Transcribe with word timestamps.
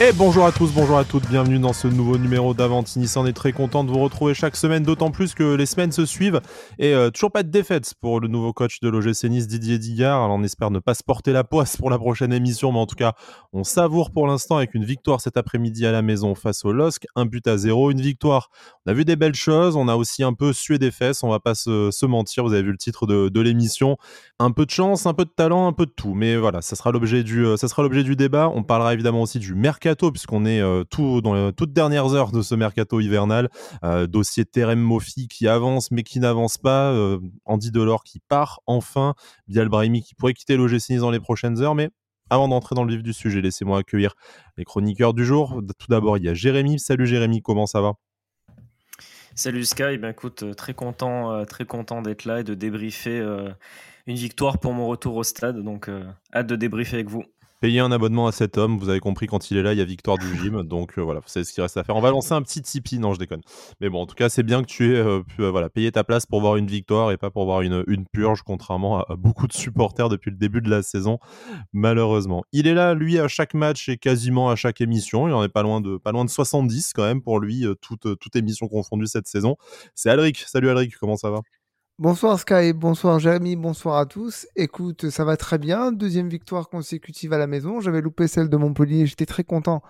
Et 0.00 0.10
bonjour 0.12 0.44
à 0.44 0.50
tous, 0.50 0.72
bonjour 0.72 0.98
à 0.98 1.04
toutes, 1.04 1.28
bienvenue 1.28 1.60
dans 1.60 1.72
ce 1.72 1.86
nouveau 1.86 2.18
numéro 2.18 2.52
d'Avantinis. 2.52 3.12
On 3.14 3.26
est 3.26 3.32
très 3.32 3.52
content 3.52 3.84
de 3.84 3.92
vous 3.92 4.00
retrouver 4.00 4.34
chaque 4.34 4.56
semaine, 4.56 4.82
d'autant 4.82 5.12
plus 5.12 5.34
que 5.34 5.54
les 5.54 5.66
semaines 5.66 5.92
se 5.92 6.04
suivent 6.04 6.40
et 6.80 6.94
euh, 6.94 7.10
toujours 7.10 7.30
pas 7.30 7.44
de 7.44 7.48
défaite 7.48 7.94
pour 8.00 8.18
le 8.18 8.26
nouveau 8.26 8.52
coach 8.52 8.80
de 8.80 8.88
l'OGC 8.88 9.30
Nice, 9.30 9.46
Didier 9.46 9.78
Digard. 9.78 10.24
Alors 10.24 10.36
on 10.36 10.42
espère 10.42 10.72
ne 10.72 10.80
pas 10.80 10.94
se 10.94 11.04
porter 11.04 11.32
la 11.32 11.44
poisse 11.44 11.76
pour 11.76 11.90
la 11.90 11.98
prochaine 11.98 12.32
émission, 12.32 12.72
mais 12.72 12.80
en 12.80 12.86
tout 12.86 12.96
cas, 12.96 13.12
on 13.52 13.62
savoure 13.62 14.10
pour 14.10 14.26
l'instant 14.26 14.56
avec 14.56 14.74
une 14.74 14.84
victoire 14.84 15.20
cet 15.20 15.36
après-midi 15.36 15.86
à 15.86 15.92
la 15.92 16.02
maison 16.02 16.34
face 16.34 16.64
au 16.64 16.72
LOSC, 16.72 17.06
un 17.14 17.24
but 17.24 17.46
à 17.46 17.56
zéro, 17.56 17.92
une 17.92 18.00
victoire. 18.00 18.50
On 18.86 18.90
a 18.90 18.94
vu 18.94 19.04
des 19.04 19.14
belles 19.14 19.36
choses, 19.36 19.76
on 19.76 19.86
a 19.86 19.94
aussi 19.94 20.24
un 20.24 20.32
peu 20.32 20.52
sué 20.52 20.78
des 20.78 20.90
fesses, 20.90 21.22
on 21.22 21.28
va 21.28 21.38
pas 21.38 21.54
se, 21.54 22.04
mentir, 22.04 22.42
vous 22.42 22.52
avez 22.52 22.64
vu 22.64 22.72
le 22.72 22.78
titre 22.78 23.06
de, 23.06 23.40
l'émission. 23.40 23.96
Un 24.40 24.50
peu 24.50 24.66
de 24.66 24.70
chance, 24.72 25.06
un 25.06 25.14
peu 25.14 25.24
de 25.24 25.30
talent, 25.30 25.68
un 25.68 25.72
peu 25.72 25.86
de 25.86 25.92
tout, 25.92 26.14
mais 26.14 26.36
voilà, 26.36 26.62
ça 26.62 26.74
sera 26.74 26.90
l'objet 26.90 27.22
du, 27.22 27.46
euh, 27.46 27.56
ça 27.56 27.68
sera 27.68 27.84
l'objet 27.84 28.02
du 28.02 28.16
débat. 28.16 28.50
On 28.52 28.64
parlera 28.64 28.92
évidemment 28.92 29.22
aussi 29.22 29.38
du 29.38 29.54
mercato 29.84 30.10
puisqu'on 30.10 30.46
est 30.46 30.60
euh, 30.60 30.82
tout 30.84 31.20
dans 31.20 31.34
les 31.34 31.52
toutes 31.52 31.74
dernières 31.74 32.14
heures 32.14 32.32
de 32.32 32.40
ce 32.40 32.54
mercato 32.54 33.00
hivernal. 33.00 33.50
Euh, 33.84 34.06
dossier 34.06 34.46
Terem 34.46 34.80
Mofi 34.80 35.28
qui 35.28 35.46
avance 35.46 35.90
mais 35.90 36.02
qui 36.02 36.20
n'avance 36.20 36.56
pas. 36.56 36.90
Euh, 36.92 37.18
Andy 37.44 37.70
Delors 37.70 38.02
qui 38.02 38.20
part 38.20 38.60
enfin. 38.66 39.14
Bial 39.46 39.68
Brahimi 39.68 40.02
qui 40.02 40.14
pourrait 40.14 40.32
quitter 40.32 40.56
l'OGC 40.56 40.96
dans 40.98 41.10
les 41.10 41.20
prochaines 41.20 41.60
heures. 41.60 41.74
Mais 41.74 41.90
avant 42.30 42.48
d'entrer 42.48 42.74
dans 42.74 42.84
le 42.84 42.94
vif 42.94 43.02
du 43.02 43.12
sujet, 43.12 43.42
laissez-moi 43.42 43.78
accueillir 43.78 44.14
les 44.56 44.64
chroniqueurs 44.64 45.12
du 45.12 45.26
jour. 45.26 45.60
Tout 45.78 45.86
d'abord, 45.90 46.16
il 46.16 46.24
y 46.24 46.28
a 46.30 46.34
Jérémy. 46.34 46.78
Salut 46.78 47.06
Jérémy, 47.06 47.42
comment 47.42 47.66
ça 47.66 47.82
va? 47.82 47.92
Salut 49.34 49.64
Sky, 49.64 49.98
ben 49.98 50.10
écoute, 50.10 50.56
très 50.56 50.72
content, 50.72 51.44
très 51.44 51.66
content 51.66 52.00
d'être 52.00 52.24
là 52.24 52.40
et 52.40 52.44
de 52.44 52.54
débriefer 52.54 53.20
une 54.06 54.16
victoire 54.16 54.58
pour 54.58 54.72
mon 54.72 54.86
retour 54.86 55.16
au 55.16 55.24
stade. 55.24 55.58
Donc, 55.58 55.90
hâte 56.32 56.46
de 56.46 56.56
débriefer 56.56 56.96
avec 56.96 57.08
vous. 57.08 57.24
Payez 57.64 57.80
un 57.80 57.92
abonnement 57.92 58.26
à 58.26 58.32
cet 58.32 58.58
homme, 58.58 58.76
vous 58.76 58.90
avez 58.90 59.00
compris, 59.00 59.26
quand 59.26 59.50
il 59.50 59.56
est 59.56 59.62
là, 59.62 59.72
il 59.72 59.78
y 59.78 59.80
a 59.80 59.86
victoire 59.86 60.18
du 60.18 60.26
gym. 60.36 60.62
Donc 60.68 60.98
euh, 60.98 61.00
voilà, 61.00 61.22
c'est 61.24 61.44
ce 61.44 61.52
qu'il 61.54 61.62
reste 61.62 61.78
à 61.78 61.82
faire. 61.82 61.96
On 61.96 62.02
va 62.02 62.10
lancer 62.10 62.34
un 62.34 62.42
petit 62.42 62.60
Tipeee, 62.60 62.98
non, 62.98 63.14
je 63.14 63.18
déconne. 63.18 63.40
Mais 63.80 63.88
bon, 63.88 64.02
en 64.02 64.06
tout 64.06 64.14
cas, 64.14 64.28
c'est 64.28 64.42
bien 64.42 64.60
que 64.60 64.66
tu 64.66 64.92
aies 64.92 64.98
euh, 64.98 65.22
pu 65.22 65.40
euh, 65.40 65.50
voilà, 65.50 65.70
payer 65.70 65.90
ta 65.90 66.04
place 66.04 66.26
pour 66.26 66.42
voir 66.42 66.56
une 66.56 66.66
victoire 66.66 67.10
et 67.10 67.16
pas 67.16 67.30
pour 67.30 67.46
voir 67.46 67.62
une, 67.62 67.82
une 67.86 68.04
purge, 68.04 68.42
contrairement 68.42 69.00
à, 69.00 69.16
beaucoup 69.16 69.46
de 69.46 69.54
supporters 69.54 70.10
depuis 70.10 70.30
le 70.30 70.36
début 70.36 70.60
de 70.60 70.68
la 70.68 70.82
saison, 70.82 71.18
malheureusement. 71.72 72.44
Il 72.52 72.66
est 72.66 72.74
là, 72.74 72.92
lui, 72.92 73.18
à 73.18 73.28
chaque 73.28 73.54
match 73.54 73.88
et 73.88 73.96
quasiment 73.96 74.50
à 74.50 74.56
chaque 74.56 74.82
émission. 74.82 75.26
Il 75.26 75.32
en 75.32 75.42
est 75.42 75.48
pas 75.48 75.62
loin 75.62 75.80
de, 75.80 75.96
pas 75.96 76.12
loin 76.12 76.26
de 76.26 76.30
70 76.30 76.92
quand 76.92 77.04
même 77.04 77.22
pour 77.22 77.40
lui, 77.40 77.64
toute, 77.80 78.18
toute 78.18 78.36
émission 78.36 78.68
confondue 78.68 79.06
cette 79.06 79.26
saison. 79.26 79.56
C'est 79.94 80.10
Alric. 80.10 80.44
Salut 80.46 80.68
Alric, 80.68 80.98
comment 80.98 81.16
ça 81.16 81.30
va? 81.30 81.40
Bonsoir 82.00 82.40
Sky, 82.40 82.72
bonsoir 82.72 83.20
Jérémy, 83.20 83.54
bonsoir 83.54 83.98
à 83.98 84.06
tous. 84.06 84.48
Écoute, 84.56 85.10
ça 85.10 85.24
va 85.24 85.36
très 85.36 85.58
bien. 85.58 85.92
Deuxième 85.92 86.28
victoire 86.28 86.68
consécutive 86.68 87.32
à 87.32 87.38
la 87.38 87.46
maison. 87.46 87.80
J'avais 87.80 88.00
loupé 88.00 88.26
celle 88.26 88.48
de 88.48 88.56
Montpellier. 88.56 89.06
J'étais 89.06 89.26
très 89.26 89.44
content 89.44 89.80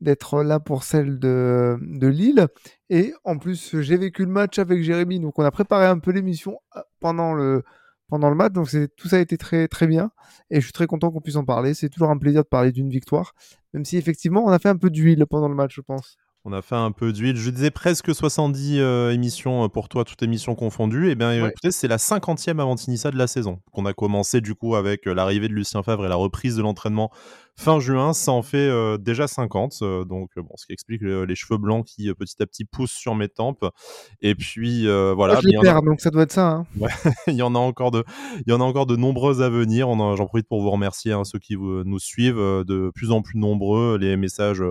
d'être 0.00 0.42
là 0.42 0.58
pour 0.58 0.82
celle 0.82 1.20
de, 1.20 1.78
Lille. 2.08 2.48
Et 2.90 3.14
en 3.22 3.38
plus, 3.38 3.80
j'ai 3.80 3.96
vécu 3.96 4.24
le 4.24 4.32
match 4.32 4.58
avec 4.58 4.82
Jérémy. 4.82 5.20
Donc, 5.20 5.38
on 5.38 5.44
a 5.44 5.52
préparé 5.52 5.86
un 5.86 6.00
peu 6.00 6.10
l'émission 6.10 6.58
euh, 6.76 6.80
pendant 6.98 7.34
le, 7.34 7.62
pendant 8.08 8.30
le 8.30 8.34
match. 8.34 8.52
Donc, 8.52 8.68
tout 8.96 9.08
ça 9.08 9.16
a 9.16 9.20
été 9.20 9.38
très, 9.38 9.68
très 9.68 9.86
bien. 9.86 10.10
Et 10.50 10.56
je 10.56 10.64
suis 10.66 10.72
très 10.72 10.88
content 10.88 11.12
qu'on 11.12 11.20
puisse 11.20 11.36
en 11.36 11.44
parler. 11.44 11.72
C'est 11.74 11.88
toujours 11.88 12.10
un 12.10 12.18
plaisir 12.18 12.42
de 12.42 12.48
parler 12.48 12.72
d'une 12.72 12.90
victoire. 12.90 13.32
Même 13.74 13.84
si, 13.84 13.96
effectivement, 13.96 14.44
on 14.44 14.50
a 14.50 14.58
fait 14.58 14.70
un 14.70 14.76
peu 14.76 14.90
d'huile 14.90 15.24
pendant 15.30 15.48
le 15.48 15.54
match, 15.54 15.76
je 15.76 15.82
pense. 15.82 16.16
On 16.46 16.52
a 16.52 16.60
fait 16.60 16.74
un 16.74 16.92
peu 16.92 17.10
d'huile. 17.14 17.36
Je 17.36 17.48
disais 17.48 17.70
presque 17.70 18.14
70 18.14 18.78
euh, 18.78 19.12
émissions 19.12 19.64
euh, 19.64 19.68
pour 19.68 19.88
toi, 19.88 20.04
toutes 20.04 20.22
émissions 20.22 20.54
confondues. 20.54 21.08
Et 21.08 21.12
eh 21.12 21.14
bien, 21.14 21.32
écoutez, 21.32 21.70
c'est 21.70 21.88
la 21.88 21.96
50e 21.96 22.60
avant 22.60 22.74
Tinissa 22.74 23.10
de 23.10 23.16
la 23.16 23.26
saison 23.26 23.60
qu'on 23.72 23.86
a 23.86 23.94
commencé 23.94 24.42
du 24.42 24.54
coup 24.54 24.74
avec 24.76 25.08
euh, 25.08 25.14
l'arrivée 25.14 25.48
de 25.48 25.54
Lucien 25.54 25.82
Favre 25.82 26.04
et 26.04 26.08
la 26.08 26.16
reprise 26.16 26.56
de 26.56 26.62
l'entraînement 26.62 27.10
fin 27.56 27.80
juin. 27.80 28.12
Ça 28.12 28.32
en 28.32 28.42
fait 28.42 28.70
déjà 28.98 29.26
50. 29.26 29.80
donc, 30.06 30.30
bon, 30.36 30.54
ce 30.56 30.66
qui 30.66 30.72
explique 30.72 31.02
les 31.02 31.34
cheveux 31.34 31.58
blancs 31.58 31.84
qui 31.86 32.12
petit 32.14 32.42
à 32.42 32.46
petit 32.46 32.64
poussent 32.64 32.92
sur 32.92 33.14
mes 33.14 33.28
tempes. 33.28 33.64
Et 34.22 34.34
puis, 34.34 34.86
voilà. 34.86 35.40
je 35.40 35.48
les 35.48 35.58
perds, 35.60 35.82
donc 35.82 36.00
ça 36.00 36.10
doit 36.10 36.22
être 36.22 36.32
ça. 36.32 36.48
Hein. 36.48 36.66
il 37.26 37.34
y 37.34 37.42
en 37.42 37.54
a 37.54 37.58
encore 37.58 37.90
de, 37.90 38.04
il 38.46 38.50
y 38.50 38.52
en 38.52 38.60
a 38.60 38.64
encore 38.64 38.86
de 38.86 38.96
nombreuses 38.96 39.42
à 39.42 39.48
venir. 39.48 39.88
J'en 40.16 40.26
profite 40.26 40.48
pour 40.48 40.62
vous 40.62 40.70
remercier, 40.70 41.12
hein, 41.12 41.24
ceux 41.24 41.38
qui 41.38 41.56
nous 41.56 41.98
suivent, 41.98 42.36
de 42.36 42.90
plus 42.94 43.10
en 43.10 43.22
plus 43.22 43.38
nombreux. 43.38 43.98
Les 43.98 44.16
messages 44.16 44.62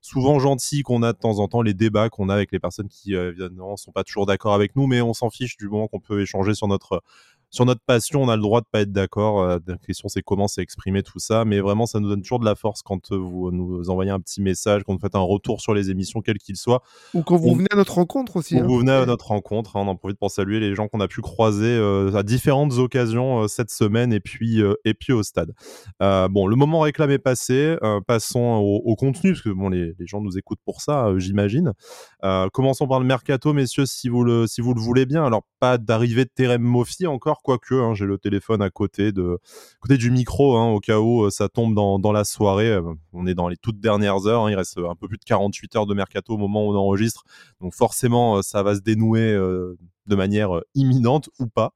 souvent 0.00 0.38
gentils 0.38 0.82
qu'on 0.82 1.02
a 1.02 1.12
de 1.12 1.18
temps 1.18 1.38
en 1.38 1.48
temps, 1.48 1.62
les 1.62 1.74
débats 1.74 2.08
qu'on 2.08 2.28
a 2.28 2.34
avec 2.34 2.52
les 2.52 2.58
personnes 2.58 2.88
qui 2.88 3.14
euh, 3.14 3.30
évidemment 3.30 3.76
sont 3.76 3.92
pas 3.92 4.04
toujours 4.04 4.26
d'accord 4.26 4.54
avec 4.54 4.76
nous, 4.76 4.86
mais 4.86 5.00
on 5.00 5.12
s'en 5.12 5.30
fiche 5.30 5.56
du 5.56 5.68
moment 5.68 5.88
qu'on 5.88 6.00
peut 6.00 6.22
échanger 6.22 6.54
sur 6.54 6.68
notre 6.68 7.02
sur 7.50 7.66
notre 7.66 7.80
passion, 7.84 8.22
on 8.22 8.28
a 8.28 8.36
le 8.36 8.42
droit 8.42 8.60
de 8.60 8.66
pas 8.70 8.82
être 8.82 8.92
d'accord. 8.92 9.42
Euh, 9.42 9.58
la 9.66 9.76
question, 9.76 10.08
c'est 10.08 10.22
comment 10.22 10.46
c'est 10.46 10.62
exprimé 10.62 11.02
tout 11.02 11.18
ça. 11.18 11.44
Mais 11.44 11.58
vraiment, 11.58 11.84
ça 11.84 11.98
nous 11.98 12.08
donne 12.08 12.22
toujours 12.22 12.38
de 12.38 12.44
la 12.44 12.54
force 12.54 12.82
quand 12.82 13.10
euh, 13.10 13.16
vous 13.16 13.50
nous 13.50 13.90
envoyez 13.90 14.12
un 14.12 14.20
petit 14.20 14.40
message, 14.40 14.82
quand 14.84 14.92
vous 14.94 15.00
faites 15.00 15.16
un 15.16 15.20
retour 15.20 15.60
sur 15.60 15.74
les 15.74 15.90
émissions, 15.90 16.20
quel 16.20 16.38
qu'il 16.38 16.56
soit. 16.56 16.82
Ou 17.12 17.22
quand 17.22 17.36
vous 17.36 17.56
venez 17.56 17.68
à 17.72 17.76
notre 17.76 17.94
rencontre 17.94 18.36
aussi. 18.36 18.54
Ou 18.54 18.60
hein. 18.60 18.66
vous 18.66 18.78
venez 18.78 18.92
à 18.92 19.04
notre 19.04 19.26
rencontre. 19.26 19.76
Hein, 19.76 19.82
on 19.84 19.88
en 19.88 19.96
profite 19.96 20.18
pour 20.18 20.30
saluer 20.30 20.60
les 20.60 20.76
gens 20.76 20.86
qu'on 20.86 21.00
a 21.00 21.08
pu 21.08 21.22
croiser 21.22 21.66
euh, 21.66 22.14
à 22.14 22.22
différentes 22.22 22.74
occasions 22.74 23.48
cette 23.48 23.70
semaine 23.70 24.12
et 24.12 24.20
puis, 24.20 24.62
et 24.84 24.94
puis 24.94 25.12
au 25.12 25.24
stade. 25.24 25.52
bon, 26.00 26.46
le 26.46 26.54
moment 26.54 26.80
réclamé 26.80 27.14
est 27.14 27.18
passé. 27.18 27.76
passons 28.06 28.40
au, 28.40 28.94
contenu, 28.94 29.32
parce 29.32 29.42
que 29.42 29.50
bon, 29.50 29.68
les, 29.68 29.94
les, 29.98 30.06
gens 30.06 30.20
nous 30.20 30.38
écoutent 30.38 30.60
pour 30.64 30.82
ça, 30.82 31.12
j'imagine. 31.16 31.72
commençons 32.52 32.86
par 32.86 33.00
le 33.00 33.06
mercato, 33.06 33.52
messieurs, 33.52 33.86
si 33.86 34.08
vous 34.08 34.22
le, 34.22 34.46
si 34.46 34.60
vous 34.60 34.74
le 34.74 34.80
voulez 34.80 35.06
bien. 35.06 35.24
Alors, 35.24 35.42
pas 35.58 35.78
d'arrivée 35.78 36.24
de 36.24 36.30
Terem 36.34 36.62
Mofi 36.62 37.06
encore 37.06 37.39
quoique 37.42 37.74
hein, 37.74 37.94
j'ai 37.94 38.06
le 38.06 38.18
téléphone 38.18 38.62
à 38.62 38.70
côté, 38.70 39.12
de, 39.12 39.38
côté 39.80 39.96
du 39.96 40.10
micro, 40.10 40.56
hein, 40.56 40.70
au 40.70 40.80
cas 40.80 40.98
où 40.98 41.24
euh, 41.24 41.30
ça 41.30 41.48
tombe 41.48 41.74
dans, 41.74 41.98
dans, 41.98 42.12
la 42.12 42.24
soirée. 42.24 42.70
Euh, 42.70 42.82
on 43.12 43.26
est 43.26 43.34
dans 43.34 43.48
les 43.48 43.56
toutes 43.56 43.80
dernières 43.80 44.26
heures, 44.26 44.44
hein, 44.44 44.50
il 44.50 44.54
reste 44.54 44.78
un 44.78 44.94
peu 44.94 45.08
plus 45.08 45.18
de 45.18 45.24
48 45.24 45.76
heures 45.76 45.86
de 45.86 45.94
mercato 45.94 46.34
au 46.34 46.38
moment 46.38 46.66
où 46.66 46.72
on 46.72 46.76
enregistre, 46.76 47.24
donc 47.60 47.74
forcément 47.74 48.38
euh, 48.38 48.42
ça 48.42 48.62
va 48.62 48.74
se 48.74 48.80
dénouer 48.80 49.32
de 49.32 50.16
manière 50.16 50.60
imminente 50.74 51.28
ou 51.38 51.46
pas. 51.46 51.72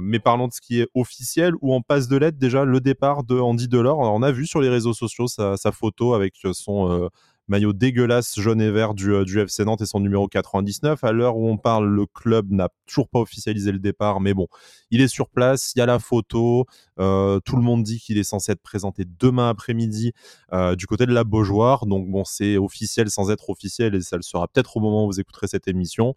mais 0.00 0.18
parlons 0.18 0.48
de 0.48 0.52
ce 0.52 0.60
qui 0.60 0.80
est 0.80 0.88
officiel, 0.94 1.54
ou 1.60 1.74
en 1.74 1.82
passe 1.82 2.08
de 2.08 2.16
lettre 2.16 2.38
déjà 2.38 2.64
le 2.64 2.80
départ 2.80 3.24
de 3.24 3.38
Andy 3.38 3.68
Delors. 3.68 3.98
on 3.98 4.22
a 4.22 4.32
vu 4.32 4.46
sur 4.46 4.60
les 4.60 4.68
réseaux 4.68 4.94
sociaux 4.94 5.26
sa 5.28 5.72
photo 5.72 6.14
avec 6.14 6.34
son 6.52 7.10
maillot 7.48 7.72
dégueulasse 7.72 8.38
jaune 8.38 8.60
et 8.60 8.70
vert 8.70 8.94
du, 8.94 9.12
euh, 9.12 9.24
du, 9.24 9.40
FC 9.40 9.64
Nantes 9.64 9.80
et 9.80 9.86
son 9.86 10.00
numéro 10.00 10.28
99. 10.28 11.02
À 11.02 11.12
l'heure 11.12 11.36
où 11.36 11.48
on 11.48 11.56
parle, 11.56 11.88
le 11.88 12.06
club 12.06 12.50
n'a 12.50 12.68
toujours 12.86 13.08
pas 13.08 13.18
officialisé 13.18 13.72
le 13.72 13.78
départ, 13.78 14.20
mais 14.20 14.34
bon, 14.34 14.46
il 14.90 15.00
est 15.00 15.08
sur 15.08 15.28
place, 15.28 15.72
il 15.74 15.78
y 15.78 15.82
a 15.82 15.86
la 15.86 15.98
photo, 15.98 16.66
euh, 16.98 17.40
tout 17.40 17.56
le 17.56 17.62
monde 17.62 17.82
dit 17.82 17.98
qu'il 17.98 18.18
est 18.18 18.24
censé 18.24 18.52
être 18.52 18.62
présenté 18.62 19.04
demain 19.18 19.48
après-midi 19.48 20.12
euh, 20.52 20.76
du 20.76 20.86
côté 20.86 21.06
de 21.06 21.12
la 21.12 21.24
Beaujoire, 21.24 21.86
donc 21.86 22.08
bon, 22.08 22.24
c'est 22.24 22.58
officiel 22.58 23.10
sans 23.10 23.30
être 23.30 23.50
officiel 23.50 23.94
et 23.94 24.00
ça 24.00 24.16
le 24.16 24.22
sera 24.22 24.46
peut-être 24.48 24.76
au 24.76 24.80
moment 24.80 25.04
où 25.04 25.08
vous 25.08 25.20
écouterez 25.20 25.48
cette 25.48 25.68
émission 25.68 26.14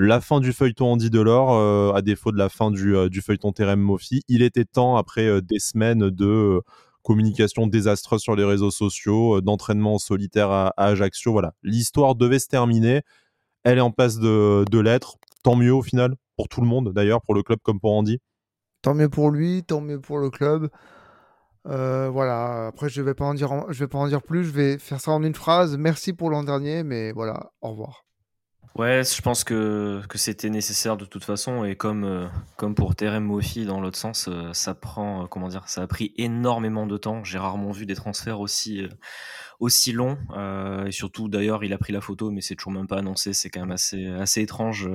la 0.00 0.20
fin 0.20 0.38
du 0.38 0.52
feuilleton 0.52 0.92
Andy 0.92 1.10
Delors, 1.10 1.96
à 1.96 2.02
défaut 2.02 2.30
de 2.30 2.38
la 2.38 2.48
fin 2.48 2.70
du, 2.70 3.20
feuilleton 3.20 3.50
Terem 3.50 3.80
Mofi. 3.80 4.22
Il 4.28 4.42
était 4.42 4.64
temps, 4.64 4.96
après 4.96 5.42
des 5.42 5.58
semaines 5.58 6.10
de 6.10 6.62
communication 7.02 7.66
désastreuse 7.66 8.20
sur 8.20 8.36
les 8.36 8.44
réseaux 8.44 8.70
sociaux, 8.70 9.36
euh, 9.36 9.42
d'entraînement 9.42 9.98
solitaire 9.98 10.50
à, 10.50 10.72
Ajaccio. 10.76 11.32
Voilà, 11.32 11.54
l'histoire 11.62 12.14
devait 12.14 12.38
se 12.38 12.48
terminer. 12.48 13.02
Elle 13.64 13.78
est 13.78 13.82
en 13.82 13.90
passe 13.90 14.18
de, 14.18 14.78
l'être. 14.78 15.16
Tant 15.42 15.56
mieux 15.56 15.72
au 15.72 15.82
final, 15.82 16.14
pour 16.36 16.48
tout 16.48 16.60
le 16.60 16.66
monde 16.66 16.92
d'ailleurs, 16.92 17.22
pour 17.22 17.34
le 17.34 17.42
club 17.42 17.58
comme 17.62 17.80
pour 17.80 17.92
Andy. 17.92 18.18
Tant 18.82 18.94
mieux 18.94 19.08
pour 19.08 19.30
lui, 19.30 19.64
tant 19.64 19.80
mieux 19.80 20.00
pour 20.00 20.18
le 20.18 20.30
club. 20.30 20.68
Euh, 21.66 22.08
voilà, 22.08 22.68
après 22.68 22.88
je 22.88 23.02
vais 23.02 23.10
vais 23.10 23.14
pas 23.14 23.26
en 23.98 24.06
dire 24.06 24.22
plus, 24.22 24.44
je 24.44 24.50
vais 24.50 24.78
faire 24.78 25.00
ça 25.00 25.10
en 25.10 25.22
une 25.22 25.34
phrase. 25.34 25.76
Merci 25.76 26.12
pour 26.12 26.30
l'an 26.30 26.44
dernier, 26.44 26.82
mais 26.82 27.12
voilà, 27.12 27.52
au 27.60 27.70
revoir. 27.70 28.07
Ouais, 28.78 29.02
je 29.02 29.20
pense 29.22 29.42
que, 29.42 30.02
que 30.08 30.18
c'était 30.18 30.50
nécessaire 30.50 30.96
de 30.96 31.04
toute 31.04 31.24
façon 31.24 31.64
et 31.64 31.74
comme, 31.74 32.04
euh, 32.04 32.28
comme 32.56 32.76
pour 32.76 32.94
Terem 32.94 33.24
Mofi 33.24 33.64
dans 33.64 33.80
l'autre 33.80 33.98
sens, 33.98 34.28
euh, 34.28 34.52
ça 34.52 34.72
prend 34.72 35.24
euh, 35.24 35.26
comment 35.26 35.48
dire, 35.48 35.66
ça 35.66 35.82
a 35.82 35.88
pris 35.88 36.14
énormément 36.16 36.86
de 36.86 36.96
temps. 36.96 37.24
J'ai 37.24 37.38
rarement 37.38 37.72
vu 37.72 37.86
des 37.86 37.96
transferts 37.96 38.38
aussi 38.38 38.86
aussi 39.58 39.90
longs 39.90 40.16
et 40.86 40.92
surtout 40.92 41.28
d'ailleurs, 41.28 41.64
il 41.64 41.72
a 41.72 41.78
pris 41.78 41.92
la 41.92 42.00
photo 42.00 42.30
mais 42.30 42.40
c'est 42.40 42.54
toujours 42.54 42.72
même 42.72 42.86
pas 42.86 42.98
annoncé, 42.98 43.32
c'est 43.32 43.50
quand 43.50 43.58
même 43.58 43.72
assez 43.72 44.06
assez 44.06 44.42
étrange 44.42 44.88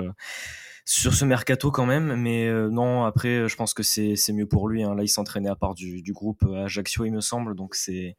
sur 0.86 1.14
ce 1.14 1.26
mercato 1.26 1.70
quand 1.70 1.86
même. 1.86 2.16
Mais 2.16 2.50
non, 2.70 3.04
après, 3.04 3.50
je 3.50 3.56
pense 3.58 3.74
que 3.74 3.84
c'est 3.84 4.16
mieux 4.32 4.48
pour 4.48 4.70
lui. 4.70 4.84
Hein. 4.84 4.96
Là, 4.96 5.04
il 5.04 5.10
s'entraînait 5.10 5.50
à 5.50 5.58
part 5.58 5.76
du, 5.76 6.02
du 6.02 6.14
groupe 6.14 6.46
Ajaccio, 6.64 7.04
il 7.04 7.12
me 7.12 7.20
semble. 7.20 7.54
Donc, 7.56 7.76
c'est 7.76 8.16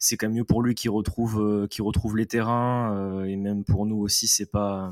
c'est 0.00 0.16
quand 0.16 0.28
même 0.28 0.36
mieux 0.38 0.44
pour 0.44 0.62
lui 0.62 0.74
qu'il 0.74 0.90
retrouve, 0.90 1.40
euh, 1.40 1.68
retrouve 1.78 2.16
les 2.16 2.26
terrains. 2.26 2.96
Euh, 2.96 3.24
et 3.24 3.36
même 3.36 3.64
pour 3.64 3.86
nous 3.86 3.98
aussi, 3.98 4.26
c'est 4.26 4.50
pas, 4.50 4.90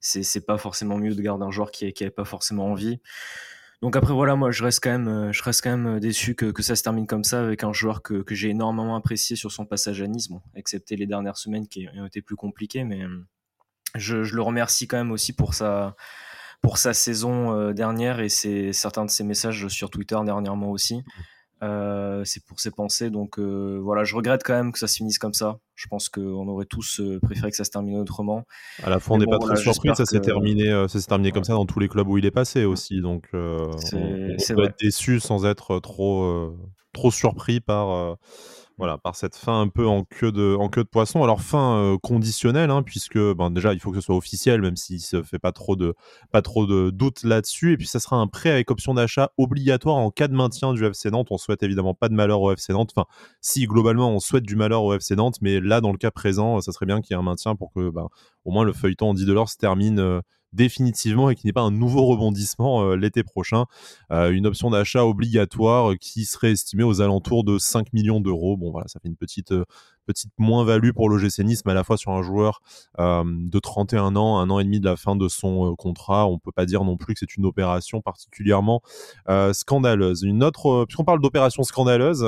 c'est 0.00 0.44
pas 0.44 0.58
forcément 0.58 0.98
mieux 0.98 1.14
de 1.14 1.22
garder 1.22 1.44
un 1.44 1.50
joueur 1.50 1.70
qui 1.70 1.84
n'avait 1.84 2.10
pas 2.10 2.24
forcément 2.24 2.66
envie. 2.66 3.00
Donc 3.82 3.96
après 3.96 4.12
voilà, 4.12 4.36
moi 4.36 4.50
je 4.50 4.62
reste 4.62 4.80
quand 4.82 4.90
même, 4.90 5.08
euh, 5.08 5.32
je 5.32 5.42
reste 5.42 5.62
quand 5.62 5.74
même 5.74 6.00
déçu 6.00 6.34
que, 6.34 6.50
que 6.50 6.62
ça 6.62 6.76
se 6.76 6.82
termine 6.82 7.06
comme 7.06 7.24
ça 7.24 7.40
avec 7.40 7.64
un 7.64 7.72
joueur 7.72 8.02
que, 8.02 8.22
que 8.22 8.34
j'ai 8.34 8.50
énormément 8.50 8.94
apprécié 8.94 9.36
sur 9.36 9.50
son 9.52 9.64
passage 9.64 10.02
à 10.02 10.06
Nice, 10.06 10.28
bon, 10.28 10.42
excepté 10.54 10.96
les 10.96 11.06
dernières 11.06 11.38
semaines 11.38 11.66
qui 11.66 11.88
ont 11.96 12.04
été 12.04 12.20
plus 12.20 12.36
compliquées, 12.36 12.84
mais 12.84 13.00
je, 13.94 14.22
je 14.22 14.36
le 14.36 14.42
remercie 14.42 14.86
quand 14.86 14.98
même 14.98 15.12
aussi 15.12 15.32
pour 15.32 15.54
sa, 15.54 15.96
pour 16.60 16.76
sa 16.76 16.92
saison 16.92 17.72
dernière 17.72 18.20
et 18.20 18.28
c'est 18.28 18.74
certains 18.74 19.06
de 19.06 19.10
ses 19.10 19.24
messages 19.24 19.66
sur 19.68 19.88
Twitter 19.88 20.18
dernièrement 20.26 20.70
aussi. 20.70 21.02
Euh, 21.62 22.22
c'est 22.24 22.44
pour 22.44 22.60
ses 22.60 22.70
pensées. 22.70 23.10
Donc 23.10 23.38
euh, 23.38 23.78
voilà, 23.82 24.04
je 24.04 24.14
regrette 24.14 24.42
quand 24.42 24.54
même 24.54 24.72
que 24.72 24.78
ça 24.78 24.86
se 24.86 24.96
finisse 24.96 25.18
comme 25.18 25.34
ça. 25.34 25.58
Je 25.74 25.86
pense 25.88 26.08
qu'on 26.08 26.48
aurait 26.48 26.64
tous 26.64 27.00
euh, 27.00 27.20
préféré 27.20 27.50
que 27.50 27.56
ça 27.56 27.64
se 27.64 27.70
termine 27.70 27.98
autrement. 27.98 28.44
À 28.82 28.90
la 28.90 28.98
fois, 28.98 29.16
on 29.16 29.18
n'est 29.18 29.26
pas 29.26 29.38
très 29.38 29.56
surpris. 29.56 29.90
Ça 29.94 30.06
s'est 30.06 30.20
terminé, 30.20 30.70
ça 30.88 30.98
s'est 31.00 31.06
terminé 31.06 31.32
comme 31.32 31.44
ça 31.44 31.52
dans 31.52 31.66
tous 31.66 31.80
les 31.80 31.88
clubs 31.88 32.08
où 32.08 32.18
il 32.18 32.26
est 32.26 32.30
passé 32.30 32.64
aussi. 32.64 33.00
Donc 33.00 33.28
on, 33.32 33.70
on 33.72 34.54
peut 34.54 34.64
être 34.64 34.78
déçu 34.80 35.20
sans 35.20 35.44
être 35.44 35.78
trop 35.80 36.56
trop 36.92 37.10
surpris 37.10 37.60
par 37.60 38.16
voilà, 38.80 38.96
par 38.96 39.14
cette 39.14 39.36
fin 39.36 39.60
un 39.60 39.68
peu 39.68 39.86
en 39.86 40.04
queue 40.04 40.32
de, 40.32 40.56
poisson. 40.84 41.22
Alors 41.22 41.42
fin 41.42 41.76
euh, 41.76 41.98
conditionnelle, 41.98 42.70
hein, 42.70 42.82
puisque 42.82 43.18
ben, 43.18 43.50
déjà 43.50 43.74
il 43.74 43.78
faut 43.78 43.90
que 43.90 43.96
ce 43.96 44.00
soit 44.00 44.16
officiel, 44.16 44.62
même 44.62 44.76
s'il 44.76 45.00
se 45.00 45.22
fait 45.22 45.38
pas 45.38 45.52
trop 45.52 45.76
de, 45.76 45.94
pas 46.32 46.40
trop 46.40 46.64
de 46.64 46.88
doutes 46.88 47.22
là-dessus. 47.22 47.74
Et 47.74 47.76
puis 47.76 47.86
ça 47.86 48.00
sera 48.00 48.16
un 48.16 48.26
prêt 48.26 48.48
avec 48.48 48.70
option 48.70 48.94
d'achat 48.94 49.32
obligatoire 49.36 49.96
en 49.96 50.10
cas 50.10 50.28
de 50.28 50.34
maintien 50.34 50.72
du 50.72 50.82
FC 50.82 51.10
Nantes. 51.10 51.28
On 51.30 51.36
souhaite 51.36 51.62
évidemment 51.62 51.92
pas 51.92 52.08
de 52.08 52.14
malheur 52.14 52.40
au 52.40 52.50
FC 52.52 52.72
Nantes. 52.72 52.92
Enfin, 52.96 53.06
si 53.42 53.66
globalement 53.66 54.12
on 54.12 54.18
souhaite 54.18 54.44
du 54.44 54.56
malheur 54.56 54.82
au 54.82 54.94
FC 54.94 55.14
Nantes, 55.14 55.36
mais 55.42 55.60
là 55.60 55.82
dans 55.82 55.92
le 55.92 55.98
cas 55.98 56.10
présent, 56.10 56.58
ça 56.62 56.72
serait 56.72 56.86
bien 56.86 57.02
qu'il 57.02 57.14
y 57.14 57.18
ait 57.18 57.20
un 57.20 57.22
maintien 57.22 57.56
pour 57.56 57.74
que 57.74 57.90
ben, 57.90 58.08
au 58.46 58.50
moins 58.50 58.64
le 58.64 58.72
feuilleton 58.72 59.10
en 59.10 59.14
10 59.14 59.26
dollars 59.26 59.50
se 59.50 59.58
termine. 59.58 59.98
Euh, 59.98 60.22
définitivement 60.52 61.30
et 61.30 61.34
qu'il 61.34 61.46
n'y 61.46 61.50
ait 61.50 61.52
pas 61.52 61.60
un 61.62 61.70
nouveau 61.70 62.04
rebondissement 62.06 62.82
euh, 62.82 62.96
l'été 62.96 63.22
prochain. 63.22 63.66
Euh, 64.10 64.30
une 64.30 64.46
option 64.46 64.70
d'achat 64.70 65.04
obligatoire 65.04 65.94
qui 66.00 66.24
serait 66.24 66.52
estimée 66.52 66.82
aux 66.82 67.00
alentours 67.00 67.44
de 67.44 67.58
5 67.58 67.92
millions 67.92 68.20
d'euros. 68.20 68.56
Bon 68.56 68.70
voilà, 68.70 68.88
ça 68.88 69.00
fait 69.00 69.08
une 69.08 69.16
petite, 69.16 69.52
euh, 69.52 69.64
petite 70.10 70.32
moins-value 70.38 70.90
pour 70.90 71.08
l'OGC 71.08 71.44
Nice, 71.44 71.62
à 71.66 71.74
la 71.74 71.84
fois 71.84 71.96
sur 71.96 72.10
un 72.10 72.22
joueur 72.22 72.62
euh, 72.98 73.22
de 73.24 73.58
31 73.60 74.16
ans, 74.16 74.38
un 74.38 74.50
an 74.50 74.58
et 74.58 74.64
demi 74.64 74.80
de 74.80 74.84
la 74.84 74.96
fin 74.96 75.14
de 75.14 75.28
son 75.28 75.70
euh, 75.70 75.74
contrat. 75.76 76.26
On 76.26 76.38
peut 76.38 76.50
pas 76.50 76.66
dire 76.66 76.82
non 76.82 76.96
plus 76.96 77.14
que 77.14 77.20
c'est 77.20 77.36
une 77.36 77.46
opération 77.46 78.00
particulièrement 78.00 78.82
euh, 79.28 79.52
scandaleuse. 79.52 80.22
Une 80.22 80.42
autre, 80.42 80.84
puisqu'on 80.86 81.04
parle 81.04 81.20
d'opération 81.20 81.62
scandaleuse, 81.62 82.20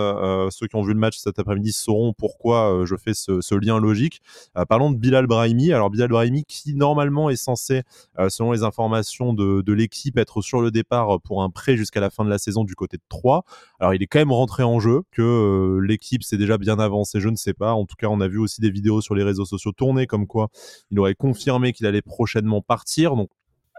ceux 0.51 0.67
qui 0.69 0.77
ont 0.77 0.83
vu 0.83 0.93
le 0.93 0.99
match 0.99 1.19
cet 1.19 1.39
après-midi 1.39 1.73
sauront 1.73 2.13
pourquoi 2.13 2.85
je 2.85 2.95
fais 2.97 3.15
ce, 3.15 3.41
ce 3.41 3.55
lien 3.55 3.81
logique. 3.81 4.21
parlons 4.69 4.91
de 4.91 4.97
Bilal 4.97 5.27
Brahimi. 5.27 5.73
Alors 5.73 5.91
Bilal 5.91 6.09
Brahimi 6.09 6.45
qui 6.45 6.75
normalement 6.75 7.31
est 7.31 7.37
censé, 7.37 7.83
selon 8.29 8.53
les 8.53 8.63
informations 8.63 9.33
de, 9.33 9.63
de 9.63 9.73
l'équipe, 9.73 10.19
être 10.19 10.43
sur 10.43 10.61
le 10.61 10.71
départ 10.71 11.21
pour 11.21 11.43
un 11.43 11.51
prêt 11.51 11.77
jusqu'à 11.77 12.01
la 12.01 12.11
fin 12.11 12.25
de 12.25 12.31
la 12.31 12.39
saison 12.39 12.65
du 12.65 12.75
côté 12.75 12.97
de 12.97 13.03
3. 13.09 13.45
Alors 13.81 13.95
il 13.95 14.03
est 14.03 14.07
quand 14.07 14.21
même 14.21 14.33
rentré 14.33 14.63
en 14.63 14.79
jeu, 14.79 15.03
que 15.11 15.79
l'équipe 15.83 16.23
s'est 16.23 16.37
déjà 16.37 16.59
bien 16.59 16.79
avancée, 16.79 17.21
je 17.21 17.29
ne 17.29 17.37
sais 17.37 17.55
pas. 17.55 17.72
En 17.75 17.87
tout 17.87 17.97
cas, 17.99 18.09
on 18.09 18.21
a 18.21 18.29
vu 18.29 18.39
aussi 18.39 18.61
des 18.61 18.71
vidéos 18.71 19.01
sur 19.01 19.15
les 19.15 19.23
réseaux 19.23 19.45
sociaux 19.45 19.73
tourner 19.73 20.07
comme 20.07 20.27
quoi 20.27 20.49
il 20.91 20.99
aurait 21.01 21.15
confirmé 21.15 21.73
qu'il 21.73 21.87
allait 21.87 22.03
prochainement 22.03 22.61
partir. 22.61 23.15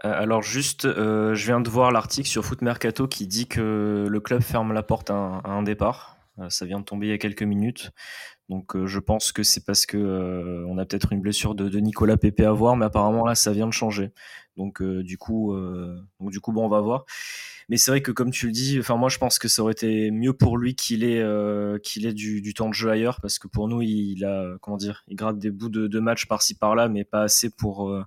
Euh, 0.04 0.12
alors 0.12 0.42
juste, 0.42 0.84
euh, 0.84 1.34
je 1.34 1.46
viens 1.46 1.60
de 1.60 1.68
voir 1.68 1.90
l'article 1.92 2.28
sur 2.28 2.44
Foot 2.44 2.62
Mercato 2.62 3.08
qui 3.08 3.26
dit 3.26 3.46
que 3.46 4.06
le 4.08 4.20
club 4.20 4.42
ferme 4.42 4.72
la 4.72 4.82
porte 4.82 5.10
à 5.10 5.40
un, 5.44 5.62
départ. 5.62 6.16
Euh, 6.38 6.50
ça 6.50 6.66
vient 6.66 6.80
de 6.80 6.84
tomber 6.84 7.06
il 7.06 7.10
y 7.10 7.14
a 7.14 7.18
quelques 7.18 7.42
minutes. 7.42 7.90
Donc 8.50 8.76
je 8.84 8.98
pense 8.98 9.32
que 9.32 9.42
c'est 9.42 9.64
parce 9.64 9.86
que 9.86 10.66
on 10.68 10.76
a 10.76 10.84
peut-être 10.84 11.14
une 11.14 11.22
blessure 11.22 11.54
de, 11.54 11.78
Nicolas 11.78 12.18
Pépé 12.18 12.44
à 12.44 12.52
voir, 12.52 12.76
mais 12.76 12.84
apparemment 12.84 13.24
là 13.24 13.34
ça 13.34 13.52
vient 13.52 13.66
de 13.66 13.72
changer. 13.72 14.12
Donc 14.58 14.82
du 14.82 15.16
coup, 15.16 15.54
on 15.54 16.68
va 16.68 16.80
voir. 16.82 17.06
Mais 17.68 17.76
c'est 17.76 17.90
vrai 17.90 18.02
que 18.02 18.12
comme 18.12 18.30
tu 18.30 18.46
le 18.46 18.52
dis, 18.52 18.78
enfin 18.78 18.96
moi 18.96 19.08
je 19.08 19.18
pense 19.18 19.38
que 19.38 19.48
ça 19.48 19.62
aurait 19.62 19.72
été 19.72 20.10
mieux 20.10 20.32
pour 20.32 20.58
lui 20.58 20.74
qu'il 20.74 21.04
ait 21.04 21.20
euh, 21.20 21.78
qu'il 21.78 22.06
ait 22.06 22.12
du, 22.12 22.54
temps 22.54 22.68
de 22.68 22.74
jeu 22.74 22.90
ailleurs 22.90 23.20
parce 23.20 23.38
que 23.38 23.48
pour 23.48 23.68
nous 23.68 23.82
il 23.82 24.24
a 24.24 24.56
comment 24.60 24.76
dire, 24.76 25.04
il 25.08 25.16
gratte 25.16 25.38
des 25.38 25.50
bouts 25.50 25.68
de, 25.68 25.86
de 25.86 26.00
match 26.00 26.26
par-ci 26.26 26.54
par-là, 26.54 26.88
mais 26.88 27.04
pas 27.04 27.22
assez 27.22 27.50
pour 27.50 27.90
euh, 27.90 28.04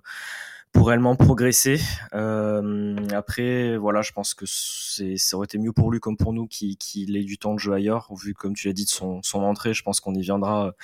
pour 0.72 0.88
réellement 0.88 1.16
progresser. 1.16 1.80
Euh, 2.14 2.96
après, 3.12 3.76
voilà, 3.78 4.02
je 4.02 4.12
pense 4.12 4.34
que 4.34 4.44
ça 4.46 5.36
aurait 5.36 5.46
été 5.46 5.58
mieux 5.58 5.72
pour 5.72 5.90
lui 5.90 5.98
comme 5.98 6.16
pour 6.16 6.32
nous 6.32 6.46
qu'il 6.46 7.16
ait 7.16 7.24
du 7.24 7.38
temps 7.38 7.54
de 7.54 7.58
jeu 7.58 7.72
ailleurs. 7.72 8.08
Vu, 8.14 8.34
comme 8.34 8.54
tu 8.54 8.68
l'as 8.68 8.74
dit, 8.74 8.84
de 8.84 8.90
son, 8.90 9.22
son 9.22 9.42
entrée, 9.42 9.72
je 9.72 9.82
pense 9.82 10.00
qu'on 10.00 10.14
y 10.14 10.20
viendra 10.20 10.74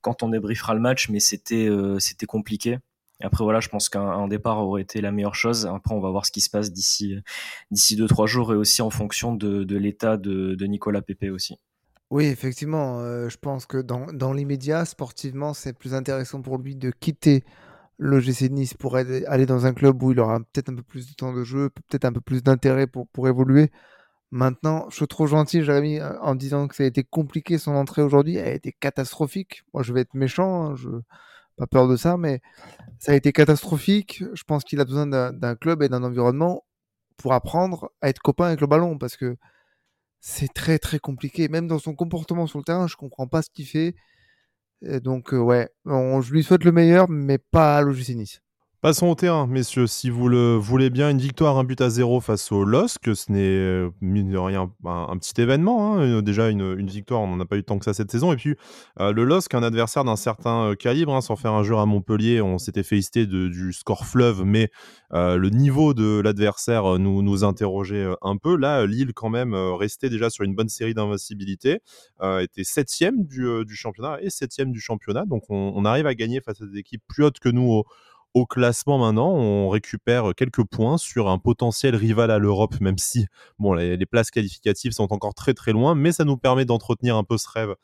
quand 0.00 0.22
on 0.22 0.28
débriefera 0.28 0.74
le 0.74 0.80
match, 0.80 1.08
mais 1.08 1.20
c'était 1.20 1.68
c'était 1.98 2.26
compliqué 2.26 2.78
après 3.22 3.44
voilà, 3.44 3.60
je 3.60 3.68
pense 3.68 3.88
qu'un 3.88 4.28
départ 4.28 4.58
aurait 4.58 4.82
été 4.82 5.00
la 5.00 5.12
meilleure 5.12 5.34
chose. 5.34 5.66
Après, 5.66 5.94
on 5.94 6.00
va 6.00 6.10
voir 6.10 6.26
ce 6.26 6.32
qui 6.32 6.40
se 6.40 6.50
passe 6.50 6.72
d'ici 6.72 7.16
d'ici 7.70 7.96
deux 7.96 8.08
trois 8.08 8.26
jours 8.26 8.52
et 8.52 8.56
aussi 8.56 8.82
en 8.82 8.90
fonction 8.90 9.34
de, 9.34 9.76
l'état 9.76 10.16
de, 10.16 10.66
Nicolas 10.66 11.02
Pepe 11.02 11.30
aussi. 11.32 11.58
Oui, 12.10 12.26
effectivement, 12.26 13.00
euh, 13.00 13.28
je 13.28 13.38
pense 13.38 13.64
que 13.64 13.78
dans, 13.78 14.32
l'immédiat, 14.32 14.84
sportivement, 14.84 15.54
c'est 15.54 15.72
plus 15.72 15.94
intéressant 15.94 16.42
pour 16.42 16.58
lui 16.58 16.76
de 16.76 16.90
quitter 16.90 17.44
le 17.96 18.20
GC 18.20 18.50
Nice 18.50 18.74
pour 18.74 18.96
aller 18.96 19.46
dans 19.46 19.64
un 19.64 19.72
club 19.72 20.02
où 20.02 20.12
il 20.12 20.20
aura 20.20 20.40
peut-être 20.40 20.68
un 20.70 20.74
peu 20.74 20.82
plus 20.82 21.08
de 21.08 21.14
temps 21.14 21.32
de 21.32 21.44
jeu, 21.44 21.70
peut-être 21.70 22.04
un 22.04 22.12
peu 22.12 22.20
plus 22.20 22.42
d'intérêt 22.42 22.86
pour, 22.86 23.06
pour 23.08 23.28
évoluer. 23.28 23.70
Maintenant, 24.32 24.86
je 24.88 24.96
suis 24.96 25.06
trop 25.06 25.26
gentil, 25.26 25.62
Jérémy, 25.62 26.00
en 26.00 26.34
disant 26.34 26.66
que 26.66 26.74
ça 26.74 26.84
a 26.84 26.86
été 26.86 27.04
compliqué 27.04 27.58
son 27.58 27.72
entrée 27.72 28.00
aujourd'hui. 28.02 28.36
Elle 28.36 28.48
a 28.48 28.54
été 28.54 28.72
catastrophique. 28.72 29.62
Moi, 29.74 29.82
je 29.82 29.92
vais 29.92 30.00
être 30.00 30.14
méchant. 30.14 30.72
Hein, 30.72 31.02
pas 31.56 31.66
peur 31.66 31.88
de 31.88 31.96
ça, 31.96 32.16
mais 32.16 32.40
ça 32.98 33.12
a 33.12 33.14
été 33.14 33.32
catastrophique. 33.32 34.24
Je 34.32 34.42
pense 34.44 34.64
qu'il 34.64 34.80
a 34.80 34.84
besoin 34.84 35.06
d'un 35.06 35.56
club 35.56 35.82
et 35.82 35.88
d'un 35.88 36.02
environnement 36.02 36.64
pour 37.16 37.32
apprendre 37.32 37.90
à 38.00 38.08
être 38.08 38.20
copain 38.20 38.46
avec 38.46 38.60
le 38.60 38.66
ballon 38.66 38.98
parce 38.98 39.16
que 39.16 39.36
c'est 40.20 40.52
très 40.52 40.78
très 40.78 40.98
compliqué. 40.98 41.48
Même 41.48 41.68
dans 41.68 41.78
son 41.78 41.94
comportement 41.94 42.46
sur 42.46 42.58
le 42.58 42.64
terrain, 42.64 42.86
je 42.86 42.96
comprends 42.96 43.26
pas 43.26 43.42
ce 43.42 43.50
qu'il 43.50 43.66
fait. 43.66 43.94
donc, 44.82 45.34
euh, 45.34 45.38
ouais, 45.38 45.68
je 45.86 46.32
lui 46.32 46.42
souhaite 46.42 46.64
le 46.64 46.72
meilleur, 46.72 47.08
mais 47.08 47.38
pas 47.38 47.76
à 47.78 47.82
l'OGC. 47.82 48.40
Passons 48.82 49.06
au 49.06 49.14
terrain, 49.14 49.46
messieurs. 49.46 49.86
Si 49.86 50.10
vous 50.10 50.26
le 50.26 50.56
voulez 50.56 50.90
bien, 50.90 51.08
une 51.08 51.20
victoire, 51.20 51.56
un 51.56 51.62
but 51.62 51.80
à 51.80 51.88
zéro 51.88 52.20
face 52.20 52.50
au 52.50 52.64
LOSC, 52.64 53.14
ce 53.14 53.30
n'est 53.30 53.38
euh, 53.38 53.90
mine 54.00 54.36
rien 54.36 54.72
un, 54.84 55.16
petit 55.18 55.40
événement. 55.40 55.94
Hein. 55.94 56.00
Euh, 56.00 56.20
déjà, 56.20 56.50
une, 56.50 56.84
victoire, 56.84 57.20
on 57.20 57.28
n'en 57.28 57.38
a 57.38 57.44
pas 57.44 57.58
eu 57.58 57.62
tant 57.62 57.78
que 57.78 57.84
ça 57.84 57.94
cette 57.94 58.10
saison. 58.10 58.32
Et 58.32 58.36
puis, 58.36 58.56
euh, 58.98 59.12
le 59.12 59.22
LOSC, 59.22 59.54
un 59.54 59.62
adversaire 59.62 60.02
d'un 60.02 60.16
certain 60.16 60.74
calibre, 60.74 61.14
hein, 61.14 61.20
sans 61.20 61.36
faire 61.36 61.52
un 61.52 61.62
jeu 61.62 61.76
à 61.76 61.86
Montpellier, 61.86 62.42
on 62.42 62.58
s'était 62.58 62.82
félicité 62.82 63.24
du 63.24 63.72
score 63.72 64.04
fleuve, 64.04 64.42
mais 64.44 64.68
le 65.12 65.48
niveau 65.50 65.94
de 65.94 66.18
l'adversaire 66.18 66.98
nous, 66.98 67.44
interrogeait 67.44 68.08
un 68.20 68.36
peu. 68.36 68.56
Là, 68.56 68.84
Lille, 68.84 69.12
quand 69.14 69.30
même, 69.30 69.54
restait 69.54 70.10
déjà 70.10 70.28
sur 70.28 70.42
une 70.42 70.56
bonne 70.56 70.68
série 70.68 70.94
d'invincibilité, 70.94 71.78
était 72.40 72.64
septième 72.64 73.22
du, 73.22 73.76
championnat 73.76 74.20
et 74.22 74.28
septième 74.28 74.72
du 74.72 74.80
championnat. 74.80 75.24
Donc, 75.24 75.44
on, 75.50 75.84
arrive 75.84 76.08
à 76.08 76.16
gagner 76.16 76.40
face 76.40 76.60
à 76.60 76.66
des 76.66 76.80
équipes 76.80 77.02
plus 77.06 77.22
hautes 77.22 77.38
que 77.38 77.48
nous 77.48 77.84
au 78.34 78.46
classement 78.46 78.98
maintenant, 78.98 79.30
on 79.30 79.68
récupère 79.68 80.34
quelques 80.36 80.64
points 80.64 80.98
sur 80.98 81.28
un 81.28 81.38
potentiel 81.38 81.96
rival 81.96 82.30
à 82.30 82.38
l'Europe, 82.38 82.80
même 82.80 82.98
si 82.98 83.26
bon, 83.58 83.74
les, 83.74 84.06
places 84.06 84.30
qualificatives 84.30 84.92
sont 84.92 85.12
encore 85.12 85.34
très 85.34 85.54
très 85.54 85.72
loin, 85.72 85.94
mais 85.94 86.12
ça 86.12 86.24
nous 86.24 86.36
permet 86.36 86.64
d'entretenir 86.64 87.16
un 87.16 87.24
peu 87.24 87.38
ce 87.38 87.48
rêve 87.48 87.74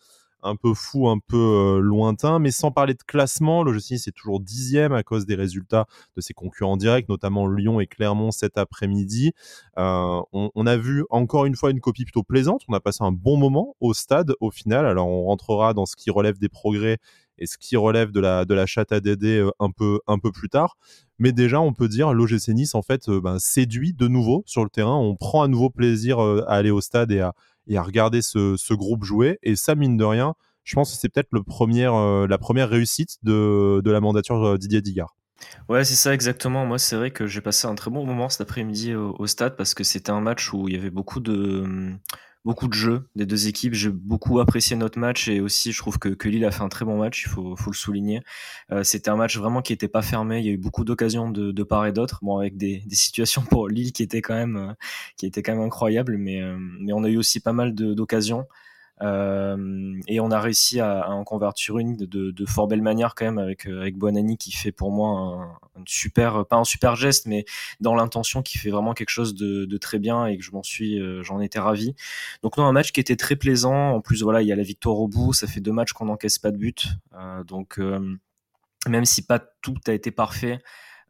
un 0.42 0.56
peu 0.56 0.72
fou, 0.74 1.08
un 1.08 1.18
peu 1.18 1.36
euh, 1.36 1.80
lointain, 1.80 2.38
mais 2.38 2.50
sans 2.50 2.70
parler 2.70 2.94
de 2.94 3.02
classement, 3.02 3.62
le 3.62 3.72
Nice 3.72 4.02
c'est 4.04 4.12
toujours 4.12 4.40
dixième 4.40 4.92
à 4.92 5.02
cause 5.02 5.26
des 5.26 5.34
résultats 5.34 5.86
de 6.16 6.20
ses 6.20 6.34
concurrents 6.34 6.76
directs, 6.76 7.08
notamment 7.08 7.48
Lyon 7.48 7.80
et 7.80 7.86
Clermont 7.86 8.30
cet 8.30 8.56
après-midi. 8.56 9.32
Euh, 9.78 10.20
on, 10.32 10.50
on, 10.54 10.66
a 10.66 10.76
vu 10.76 11.04
encore 11.10 11.44
une 11.44 11.56
fois 11.56 11.70
une 11.70 11.80
copie 11.80 12.04
plutôt 12.04 12.22
plaisante, 12.22 12.62
on 12.68 12.74
a 12.74 12.80
passé 12.80 13.02
un 13.02 13.12
bon 13.12 13.36
moment 13.36 13.74
au 13.80 13.94
stade 13.94 14.32
au 14.40 14.50
final, 14.50 14.86
alors 14.86 15.08
on 15.08 15.24
rentrera 15.24 15.74
dans 15.74 15.86
ce 15.86 15.96
qui 15.96 16.10
relève 16.10 16.38
des 16.38 16.48
progrès 16.48 16.98
et 17.38 17.46
ce 17.46 17.58
qui 17.58 17.76
relève 17.76 18.10
de 18.10 18.20
la, 18.20 18.44
de 18.44 18.54
la 18.54 18.66
chatte 18.66 18.92
à 18.92 19.00
Dédé 19.00 19.38
euh, 19.38 19.50
un, 19.58 19.70
peu, 19.70 20.00
un 20.06 20.18
peu 20.18 20.32
plus 20.32 20.48
tard. 20.48 20.76
Mais 21.18 21.32
déjà, 21.32 21.60
on 21.60 21.72
peut 21.72 21.88
dire 21.88 22.12
l'OGC 22.12 22.48
Nice, 22.48 22.74
en 22.74 22.82
fait, 22.82 23.08
euh, 23.08 23.20
ben, 23.20 23.38
séduit 23.38 23.92
de 23.92 24.08
nouveau 24.08 24.42
sur 24.46 24.64
le 24.64 24.70
terrain. 24.70 24.96
On 24.96 25.16
prend 25.16 25.42
à 25.42 25.48
nouveau 25.48 25.70
plaisir 25.70 26.22
euh, 26.22 26.44
à 26.48 26.54
aller 26.54 26.70
au 26.70 26.80
stade 26.80 27.10
et 27.12 27.20
à, 27.20 27.34
et 27.66 27.76
à 27.76 27.82
regarder 27.82 28.22
ce, 28.22 28.56
ce, 28.56 28.74
groupe 28.74 29.04
jouer. 29.04 29.38
Et 29.42 29.56
ça, 29.56 29.74
mine 29.74 29.96
de 29.96 30.04
rien, 30.04 30.34
je 30.64 30.74
pense 30.74 30.92
que 30.92 30.98
c'est 30.98 31.08
peut-être 31.08 31.32
le 31.32 31.42
premier, 31.42 31.84
la 31.84 32.38
première 32.38 32.68
réussite 32.68 33.16
de, 33.22 33.80
de 33.82 33.90
la 33.90 34.00
mandature 34.00 34.58
Didier 34.58 34.80
Digard. 34.80 35.14
Ouais, 35.68 35.84
c'est 35.84 35.94
ça 35.94 36.12
exactement. 36.14 36.66
Moi, 36.66 36.78
c'est 36.78 36.96
vrai 36.96 37.10
que 37.10 37.26
j'ai 37.26 37.40
passé 37.40 37.66
un 37.66 37.74
très 37.74 37.90
bon 37.90 38.04
moment 38.04 38.28
cet 38.28 38.42
après-midi 38.42 38.94
au, 38.94 39.14
au, 39.18 39.26
stade 39.26 39.56
parce 39.56 39.74
que 39.74 39.84
c'était 39.84 40.10
un 40.10 40.20
match 40.20 40.52
où 40.52 40.68
il 40.68 40.74
y 40.74 40.78
avait 40.78 40.90
beaucoup 40.90 41.20
de 41.20 41.94
beaucoup 42.48 42.66
de 42.66 42.72
jeux 42.72 43.04
des 43.14 43.26
deux 43.26 43.46
équipes. 43.46 43.74
J'ai 43.74 43.90
beaucoup 43.90 44.40
apprécié 44.40 44.74
notre 44.74 44.98
match 44.98 45.28
et 45.28 45.42
aussi 45.42 45.70
je 45.70 45.78
trouve 45.78 45.98
que, 45.98 46.08
que 46.08 46.30
Lille 46.30 46.46
a 46.46 46.50
fait 46.50 46.62
un 46.62 46.70
très 46.70 46.86
bon 46.86 46.96
match, 46.96 47.24
il 47.26 47.28
faut, 47.28 47.54
le 47.66 47.72
souligner. 47.74 48.22
Euh, 48.72 48.82
C'était 48.84 49.10
un 49.10 49.16
match 49.16 49.36
vraiment 49.36 49.60
qui 49.60 49.74
n'était 49.74 49.86
pas 49.86 50.00
fermé, 50.00 50.38
il 50.38 50.46
y 50.46 50.48
a 50.48 50.52
eu 50.52 50.56
beaucoup 50.56 50.82
d'occasions 50.82 51.30
de, 51.30 51.62
part 51.62 51.84
et 51.84 51.92
d'autre, 51.92 52.20
bon 52.22 52.38
avec 52.38 52.56
des, 52.56 52.82
des, 52.86 52.96
situations 52.96 53.42
pour 53.42 53.68
Lille 53.68 53.92
qui 53.92 54.02
étaient 54.02 54.22
quand 54.22 54.34
même, 54.34 54.56
euh, 54.56 54.72
qui 55.18 55.26
étaient 55.26 55.42
quand 55.42 55.52
même 55.52 55.66
incroyables, 55.66 56.16
mais, 56.16 56.40
euh, 56.40 56.56
mais 56.58 56.94
on 56.94 57.04
a 57.04 57.10
eu 57.10 57.18
aussi 57.18 57.40
pas 57.40 57.52
mal 57.52 57.74
d'occasions. 57.74 58.46
Euh, 59.02 60.00
et 60.08 60.20
on 60.20 60.30
a 60.30 60.40
réussi 60.40 60.80
à, 60.80 61.08
en 61.10 61.24
convertir 61.24 61.78
une 61.78 61.96
de, 61.96 62.46
fort 62.46 62.66
belle 62.66 62.82
manière 62.82 63.14
quand 63.14 63.26
même 63.26 63.38
avec 63.38 63.66
euh, 63.66 63.80
avec 63.80 63.96
Bonani 63.96 64.36
qui 64.36 64.50
fait 64.52 64.72
pour 64.72 64.90
moi 64.90 65.10
un, 65.76 65.80
un, 65.80 65.84
super 65.86 66.46
pas 66.46 66.56
un 66.56 66.64
super 66.64 66.96
geste 66.96 67.26
mais 67.26 67.44
dans 67.80 67.94
l'intention 67.94 68.42
qui 68.42 68.58
fait 68.58 68.70
vraiment 68.70 68.94
quelque 68.94 69.10
chose 69.10 69.34
de, 69.34 69.78
très 69.78 69.98
bien 70.00 70.26
et 70.26 70.36
que 70.36 70.42
je 70.42 70.50
m'en 70.50 70.64
suis 70.64 70.98
euh, 70.98 71.22
j'en 71.22 71.40
étais 71.40 71.60
ravi. 71.60 71.94
Donc 72.42 72.56
non 72.56 72.64
un 72.64 72.72
match 72.72 72.90
qui 72.92 73.00
était 73.00 73.16
très 73.16 73.36
plaisant. 73.36 73.90
En 73.90 74.00
plus 74.00 74.22
voilà 74.22 74.42
il 74.42 74.48
y 74.48 74.52
a 74.52 74.56
la 74.56 74.62
victoire 74.62 74.98
au 74.98 75.08
bout. 75.08 75.32
Ça 75.32 75.46
fait 75.46 75.60
deux 75.60 75.72
matchs 75.72 75.92
qu'on 75.92 76.06
n'encaisse 76.06 76.38
pas 76.38 76.50
de 76.50 76.56
but. 76.56 76.88
Euh, 77.14 77.44
donc 77.44 77.80
même 78.88 79.04
si 79.04 79.22
pas 79.24 79.38
tout 79.38 79.76
a 79.86 79.92
été 79.92 80.10
parfait 80.10 80.60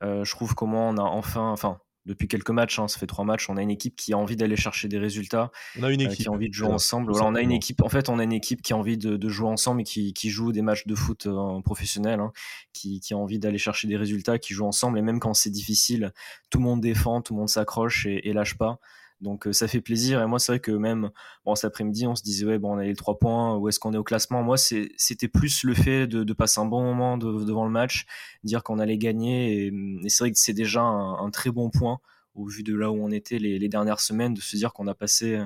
je 0.02 0.30
trouve 0.30 0.54
comment 0.54 0.88
on 0.88 0.96
a 0.96 1.02
enfin 1.02 1.50
enfin 1.50 1.80
depuis 2.08 2.26
quelques 2.26 2.50
matchs. 2.50 2.78
Hein, 2.78 2.88
ça 2.88 2.98
fait 2.98 3.06
trois 3.06 3.24
matchs. 3.24 3.48
On 3.48 3.56
a 3.56 3.62
une 3.62 3.70
équipe 3.70 3.94
qui 3.94 4.12
a 4.12 4.18
envie 4.18 4.36
d'aller 4.36 4.56
chercher 4.56 4.88
des 4.88 4.98
résultats. 4.98 5.52
On 5.78 5.84
a 5.84 5.92
une 5.92 6.00
équipe 6.00 6.18
qui 6.18 6.28
a 6.28 6.32
envie 6.32 6.48
de 6.48 6.54
jouer 6.54 6.68
ensemble. 6.68 7.12
Voilà, 7.12 7.26
on 7.26 7.34
a 7.34 7.40
une 7.40 7.52
équipe. 7.52 7.82
En 7.82 7.88
fait, 7.88 8.08
on 8.08 8.18
a 8.18 8.24
une 8.24 8.32
équipe 8.32 8.62
qui 8.62 8.72
a 8.72 8.76
envie 8.76 8.98
de, 8.98 9.28
jouer 9.28 9.48
ensemble 9.48 9.82
et 9.82 9.84
qui, 9.84 10.30
joue 10.30 10.52
des 10.52 10.62
matchs 10.62 10.86
de 10.86 10.94
foot 10.94 11.26
euh, 11.26 11.60
professionnels, 11.60 12.20
hein, 12.20 12.32
qui, 12.72 13.00
a 13.10 13.16
envie 13.16 13.38
d'aller 13.38 13.58
chercher 13.58 13.86
des 13.86 13.96
résultats, 13.96 14.38
qui 14.38 14.54
joue 14.54 14.66
ensemble. 14.66 14.98
Et 14.98 15.02
même 15.02 15.20
quand 15.20 15.34
c'est 15.34 15.50
difficile, 15.50 16.12
tout 16.50 16.58
le 16.58 16.64
monde 16.64 16.80
défend, 16.80 17.22
tout 17.22 17.34
le 17.34 17.38
monde 17.38 17.48
s'accroche 17.48 18.06
et, 18.06 18.28
et 18.28 18.32
lâche 18.32 18.56
pas. 18.56 18.80
Donc 19.20 19.46
euh, 19.46 19.52
ça 19.52 19.68
fait 19.68 19.80
plaisir. 19.80 20.22
Et 20.22 20.26
moi, 20.26 20.38
c'est 20.38 20.52
vrai 20.52 20.60
que 20.60 20.72
même 20.72 21.10
bon, 21.44 21.54
cet 21.54 21.66
après-midi, 21.66 22.06
on 22.06 22.14
se 22.14 22.22
disait, 22.22 22.46
ouais, 22.46 22.58
bon, 22.58 22.74
on 22.74 22.78
a 22.78 22.84
les 22.84 22.94
trois 22.94 23.18
points, 23.18 23.56
où 23.56 23.68
est-ce 23.68 23.80
qu'on 23.80 23.92
est 23.92 23.98
au 23.98 24.04
classement? 24.04 24.42
Moi, 24.42 24.56
c'était 24.56 25.28
plus 25.28 25.64
le 25.64 25.74
fait 25.74 26.06
de, 26.06 26.32
passer 26.32 26.60
un 26.60 26.66
bon 26.66 26.82
moment 26.82 27.18
devant 27.18 27.64
le 27.64 27.70
match, 27.70 28.06
dire 28.44 28.62
qu'on 28.62 28.78
allait 28.78 28.98
gagner. 28.98 29.66
Et, 29.66 30.08
c'est 30.08 30.24
vrai 30.24 30.32
que 30.32 30.38
c'est 30.38 30.52
déjà 30.52 30.82
un, 30.82 31.30
très 31.30 31.50
bon 31.50 31.70
point 31.70 31.98
au 32.34 32.46
vu 32.46 32.62
de 32.62 32.74
là 32.74 32.90
où 32.92 32.96
on 33.02 33.10
était 33.10 33.38
les, 33.38 33.68
dernières 33.68 34.00
semaines, 34.00 34.34
de 34.34 34.40
se 34.40 34.56
dire 34.56 34.72
qu'on 34.72 34.86
a 34.86 34.94
passé 34.94 35.40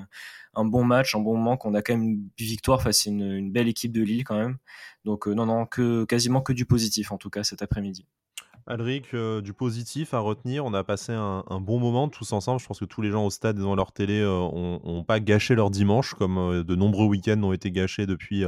un 0.54 0.64
bon 0.64 0.84
match, 0.84 1.14
un 1.14 1.20
bon 1.20 1.36
moment, 1.36 1.56
qu'on 1.56 1.74
a 1.74 1.82
quand 1.82 1.94
même 1.94 2.02
une 2.02 2.28
victoire 2.38 2.82
face 2.82 3.06
à 3.06 3.10
une, 3.10 3.50
belle 3.50 3.68
équipe 3.68 3.92
de 3.92 4.02
Lille 4.02 4.24
quand 4.24 4.36
même. 4.36 4.58
Donc 5.04 5.26
euh, 5.26 5.34
non, 5.34 5.46
non, 5.46 5.66
que, 5.66 6.04
quasiment 6.04 6.42
que 6.42 6.52
du 6.52 6.66
positif 6.66 7.12
en 7.12 7.18
tout 7.18 7.30
cas 7.30 7.44
cet 7.44 7.62
après-midi. 7.62 8.06
Alric, 8.66 9.14
euh, 9.14 9.40
du 9.40 9.52
positif 9.52 10.14
à 10.14 10.20
retenir? 10.20 10.64
On 10.64 10.72
a 10.72 10.84
passé 10.84 11.12
un, 11.12 11.42
bon 11.60 11.80
moment 11.80 12.08
tous 12.08 12.32
ensemble. 12.32 12.60
Je 12.60 12.66
pense 12.66 12.78
que 12.78 12.84
tous 12.84 13.02
les 13.02 13.10
gens 13.10 13.26
au 13.26 13.30
stade 13.30 13.58
et 13.58 13.62
dans 13.62 13.74
leur 13.74 13.92
télé 13.92 14.22
n'ont 14.22 14.80
euh, 14.84 15.02
pas 15.02 15.18
gâché 15.18 15.54
leur 15.54 15.70
dimanche, 15.70 16.14
comme 16.14 16.38
euh, 16.38 16.62
de 16.62 16.74
nombreux 16.76 17.06
week-ends 17.06 17.42
ont 17.42 17.52
été 17.52 17.72
gâchés 17.72 18.06
depuis, 18.06 18.44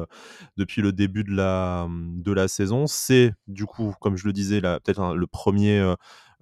depuis 0.57 0.83
le 0.83 0.93
début 0.93 1.25
de 1.25 1.33
la, 1.33 1.89
de 1.91 2.33
la 2.33 2.47
saison. 2.47 2.87
C'est, 2.87 3.33
du 3.49 3.67
coup, 3.67 3.95
comme 4.01 4.17
je 4.17 4.27
le 4.27 4.33
disais, 4.33 4.61
peut-être 4.61 5.15
le 5.15 5.27
premier 5.27 5.95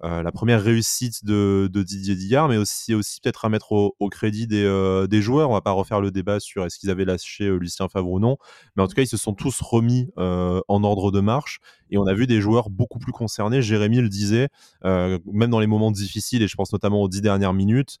la 0.03 0.31
première 0.31 0.61
réussite 0.61 1.23
de, 1.23 1.69
Didier 1.73 2.15
Dillard, 2.15 2.49
mais 2.49 2.57
aussi, 2.57 2.93
aussi 2.93 3.21
peut-être 3.21 3.45
à 3.45 3.49
mettre 3.49 3.71
au, 3.71 4.09
crédit 4.09 4.47
euh, 4.51 5.07
des, 5.07 5.21
joueurs. 5.21 5.49
On 5.49 5.53
va 5.53 5.61
pas 5.61 5.71
refaire 5.71 6.01
le 6.01 6.11
débat 6.11 6.39
sur 6.39 6.65
est-ce 6.65 6.77
qu'ils 6.77 6.89
avaient 6.89 7.05
lâché 7.05 7.45
euh, 7.45 7.57
Lucien 7.57 7.87
Favre 7.87 8.09
ou 8.09 8.19
non, 8.19 8.37
mais 8.75 8.83
en 8.83 8.87
tout 8.87 8.95
cas, 8.95 9.01
ils 9.01 9.07
se 9.07 9.17
sont 9.17 9.33
tous 9.33 9.61
remis 9.61 10.09
en 10.17 10.83
ordre 10.83 11.11
de 11.11 11.19
marche 11.19 11.59
et 11.89 11.97
on 11.97 12.05
a 12.05 12.13
vu 12.13 12.27
des 12.27 12.41
joueurs 12.41 12.69
beaucoup 12.69 12.99
plus 12.99 13.11
concernés. 13.11 13.61
Jérémy 13.61 14.01
le 14.01 14.09
disait, 14.09 14.49
même 14.83 15.49
dans 15.49 15.59
les 15.59 15.67
moments 15.67 15.91
difficiles, 15.91 16.41
et 16.41 16.47
je 16.47 16.55
pense 16.55 16.73
notamment 16.73 17.01
aux 17.01 17.09
dix 17.09 17.21
dernières 17.21 17.53
minutes, 17.53 17.99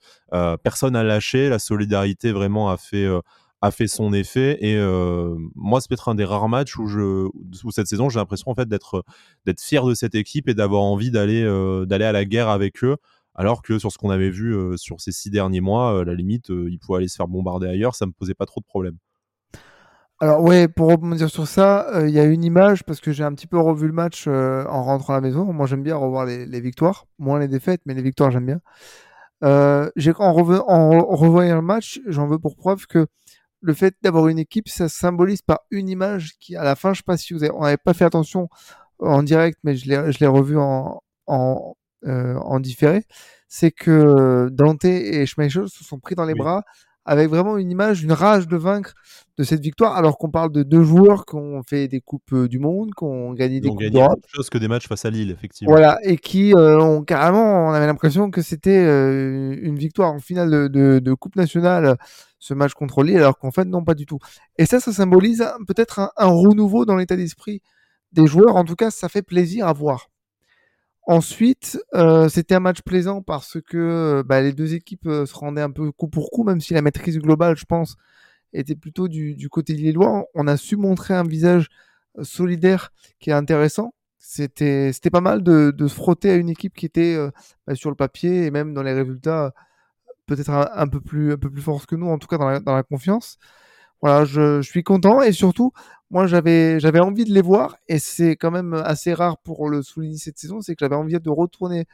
personne 0.63 0.93
n'a 0.93 1.03
lâché. 1.03 1.49
La 1.49 1.59
solidarité 1.59 2.31
vraiment 2.31 2.69
a 2.69 2.77
fait 2.77 3.07
a 3.63 3.71
fait 3.71 3.87
son 3.87 4.11
effet. 4.13 4.57
Et 4.59 4.75
euh, 4.75 5.35
moi, 5.55 5.79
c'est 5.79 5.87
peut-être 5.87 6.09
un 6.09 6.15
des 6.15 6.25
rares 6.25 6.49
matchs 6.49 6.77
où, 6.77 6.87
je, 6.87 7.29
où 7.63 7.71
cette 7.71 7.87
saison, 7.87 8.09
j'ai 8.09 8.19
l'impression 8.19 8.51
en 8.51 8.55
fait 8.55 8.67
d'être 8.67 9.05
d'être 9.45 9.61
fier 9.61 9.85
de 9.85 9.93
cette 9.93 10.15
équipe 10.15 10.49
et 10.49 10.53
d'avoir 10.53 10.81
envie 10.81 11.11
d'aller 11.11 11.41
euh, 11.43 11.85
d'aller 11.85 12.03
à 12.03 12.11
la 12.11 12.25
guerre 12.25 12.49
avec 12.49 12.83
eux. 12.83 12.97
Alors 13.35 13.61
que 13.61 13.79
sur 13.79 13.91
ce 13.91 13.97
qu'on 13.97 14.09
avait 14.09 14.29
vu 14.29 14.53
euh, 14.53 14.75
sur 14.75 14.99
ces 14.99 15.13
six 15.13 15.29
derniers 15.31 15.61
mois, 15.61 16.03
la 16.03 16.13
limite, 16.13 16.49
ils 16.49 16.77
pouvaient 16.77 16.97
aller 16.97 17.07
se 17.07 17.15
faire 17.15 17.29
bombarder 17.29 17.67
ailleurs, 17.67 17.95
ça 17.95 18.05
me 18.05 18.11
posait 18.11 18.35
pas 18.35 18.45
trop 18.45 18.59
de 18.59 18.65
problèmes. 18.65 18.97
Alors 20.19 20.43
ouais, 20.43 20.67
pour 20.67 20.89
rebondir 20.91 21.29
sur 21.29 21.47
ça, 21.47 21.87
il 22.03 22.11
y 22.11 22.19
a 22.19 22.25
une 22.25 22.43
image 22.43 22.83
parce 22.83 22.99
que 22.99 23.11
j'ai 23.11 23.23
un 23.23 23.33
petit 23.33 23.47
peu 23.47 23.57
revu 23.57 23.87
le 23.87 23.93
match 23.93 24.27
en 24.27 24.83
rentrant 24.83 25.13
à 25.13 25.17
la 25.17 25.21
maison. 25.21 25.51
Moi, 25.51 25.67
j'aime 25.67 25.83
bien 25.83 25.95
revoir 25.95 26.25
les, 26.25 26.61
victoires, 26.61 27.05
moins 27.17 27.39
les 27.39 27.47
défaites, 27.47 27.81
mais 27.85 27.93
les 27.93 28.01
victoires, 28.01 28.29
j'aime 28.29 28.45
bien. 28.45 28.59
en, 29.41 29.89
en, 30.67 31.15
revoyant 31.15 31.55
le 31.55 31.61
match, 31.61 32.01
j'en 32.07 32.27
veux 32.27 32.39
pour 32.39 32.55
preuve 32.55 32.85
que 32.87 33.07
le 33.63 33.73
fait 33.73 33.95
d'avoir 34.03 34.27
une 34.27 34.39
équipe, 34.39 34.67
ça 34.67 34.89
symbolise 34.89 35.41
par 35.41 35.61
une 35.71 35.89
image 35.89 36.33
qui, 36.39 36.55
à 36.55 36.63
la 36.63 36.75
fin, 36.75 36.93
je 36.93 36.97
sais 36.97 37.03
pas 37.05 37.17
si 37.17 37.33
vous 37.33 37.43
avez, 37.43 37.53
on 37.53 37.61
n'avait 37.61 37.77
pas 37.77 37.93
fait 37.93 38.03
attention 38.03 38.49
en 38.99 39.23
direct, 39.23 39.57
mais 39.63 39.75
je 39.75 39.87
l'ai, 39.89 40.11
je 40.11 40.19
l'ai 40.19 40.27
revu 40.27 40.57
en, 40.57 41.01
en, 41.27 41.75
euh, 42.05 42.35
en 42.35 42.59
différé, 42.59 43.05
c'est 43.47 43.71
que 43.71 44.49
Dante 44.51 44.83
et 44.83 45.25
Schmeichel 45.25 45.69
se 45.69 45.83
sont 45.83 45.99
pris 45.99 46.15
dans 46.15 46.25
les 46.25 46.33
bras 46.33 46.63
avec 47.05 47.29
vraiment 47.29 47.57
une 47.57 47.69
image, 47.69 48.03
une 48.03 48.13
rage 48.13 48.47
de 48.47 48.55
vaincre 48.55 48.93
de 49.37 49.43
cette 49.43 49.61
victoire, 49.61 49.95
alors 49.95 50.17
qu'on 50.17 50.29
parle 50.29 50.51
de 50.51 50.63
deux 50.63 50.83
joueurs 50.83 51.25
qui 51.25 51.35
ont 51.35 51.61
fait 51.63 51.87
des 51.87 52.01
coupes 52.01 52.33
euh, 52.33 52.47
du 52.47 52.59
monde, 52.59 52.91
qui 52.95 53.03
ont 53.03 53.33
gagné 53.33 53.59
des 53.59 53.67
coupes 53.67 53.83
d'Europe. 53.83 54.19
chose 54.27 54.49
que 54.49 54.57
des 54.57 54.67
matchs 54.67 54.87
face 54.87 55.05
à 55.05 55.09
Lille, 55.09 55.31
effectivement. 55.31 55.73
Voilà, 55.73 55.97
et 56.03 56.17
qui 56.17 56.53
euh, 56.53 56.79
ont 56.79 57.03
carrément, 57.03 57.67
on 57.67 57.71
avait 57.71 57.87
l'impression 57.87 58.29
que 58.29 58.41
c'était 58.41 58.85
euh, 58.85 59.57
une 59.61 59.75
victoire 59.75 60.13
en 60.13 60.19
finale 60.19 60.69
de, 60.69 60.99
de, 60.99 61.13
Coupe 61.13 61.35
nationale, 61.35 61.97
ce 62.39 62.53
match 62.53 62.73
contre 62.73 63.03
Lille, 63.03 63.17
alors 63.17 63.37
qu'en 63.37 63.51
fait, 63.51 63.65
non, 63.65 63.83
pas 63.83 63.95
du 63.95 64.05
tout. 64.05 64.19
Et 64.57 64.65
ça, 64.65 64.79
ça 64.79 64.93
symbolise 64.93 65.45
peut-être 65.67 65.99
un, 65.99 66.11
un 66.17 66.27
renouveau 66.27 66.85
dans 66.85 66.95
l'état 66.95 67.15
d'esprit 67.15 67.61
des 68.11 68.27
joueurs. 68.27 68.55
En 68.55 68.63
tout 68.63 68.75
cas, 68.75 68.91
ça 68.91 69.09
fait 69.09 69.23
plaisir 69.23 69.67
à 69.67 69.73
voir. 69.73 70.09
Ensuite, 71.05 71.79
euh, 71.95 72.29
c'était 72.29 72.55
un 72.55 72.61
match 72.61 72.81
plaisant 72.81 73.21
parce 73.21 73.59
que 73.61 74.23
bah, 74.25 74.41
les 74.41 74.53
deux 74.53 74.73
équipes 74.73 75.05
euh, 75.07 75.25
se 75.25 75.35
rendaient 75.35 75.61
un 75.61 75.71
peu 75.71 75.91
coup 75.91 76.07
pour 76.07 76.31
coup, 76.31 76.43
même 76.43 76.61
si 76.61 76.73
la 76.73 76.81
maîtrise 76.81 77.19
globale, 77.19 77.57
je 77.57 77.65
pense, 77.65 77.97
était 78.53 78.75
plutôt 78.75 79.09
du, 79.09 79.35
du 79.35 79.49
côté 79.49 79.73
lillois. 79.73 80.25
On 80.33 80.47
a 80.47 80.57
su 80.57 80.77
montrer 80.77 81.13
un 81.13 81.23
visage 81.23 81.67
euh, 82.17 82.23
solidaire 82.23 82.93
qui 83.19 83.31
est 83.31 83.33
intéressant. 83.33 83.93
C'était 84.17 84.93
c'était 84.93 85.09
pas 85.09 85.21
mal 85.21 85.43
de, 85.43 85.73
se 85.79 85.93
frotter 85.93 86.29
à 86.31 86.35
une 86.35 86.49
équipe 86.49 86.73
qui 86.75 86.85
était 86.85 87.17
bah, 87.67 87.75
sur 87.75 87.89
le 87.89 87.95
papier 87.97 88.45
et 88.45 88.51
même 88.51 88.73
dans 88.73 88.83
les 88.83 88.93
résultats 88.93 89.53
peut-être 90.27 90.49
un, 90.51 90.87
peu 90.87 91.01
plus 91.01 91.33
un 91.33 91.37
peu 91.37 91.49
plus 91.51 91.63
que 91.87 91.95
nous, 91.95 92.07
en 92.07 92.17
tout 92.19 92.27
cas 92.27 92.37
dans 92.37 92.75
la 92.75 92.83
confiance. 92.83 93.37
Voilà, 94.03 94.25
je, 94.25 94.61
suis 94.61 94.83
content 94.83 95.21
et 95.21 95.31
surtout 95.31 95.71
moi 96.09 96.27
j'avais 96.27 96.99
envie 96.99 97.23
de 97.23 97.31
les 97.31 97.41
voir 97.41 97.77
et 97.87 97.99
c'est 97.99 98.35
quand 98.35 98.51
même 98.51 98.73
assez 98.73 99.13
rare 99.13 99.37
pour 99.37 99.69
le 99.69 99.81
souligner 99.81 100.17
cette 100.17 100.37
saison, 100.37 100.59
c'est 100.59 100.75
que 100.75 100.79
j'avais 100.81 100.97
envie 100.97 101.17
de 101.17 101.29
retourner 101.29 101.85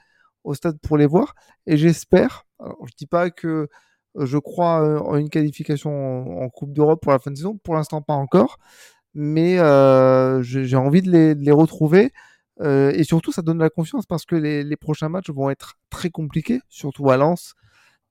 au 0.44 0.56
stade 0.56 0.80
pour 0.80 0.98
les 0.98 1.06
voir 1.06 1.36
et 1.68 1.78
j'espère. 1.78 2.48
Je 2.60 2.92
dis 2.98 3.06
pas 3.06 3.30
que 3.30 3.70
je 4.16 4.40
crois 4.40 4.82
euh, 4.82 5.00
en 5.02 5.18
une 5.18 5.30
qualification 5.30 6.42
en, 6.44 6.50
Coupe 6.50 6.74
d'Europe 6.74 7.00
pour 7.00 7.12
la 7.12 7.20
fin 7.20 7.30
de 7.30 7.36
saison, 7.36 7.60
pour 7.64 7.76
l'instant 7.76 8.02
pas 8.02 8.16
encore, 8.16 8.58
mais 9.14 9.60
euh, 9.60 10.42
j'ai 10.42 10.78
envie 10.78 11.04
de 11.04 11.12
les, 11.12 11.36
les 11.36 11.52
retrouver. 11.52 12.12
Euh, 12.62 12.92
et 12.96 13.04
surtout, 13.04 13.32
ça 13.32 13.44
donne 13.44 13.60
de 13.60 13.64
la 13.64 13.70
confiance 13.70 14.08
parce 14.08 14.26
que 14.26 14.36
les, 14.36 14.64
les, 14.64 14.78
prochains 14.78 15.10
matchs 15.10 15.30
vont 15.30 15.52
être 15.52 15.76
très 15.92 16.10
compliqués, 16.10 16.60
surtout 16.70 17.12
à 17.12 17.18
Lens, 17.18 17.54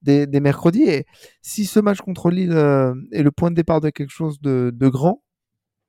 des, 0.02 0.40
mercredis. 0.40 0.84
Et 0.84 1.06
si 1.42 1.66
ce 1.66 1.80
match 1.80 1.98
contre 1.98 2.30
Lille 2.30 2.52
euh, 2.52 2.94
est 3.12 3.22
le 3.22 3.30
point 3.30 3.50
de 3.50 3.56
départ 3.56 3.80
de 3.80 3.90
quelque 3.90 4.10
chose 4.10 4.40
de, 4.40 4.70
de 4.74 4.88
grand, 4.88 5.22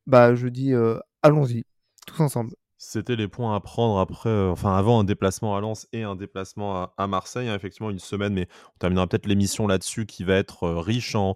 bah 0.08 0.36
je 0.36 0.48
dis 0.48 0.74
euh, 0.74 0.98
allons-y, 1.22 1.64
tous 2.08 2.22
ensemble. 2.22 2.56
C'était 2.82 3.18
les 3.18 3.28
points 3.28 3.54
à 3.54 3.60
prendre 3.60 4.00
après, 4.00 4.30
euh, 4.30 4.56
avant 4.64 5.02
un 5.02 5.04
déplacement 5.04 5.54
à 5.54 5.60
Lens 5.60 5.86
et 5.92 6.04
un 6.04 6.16
déplacement 6.16 6.90
à, 6.96 7.08
Marseille. 7.08 7.50
Hein, 7.50 7.56
effectivement, 7.56 7.90
une 7.90 8.00
semaine, 8.00 8.34
mais 8.34 8.48
on 8.74 8.78
terminera 8.80 9.06
peut-être 9.06 9.26
l'émission 9.28 9.68
là-dessus 9.68 10.06
qui 10.06 10.24
va 10.24 10.36
être 10.36 10.64
euh, 10.64 10.80
riche 10.80 11.14
en, 11.14 11.36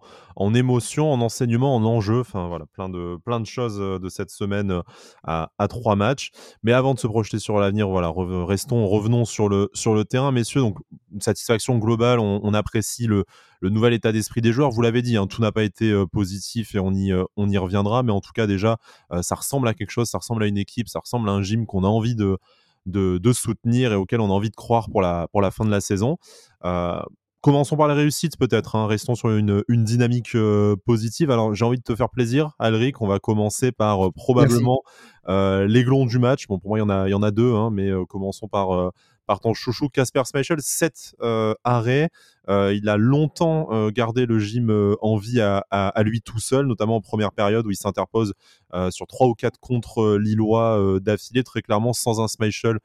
émotions, 0.54 1.12
en 1.12 1.20
enseignements, 1.20 1.76
en 1.76 1.84
enjeux. 1.84 2.24
Voilà, 2.34 2.66
plein 2.66 2.88
de, 2.88 3.46
choses 3.46 3.78
de 3.78 4.10
cette 4.10 4.30
semaine 4.30 4.82
à, 5.26 5.50
trois 5.68 5.98
matchs. 5.98 6.32
Mais 6.64 6.72
avant 6.72 6.94
de 6.94 7.00
se 7.00 7.08
projeter 7.08 7.40
sur 7.40 7.60
l'avenir, 7.60 7.90
voilà, 7.90 8.14
restons, 8.16 8.88
revenons 8.88 9.26
sur 9.26 9.50
le, 9.50 9.70
sur 9.74 9.94
le 9.96 10.06
terrain, 10.06 10.32
messieurs. 10.32 10.62
Donc, 10.62 10.78
satisfaction 11.20 11.78
globale, 11.78 12.20
on 12.20 12.54
apprécie 12.54 13.06
le, 13.06 13.26
le 13.64 13.70
nouvel 13.70 13.94
état 13.94 14.12
d'esprit 14.12 14.42
des 14.42 14.52
joueurs. 14.52 14.72
Vous 14.72 14.82
l'avez 14.82 15.02
dit, 15.02 15.16
hein, 15.16 15.26
tout 15.26 15.42
n'a 15.42 15.54
pas 15.54 15.64
été 15.64 15.90
euh, 15.90 16.06
positif 16.06 16.76
et 16.76 16.80
on 16.80 16.92
y, 16.92 17.14
euh, 17.14 17.24
on 17.38 17.50
y 17.50 17.58
reviendra, 17.58 18.04
mais 18.04 18.12
en 18.12 18.20
tout 18.20 18.34
cas 18.36 18.46
déjà, 18.46 18.78
euh, 19.14 19.22
ça 19.22 19.36
ressemble 19.36 19.70
à 19.70 19.74
quelque 19.74 19.90
chose, 19.90 20.10
ça 20.10 20.18
ressemble 20.18 20.44
à 20.44 20.48
une 20.48 20.58
équipe, 20.58 20.90
ça 20.90 21.00
ressemble 21.00 21.30
à 21.30 21.32
un 21.32 21.42
gym 21.42 21.66
qu'on 21.66 21.86
a 21.86 21.88
envie 21.88 22.14
de, 22.14 22.38
de, 22.86 23.32
soutenir 23.32 23.94
et 23.94 23.96
auquel 23.96 24.20
on 24.20 24.26
a 24.26 24.34
envie 24.34 24.50
de 24.50 24.56
croire 24.56 24.90
pour 24.90 25.02
la, 25.02 25.30
pour 25.32 25.42
la 25.42 25.50
fin 25.50 25.64
de 25.64 25.72
la 25.72 25.80
saison. 25.80 26.18
Commençons 27.42 27.76
par 27.76 27.90
les 27.90 27.94
réussites 27.94 28.38
peut-être, 28.38 28.76
hein. 28.76 28.88
restons 28.88 29.16
sur 29.16 29.30
une, 29.30 29.64
une 29.68 29.84
dynamique 29.84 30.38
positive. 30.86 31.30
Alors 31.30 31.54
j'ai 31.54 31.66
envie 31.66 31.78
de 31.78 31.84
te 31.84 31.94
faire 31.94 32.10
plaisir, 32.10 32.52
Alric, 32.58 33.02
on 33.02 33.08
va 33.08 33.20
commencer 33.20 33.74
par 33.74 34.14
probablement 34.14 34.82
l'aiglon 35.28 36.06
du 36.06 36.20
match. 36.20 36.48
Bon 36.48 36.60
pour 36.60 36.70
moi 36.70 36.80
il 36.80 36.82
y 36.82 36.86
en 36.86 36.90
a, 36.90 37.08
il 37.08 37.12
y 37.12 37.16
en 37.16 37.24
a 37.24 37.32
deux, 37.32 37.54
hein, 37.54 37.70
mais 37.70 37.90
commençons 38.08 38.48
par 38.48 38.92
par 39.26 39.40
chouchou 39.54 39.90
Casper 39.90 40.24
Schmeichel, 40.30 40.58
7 40.62 41.16
euh, 41.22 41.54
arrêts. 41.64 42.10
Euh, 42.50 42.74
il 42.74 42.90
a 42.90 42.98
longtemps 42.98 43.70
euh, 43.72 43.90
gardé 43.90 44.26
le 44.26 44.38
gym 44.38 44.96
en 45.02 45.18
vie 45.18 45.40
à, 45.42 46.04
lui 46.04 46.22
tout 46.22 46.40
seul, 46.40 46.66
notamment 46.66 46.98
en 46.98 47.02
première 47.02 47.32
période 47.32 47.66
où 47.66 47.72
il 47.72 47.78
s'interpose 47.78 48.34
sur 48.90 49.08
3 49.08 49.28
ou 49.28 49.36
4 49.36 49.60
contre 49.60 50.18
Lillois 50.18 51.00
d'affilée, 51.00 51.44
très 51.44 51.62
clairement 51.62 51.94
sans 51.94 52.20
un 52.20 52.28
Schmeichel 52.28 52.80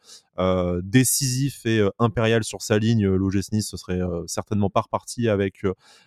décisif 0.82 1.64
et 1.66 1.86
impérial 1.98 2.44
sur 2.44 2.62
sa 2.62 2.78
ligne. 2.78 3.08
L'OGC 3.08 3.52
Nice, 3.52 3.68
ce 3.70 3.76
serait 3.76 4.00
certainement 4.26 4.70
pas 4.70 4.82
reparti 4.82 5.28
avec, 5.28 5.62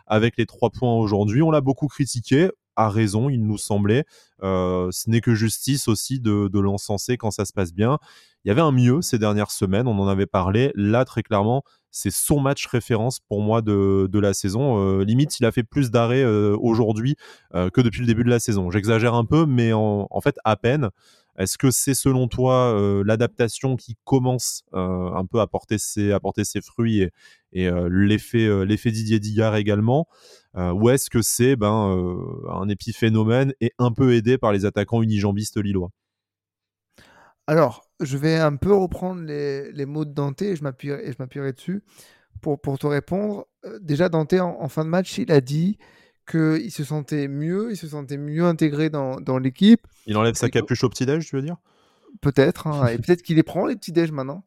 avec 0.05 0.37
les 0.37 0.45
3 0.45 0.69
points 0.69 0.93
aujourd'hui. 0.93 1.41
On 1.41 1.51
l'a 1.51 1.61
beaucoup 1.61 1.87
critiqué, 1.87 2.49
a 2.75 2.89
raison, 2.89 3.29
il 3.29 3.45
nous 3.45 3.57
semblait. 3.57 4.05
ce 4.41 5.09
n'est 5.09 5.21
que 5.21 5.35
justice 5.35 5.87
aussi 5.87 6.19
de, 6.19 6.47
de 6.47 6.59
l'encenser 6.59 7.17
quand 7.17 7.31
ça 7.31 7.45
se 7.45 7.53
passe 7.53 7.73
bien. 7.73 7.97
Il 8.43 8.47
y 8.47 8.51
avait 8.51 8.61
un 8.61 8.71
mieux 8.71 9.01
ces 9.01 9.19
dernières 9.19 9.51
semaines, 9.51 9.87
on 9.87 9.99
en 9.99 10.07
avait 10.07 10.25
parlé. 10.25 10.71
Là, 10.75 11.05
très 11.05 11.21
clairement, 11.21 11.63
c'est 11.91 12.11
son 12.11 12.39
match 12.39 12.65
référence 12.67 13.19
pour 13.19 13.41
moi 13.41 13.61
de, 13.61 14.19
la 14.19 14.33
saison. 14.33 14.99
limite, 14.99 15.39
il 15.39 15.45
a 15.45 15.51
fait 15.51 15.63
plus 15.63 15.91
d'arrêts 15.91 16.25
aujourd'hui 16.25 17.15
que 17.53 17.81
depuis 17.81 18.01
le 18.01 18.07
début 18.07 18.23
de 18.23 18.29
la 18.29 18.39
saison. 18.39 18.71
J'exagère 18.71 19.13
un 19.13 19.25
peu, 19.25 19.45
mais 19.45 19.73
en, 19.73 20.21
fait, 20.21 20.37
à 20.43 20.55
peine. 20.55 20.89
Est-ce 21.37 21.57
que 21.57 21.71
c'est 21.71 21.93
selon 21.93 22.27
toi 22.27 22.75
l'adaptation 23.05 23.75
qui 23.75 23.95
commence 24.03 24.63
un 24.73 25.25
peu 25.25 25.39
à 25.39 25.47
porter 25.47 25.77
ses, 25.77 26.61
fruits 26.61 27.07
et, 27.51 27.69
l'effet, 27.89 28.65
l'effet 28.65 28.91
Didier 28.91 29.19
Digard 29.19 29.55
également 29.55 30.07
Ou 30.55 30.89
est-ce 30.89 31.09
que 31.09 31.21
c'est 31.21 31.55
ben, 31.55 32.17
un 32.49 32.69
épiphénomène 32.69 33.53
et 33.59 33.71
un 33.79 33.91
peu 33.91 34.13
aidé 34.13 34.37
par 34.37 34.51
les 34.51 34.65
attaquants 34.65 35.01
unijambistes 35.01 35.57
lillois? 35.57 35.91
Alors, 37.51 37.83
je 37.99 38.15
vais 38.15 38.37
un 38.37 38.55
peu 38.55 38.73
reprendre 38.73 39.23
les, 39.23 39.85
mots 39.85 40.05
de 40.05 40.13
Dante 40.13 40.41
et 40.41 40.55
je 40.55 40.63
m'appuierai 40.63 41.51
dessus 41.51 41.83
pour, 42.41 42.61
pour 42.61 42.79
te 42.79 42.87
répondre. 42.87 43.45
Euh, 43.65 43.77
déjà, 43.81 44.07
Dante, 44.07 44.35
en, 44.35 44.69
fin 44.69 44.85
de 44.85 44.89
match, 44.89 45.17
il 45.17 45.33
a 45.33 45.41
dit 45.41 45.77
qu'il 46.25 46.71
se 46.71 46.85
sentait 46.85 47.27
mieux, 47.27 47.71
il 47.71 47.75
se 47.75 47.89
sentait 47.89 48.15
mieux 48.15 48.45
intégré 48.45 48.89
dans, 48.89 49.37
l'équipe. 49.37 49.85
Il 50.07 50.15
enlève 50.15 50.35
sa 50.35 50.49
capuche 50.49 50.85
au 50.85 50.89
petit-déj, 50.89 51.27
tu 51.27 51.35
veux 51.35 51.41
dire? 51.41 51.57
Peut-être, 52.21 52.67
hein, 52.67 52.87
et 52.87 52.97
peut-être 52.97 53.21
qu'il 53.21 53.35
les 53.35 53.43
prend, 53.43 53.65
les 53.65 53.75
petits-déj, 53.75 54.13
maintenant. 54.13 54.45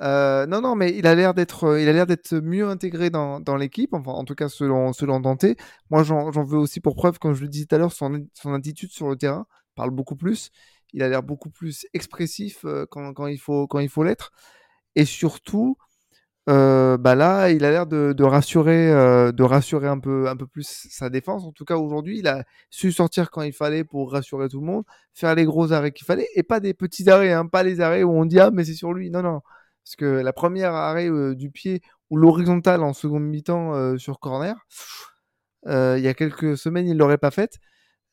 Euh, 0.00 0.46
non, 0.46 0.60
non, 0.60 0.76
mais 0.76 0.96
il 0.96 1.08
a 1.08 1.16
l'air 1.16 1.34
d'être, 1.34 1.76
il 1.76 1.88
a 1.88 1.92
l'air 1.92 2.06
d'être 2.06 2.36
mieux 2.36 2.68
intégré 2.68 3.10
dans, 3.10 3.56
l'équipe, 3.58 3.94
enfin, 3.94 4.12
en 4.12 4.24
tout 4.24 4.36
cas 4.36 4.48
selon, 4.48 4.92
selon 4.92 5.18
Dante. 5.18 5.46
Moi, 5.90 6.04
j'en 6.04 6.30
veux 6.30 6.58
aussi 6.58 6.78
pour 6.78 6.94
preuve, 6.94 7.18
comme 7.18 7.34
je 7.34 7.42
le 7.42 7.48
disais 7.48 7.64
tout 7.64 7.74
à 7.74 7.78
l'heure, 7.78 7.92
son, 7.92 8.28
son 8.32 8.54
attitude 8.54 8.92
sur 8.92 9.08
le 9.08 9.16
terrain 9.16 9.48
parle 9.74 9.90
beaucoup 9.90 10.16
plus 10.16 10.52
il 10.92 11.02
a 11.02 11.08
l'air 11.08 11.22
beaucoup 11.22 11.50
plus 11.50 11.86
expressif 11.94 12.64
euh, 12.64 12.86
quand, 12.90 13.26
il 13.26 13.38
faut 13.38 14.04
l'être. 14.04 14.32
Et 14.96 15.04
surtout, 15.04 15.76
euh, 16.48 16.96
bah 16.96 17.14
là, 17.14 17.50
il 17.50 17.64
a 17.64 17.70
l'air 17.70 17.86
de, 17.86 18.22
rassurer, 18.22 18.90
euh, 18.90 19.32
de 19.32 19.42
rassurer 19.42 19.86
un 19.86 19.98
peu, 19.98 20.28
un 20.28 20.36
peu 20.36 20.46
plus 20.46 20.88
sa 20.90 21.10
défense. 21.10 21.44
En 21.44 21.52
tout 21.52 21.64
cas, 21.64 21.76
aujourd'hui, 21.76 22.18
il 22.20 22.28
a 22.28 22.44
su 22.70 22.90
sortir 22.92 23.30
quand 23.30 23.42
il 23.42 23.52
fallait 23.52 23.84
pour 23.84 24.12
rassurer 24.12 24.48
tout 24.48 24.60
le 24.60 24.66
monde, 24.66 24.84
faire 25.14 25.34
les 25.34 25.44
gros 25.44 25.72
arrêts 25.72 25.92
qu'il 25.92 26.06
fallait, 26.06 26.28
et 26.34 26.42
pas 26.42 26.60
des 26.60 26.74
petits 26.74 27.08
arrêts, 27.10 27.32
hein, 27.32 27.46
pas 27.46 27.62
les 27.62 27.80
arrêts 27.80 28.02
où 28.02 28.12
on 28.12 28.24
dit 28.24 28.40
ah 28.40 28.50
mais 28.50 28.64
c'est 28.64 28.74
sur 28.74 28.92
lui. 28.94 29.10
Non 29.10 29.22
non, 29.22 29.40
parce 29.84 29.96
que 29.96 30.06
la 30.06 30.32
première 30.32 30.74
arrêt 30.74 31.10
du 31.34 31.50
pied 31.50 31.82
ou 32.10 32.16
l'horizontale 32.16 32.82
en 32.82 32.94
seconde 32.94 33.24
mi-temps 33.24 33.98
sur 33.98 34.18
corner, 34.20 34.56
il 35.66 36.00
y 36.00 36.08
a 36.08 36.14
quelques 36.14 36.56
semaines, 36.56 36.88
il 36.88 36.96
l'aurait 36.96 37.18
pas 37.18 37.30
faite. 37.30 37.58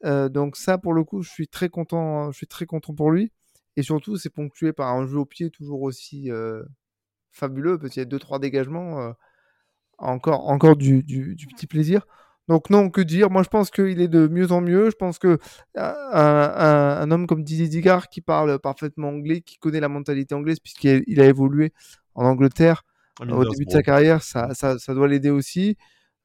Euh, 0.05 0.29
donc 0.29 0.55
ça, 0.55 0.77
pour 0.77 0.93
le 0.93 1.03
coup, 1.03 1.21
je 1.21 1.29
suis 1.29 1.47
très 1.47 1.69
content. 1.69 2.31
Je 2.31 2.37
suis 2.37 2.47
très 2.47 2.65
content 2.65 2.93
pour 2.93 3.11
lui. 3.11 3.31
Et 3.77 3.83
surtout, 3.83 4.17
c'est 4.17 4.29
ponctué 4.29 4.71
par 4.73 4.89
un 4.89 5.05
jeu 5.05 5.17
au 5.17 5.25
pied 5.25 5.49
toujours 5.49 5.81
aussi 5.81 6.31
euh, 6.31 6.63
fabuleux, 7.31 7.77
parce 7.77 7.93
qu'il 7.93 8.01
y 8.01 8.05
a 8.05 8.05
deux 8.05 8.19
trois 8.19 8.39
dégagements. 8.39 9.01
Euh, 9.01 9.11
encore, 9.97 10.49
encore 10.49 10.75
du, 10.75 11.03
petit 11.55 11.67
plaisir. 11.67 12.05
Donc 12.47 12.69
non, 12.69 12.89
que 12.89 13.01
dire 13.01 13.29
Moi, 13.29 13.43
je 13.43 13.49
pense 13.49 13.71
qu'il 13.71 14.01
est 14.01 14.07
de 14.07 14.27
mieux 14.27 14.51
en 14.51 14.61
mieux. 14.61 14.89
Je 14.89 14.95
pense 14.95 15.19
que 15.19 15.39
un, 15.75 17.11
homme 17.11 17.27
comme 17.27 17.43
Didier 17.43 17.67
Digard, 17.67 18.09
qui 18.09 18.21
parle 18.21 18.59
parfaitement 18.59 19.09
anglais, 19.09 19.41
qui 19.41 19.57
connaît 19.57 19.79
la 19.79 19.89
mentalité 19.89 20.35
anglaise, 20.35 20.59
puisqu'il 20.59 21.21
a 21.21 21.25
évolué 21.25 21.73
en 22.13 22.25
Angleterre 22.25 22.83
au 23.21 23.45
début 23.45 23.65
de 23.65 23.71
sa 23.71 23.81
carrière, 23.81 24.21
ça, 24.21 24.53
ça, 24.53 24.77
ça 24.77 24.93
doit 24.93 25.07
l'aider 25.07 25.29
aussi. 25.29 25.77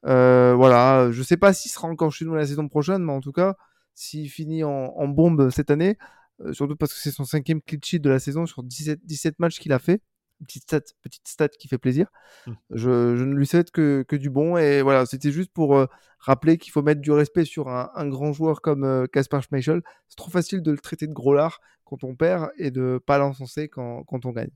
voilà, 0.02 1.10
je 1.12 1.22
sais 1.22 1.36
pas 1.36 1.52
s'il 1.52 1.70
sera 1.70 1.88
encore 1.88 2.12
chez 2.12 2.24
nous 2.24 2.34
la 2.34 2.46
saison 2.46 2.68
prochaine, 2.68 3.04
mais 3.04 3.12
en 3.12 3.20
tout 3.20 3.32
cas, 3.32 3.56
s'il 4.00 4.30
finit 4.30 4.64
en, 4.64 5.08
bombe 5.08 5.50
cette 5.50 5.70
année, 5.70 5.98
euh, 6.40 6.54
surtout 6.54 6.74
parce 6.74 6.94
que 6.94 6.98
c'est 7.00 7.10
son 7.10 7.24
cinquième 7.24 7.60
clean 7.60 7.80
sheet 7.84 7.98
de 7.98 8.08
la 8.08 8.18
saison 8.18 8.46
sur 8.46 8.62
17, 8.62 9.00
17 9.04 9.38
matchs 9.38 9.58
qu'il 9.58 9.74
a 9.74 9.78
fait. 9.78 10.00
Petite 10.46 10.62
stat, 10.62 10.80
petite 11.02 11.28
stat 11.28 11.48
qui 11.48 11.68
fait 11.68 11.76
plaisir. 11.76 12.06
Mmh. 12.46 12.52
Je, 12.70 12.90
ne 12.90 13.34
lui 13.34 13.46
souhaite 13.46 13.70
que, 13.70 14.02
que, 14.08 14.16
du 14.16 14.30
bon. 14.30 14.56
Et 14.56 14.80
voilà, 14.80 15.04
c'était 15.04 15.32
juste 15.32 15.52
pour 15.52 15.76
euh, 15.76 15.84
rappeler 16.18 16.56
qu'il 16.56 16.72
faut 16.72 16.80
mettre 16.80 17.02
du 17.02 17.10
respect 17.12 17.44
sur 17.44 17.68
un, 17.68 18.08
grand 18.08 18.32
joueur 18.32 18.62
comme 18.62 19.06
Casper 19.12 19.36
euh, 19.36 19.40
Schmeichel. 19.42 19.82
C'est 20.08 20.16
trop 20.16 20.30
facile 20.30 20.62
de 20.62 20.70
le 20.70 20.78
traiter 20.78 21.06
de 21.06 21.12
gros 21.12 21.34
lard 21.34 21.60
quand 21.84 22.02
on 22.02 22.16
perd 22.16 22.48
et 22.56 22.70
de 22.70 22.98
pas 23.04 23.18
l'encenser 23.18 23.68
quand, 23.68 24.04
quand 24.04 24.24
on 24.24 24.30
gagne. 24.30 24.50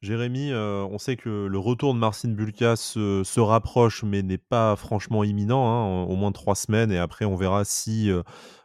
Jérémy, 0.00 0.52
on 0.54 0.98
sait 0.98 1.16
que 1.16 1.46
le 1.46 1.58
retour 1.58 1.92
de 1.92 1.98
Marcin 1.98 2.28
Bulka 2.28 2.76
se, 2.76 3.40
rapproche, 3.40 4.04
mais 4.04 4.22
n'est 4.22 4.38
pas 4.38 4.76
franchement 4.76 5.24
imminent, 5.24 5.66
hein, 5.66 6.04
au 6.04 6.14
moins 6.14 6.30
trois 6.30 6.54
semaines, 6.54 6.92
et 6.92 6.98
après 6.98 7.24
on 7.24 7.34
verra 7.34 7.64
si 7.64 8.10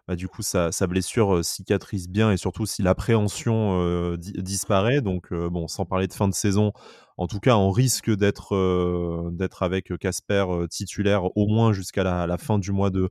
bah, 0.08 0.16
du 0.16 0.28
coup, 0.28 0.42
sa, 0.44 0.70
blessure 0.86 1.44
cicatrise 1.44 2.10
bien 2.10 2.32
et 2.32 2.38
surtout 2.38 2.66
si 2.66 2.84
l'appréhension 2.84 4.16
disparaît. 4.18 5.02
Donc, 5.02 5.34
bon, 5.34 5.68
sans 5.68 5.86
parler 5.86 6.08
de 6.08 6.14
fin 6.14 6.28
de 6.28 6.34
saison, 6.34 6.72
en 7.18 7.28
tout 7.28 7.40
cas, 7.40 7.56
on 7.56 7.72
risque 7.72 8.12
d'être 8.12 8.54
avec 9.62 9.98
Casper 9.98 10.46
titulaire 10.70 11.36
au 11.38 11.48
moins 11.48 11.74
jusqu'à 11.74 12.04
la, 12.04 12.38
fin 12.38 12.60
du 12.60 12.72
mois 12.72 12.92
de, 12.92 13.10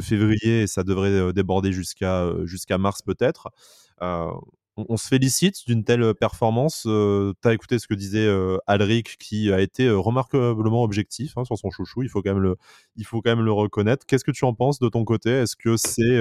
février 0.00 0.62
et 0.62 0.66
ça 0.66 0.84
devrait 0.84 1.32
déborder 1.32 1.72
jusqu'à 1.72 2.78
mars 2.78 3.02
peut-être 3.02 3.50
on, 4.76 4.96
se 4.96 5.08
félicite 5.08 5.66
d'une 5.66 5.84
telle 5.84 6.14
performance. 6.14 6.82
tu 6.82 7.48
as 7.48 7.52
écouté 7.52 7.78
ce 7.78 7.86
que 7.86 7.94
disait 7.94 8.28
Alric, 8.66 9.16
qui 9.18 9.52
a 9.52 9.60
été 9.60 9.88
remarquablement 9.90 10.82
objectif 10.82 11.36
hein, 11.36 11.44
sur 11.44 11.56
son 11.58 11.70
chouchou. 11.70 12.02
Il 12.02 12.08
faut 12.08 12.22
quand 12.22 12.34
même 12.34 12.42
le, 12.42 12.56
il 12.96 13.04
faut 13.04 13.22
quand 13.22 13.30
même 13.30 13.44
le 13.44 13.52
reconnaître. 13.52 14.06
Qu'est-ce 14.06 14.24
que 14.24 14.30
tu 14.30 14.44
en 14.44 14.54
penses 14.54 14.78
de 14.78 14.88
ton 14.88 15.04
côté? 15.04 15.30
Est-ce 15.30 15.56
que 15.56 15.76
c'est 15.76 16.20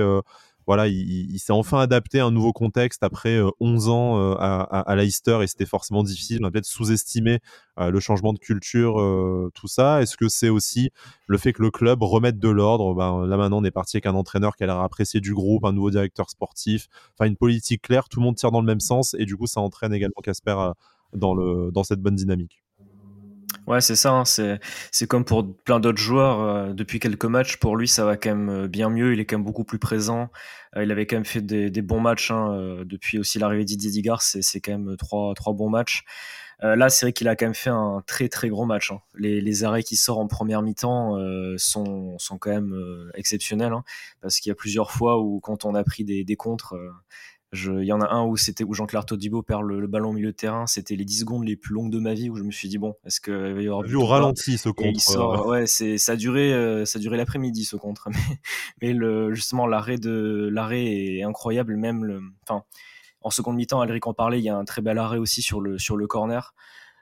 voilà, 0.66 0.88
il, 0.88 1.38
s'est 1.40 1.52
enfin 1.52 1.80
adapté 1.80 2.20
à 2.20 2.26
un 2.26 2.32
nouveau 2.32 2.54
contexte 2.54 3.04
après 3.04 3.40
11 3.60 3.88
euh, 3.88 3.92
ans 3.92 4.20
euh, 4.20 4.36
à, 4.38 4.96
Leicester 4.96 5.40
et 5.42 5.48
c'était 5.48 5.66
forcément 5.66 6.04
difficile. 6.04 6.40
On 6.42 6.48
a 6.48 6.52
peut-être 6.52 6.66
sous-estimé 6.66 7.40
euh, 7.80 7.90
le 7.90 8.00
changement 8.00 8.34
de 8.34 8.40
culture, 8.40 8.96
tout 9.54 9.68
ça. 9.68 10.02
Est-ce 10.02 10.18
que 10.18 10.30
c'est 10.30 10.50
aussi 10.50 10.92
le 11.28 11.38
fait 11.38 11.54
que 11.54 11.62
le 11.62 11.72
club 11.72 12.02
remette 12.02 12.40
de 12.40 12.50
l'ordre? 12.50 12.94
Ben, 12.94 13.26
Là 13.26 13.38
maintenant, 13.38 13.60
on 13.60 13.64
est 13.64 13.72
parti 13.72 13.98
avec 13.98 14.06
un 14.06 14.16
entraîneur 14.16 14.56
qui 14.56 14.64
a 14.64 14.68
l'air 14.68 14.80
apprécié 14.80 15.20
du 15.20 15.34
groupe, 15.34 15.66
un 15.66 15.74
nouveau 15.74 15.92
directeur 15.92 16.30
sportif, 16.30 16.88
enfin 17.18 17.28
une 17.28 17.38
politique 17.38 17.82
claire, 17.82 18.08
tout 18.10 18.20
le 18.20 18.26
monde 18.26 18.36
tire 18.36 18.52
dans 18.52 18.62
le 18.62 18.68
même 18.68 18.80
sens 18.80 19.16
et 19.18 19.26
du 19.26 19.36
coup, 19.36 19.48
ça 19.48 19.62
entraîne 19.62 19.94
également 19.94 20.22
Casper 20.24 20.72
dans 21.14 21.84
cette 21.84 22.00
bonne 22.00 22.16
dynamique. 22.16 22.63
Ouais, 23.66 23.80
c'est 23.80 23.96
ça. 23.96 24.12
Hein, 24.12 24.26
c'est, 24.26 25.08
comme 25.08 25.24
pour 25.24 25.56
plein 25.64 25.80
d'autres 25.80 26.02
joueurs. 26.02 26.42
Euh, 26.42 26.74
depuis 26.74 27.00
quelques 27.00 27.26
matchs, 27.26 27.58
pour 27.58 27.78
lui, 27.78 27.88
ça 27.88 28.04
va 28.04 28.18
quand 28.18 28.30
même 28.30 28.50
euh, 28.50 28.68
bien 28.68 28.90
mieux. 28.90 29.14
Il 29.14 29.20
est 29.20 29.26
quand 29.26 29.38
même 29.38 29.46
beaucoup 29.46 29.64
plus 29.64 29.80
présent. 29.80 30.30
Euh, 30.76 30.84
il 30.84 30.92
avait 30.92 31.06
quand 31.06 31.16
même 31.16 31.26
fait 31.26 31.42
des, 31.42 31.70
bons 31.82 32.02
matchs 32.02 32.32
hein, 32.32 32.84
depuis 32.86 33.20
aussi 33.20 33.40
l'arrivée 33.40 33.64
d'Idier 33.64 33.92
Digard. 33.92 34.22
C'est, 34.22 34.60
quand 34.60 34.72
même 34.72 34.98
trois, 34.98 35.34
trois 35.36 35.54
bons 35.54 35.70
matchs. 35.70 36.04
là, 36.62 36.90
c'est 36.90 37.06
vrai 37.06 37.14
qu'il 37.14 37.28
a 37.28 37.36
quand 37.36 37.46
même 37.46 37.54
fait 37.56 37.70
un 37.70 38.04
très 38.06 38.28
très 38.30 38.50
gros 38.50 38.66
match. 38.66 38.92
Hein. 38.92 39.00
Les, 39.16 39.42
les, 39.42 39.64
arrêts 39.64 39.84
qui 39.84 39.96
sortent 39.96 40.20
en 40.20 40.28
première 40.28 40.62
mi-temps 40.62 41.18
sont, 41.58 42.18
sont 42.20 42.38
quand 42.38 42.52
même 42.52 42.76
exceptionnels. 43.16 43.74
parce 44.22 44.40
qu'il 44.40 44.50
y 44.50 44.52
a 44.52 44.56
plusieurs 44.56 44.92
fois 44.92 45.20
où, 45.22 45.40
quand 45.40 45.66
on 45.66 45.76
a 45.76 45.84
pris 45.84 46.04
des, 46.04 46.24
des 46.24 46.36
contres, 46.36 46.76
il 47.54 47.84
y 47.84 47.94
en 47.94 48.02
a 48.02 48.10
un 48.10 48.26
où 48.26 48.36
c'était 48.36 48.64
où 48.64 48.74
Jean-Claire 48.74 49.06
Todibo 49.06 49.44
perd 49.44 49.64
le, 49.64 49.86
ballon 49.86 50.10
au 50.10 50.14
milieu 50.14 50.32
de 50.32 50.36
terrain. 50.36 50.66
C'était 50.66 50.96
les 50.96 51.06
10 51.06 51.20
secondes 51.20 51.46
les 51.46 51.56
plus 51.56 51.74
longues 51.74 51.92
de 51.92 52.00
ma 52.00 52.14
vie 52.14 52.30
où 52.30 52.36
je 52.36 52.44
me 52.44 52.52
suis 52.52 52.68
dit 52.68 52.80
bon, 52.80 52.96
est-ce 53.06 53.22
qu'il 53.22 53.34
va 53.34 53.62
y 53.62 53.68
avoir 53.68 53.84
vu 53.84 53.96
au 53.96 54.06
ralenti 54.06 54.58
ce 54.58 54.70
contre 54.70 55.18
euh, 55.18 55.48
Ouais, 55.48 55.68
c'est 55.68 55.98
ça 55.98 56.14
a 56.14 56.16
duré 56.16 56.52
euh, 56.54 56.86
ça 56.86 56.98
a 56.98 57.02
duré 57.02 57.16
l'après-midi 57.18 57.66
ce 57.66 57.76
contre. 57.76 58.10
Mais, 58.82 58.94
le, 58.94 59.34
justement 59.34 59.68
l'arrêt 59.68 59.98
de 59.98 60.50
l'arrêt 60.52 60.86
est 60.86 61.24
incroyable. 61.24 61.76
Même 61.78 62.06
le 62.06 62.22
enfin 62.48 62.64
en 63.22 63.30
seconde 63.30 63.56
mi-temps, 63.56 63.82
Alric 63.82 64.08
en 64.08 64.14
parlait. 64.14 64.40
Il 64.40 64.44
y 64.44 64.50
a 64.50 64.58
un 64.58 64.66
très 64.66 64.82
bel 64.82 64.98
arrêt 64.98 65.20
aussi 65.20 65.42
sur 65.42 65.62
le 65.62 65.78
sur 65.78 65.96
le 65.96 66.08
corner. 66.08 66.56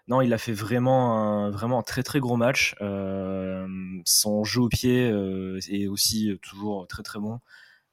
Non, 0.07 0.21
il 0.21 0.33
a 0.33 0.37
fait 0.37 0.53
vraiment 0.53 1.45
un, 1.45 1.49
vraiment 1.51 1.79
un 1.79 1.83
très 1.83 2.03
très 2.03 2.19
gros 2.19 2.35
match. 2.35 2.75
Euh, 2.81 3.65
son 4.03 4.43
jeu 4.43 4.61
au 4.61 4.67
pied 4.67 5.07
est 5.69 5.87
aussi 5.87 6.37
toujours 6.41 6.87
très 6.87 7.03
très 7.03 7.19
bon 7.19 7.39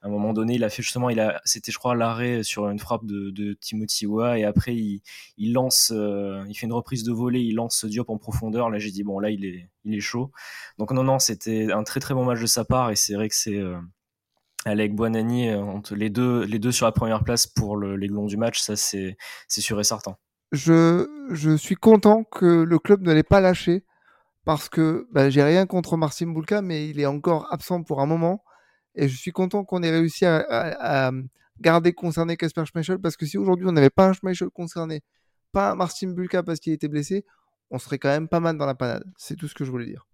à 0.00 0.06
un 0.06 0.10
moment 0.10 0.32
donné, 0.32 0.54
il 0.54 0.64
a 0.64 0.70
fait 0.70 0.82
justement, 0.82 1.10
il 1.10 1.18
a, 1.18 1.40
c'était 1.44 1.72
je 1.72 1.78
crois 1.78 1.94
l'arrêt 1.96 2.42
sur 2.44 2.68
une 2.68 2.78
frappe 2.78 3.04
de, 3.04 3.30
de 3.30 3.54
Timothy 3.54 4.06
Wa 4.06 4.38
et 4.38 4.44
après 4.44 4.76
il, 4.76 5.02
il 5.36 5.52
lance, 5.52 5.92
euh, 5.94 6.44
il 6.48 6.54
fait 6.54 6.66
une 6.66 6.72
reprise 6.72 7.02
de 7.02 7.12
volée, 7.12 7.40
il 7.40 7.56
lance 7.56 7.84
Diop 7.84 8.08
en 8.10 8.16
profondeur. 8.16 8.70
Là 8.70 8.78
j'ai 8.78 8.90
dit 8.92 9.02
bon 9.02 9.18
là 9.18 9.30
il 9.30 9.44
est, 9.44 9.68
il 9.84 9.94
est 9.96 10.00
chaud. 10.00 10.30
Donc 10.78 10.92
non 10.92 11.02
non, 11.02 11.18
c'était 11.18 11.72
un 11.72 11.82
très 11.82 11.98
très 12.00 12.14
bon 12.14 12.24
match 12.24 12.40
de 12.40 12.46
sa 12.46 12.64
part 12.64 12.90
et 12.90 12.96
c'est 12.96 13.14
vrai 13.14 13.28
que 13.28 13.34
c'est 13.34 13.56
euh, 13.56 13.76
avec 14.64 14.94
Buonani 14.94 15.48
euh, 15.48 15.60
entre 15.62 15.96
les 15.96 16.10
deux, 16.10 16.44
les 16.44 16.58
deux 16.58 16.72
sur 16.72 16.86
la 16.86 16.92
première 16.92 17.24
place 17.24 17.46
pour 17.46 17.76
les 17.76 18.08
du 18.08 18.36
match, 18.36 18.60
ça 18.60 18.76
c'est, 18.76 19.16
c'est 19.48 19.60
sûr 19.60 19.80
et 19.80 19.84
certain. 19.84 20.16
Je, 20.52 21.06
je 21.30 21.56
suis 21.56 21.74
content 21.74 22.24
que 22.24 22.46
le 22.62 22.78
club 22.78 23.02
ne 23.02 23.12
l'ait 23.12 23.22
pas 23.22 23.40
lâché 23.40 23.84
parce 24.44 24.68
que 24.68 25.06
bah, 25.12 25.28
j'ai 25.28 25.42
rien 25.42 25.66
contre 25.66 25.96
Marcin 25.96 26.28
Bulka, 26.28 26.62
mais 26.62 26.88
il 26.88 27.00
est 27.00 27.06
encore 27.06 27.46
absent 27.52 27.82
pour 27.82 28.00
un 28.00 28.06
moment. 28.06 28.42
Et 28.98 29.08
je 29.08 29.16
suis 29.16 29.30
content 29.30 29.64
qu'on 29.64 29.82
ait 29.84 29.90
réussi 29.90 30.26
à, 30.26 31.12
garder 31.60 31.92
concerné 31.92 32.36
Casper 32.36 32.64
Schmeichel 32.66 32.98
parce 32.98 33.16
que 33.16 33.26
si 33.26 33.36
aujourd'hui 33.36 33.66
on 33.66 33.72
n'avait 33.72 33.90
pas 33.90 34.08
un 34.08 34.12
Schmeichel 34.12 34.48
concerné, 34.50 35.02
pas 35.52 35.72
un 35.72 35.74
Marcin 35.76 36.08
Bulka 36.08 36.42
parce 36.42 36.60
qu'il 36.60 36.72
était 36.72 36.88
blessé, 36.88 37.24
on 37.70 37.78
serait 37.78 37.98
quand 37.98 38.10
même 38.10 38.28
pas 38.28 38.40
mal 38.40 38.56
dans 38.58 38.66
la 38.66 38.74
panade. 38.74 39.04
C'est 39.16 39.36
tout 39.36 39.48
ce 39.48 39.54
que 39.54 39.64
je 39.64 39.70
voulais 39.70 39.86
dire. 39.86 40.06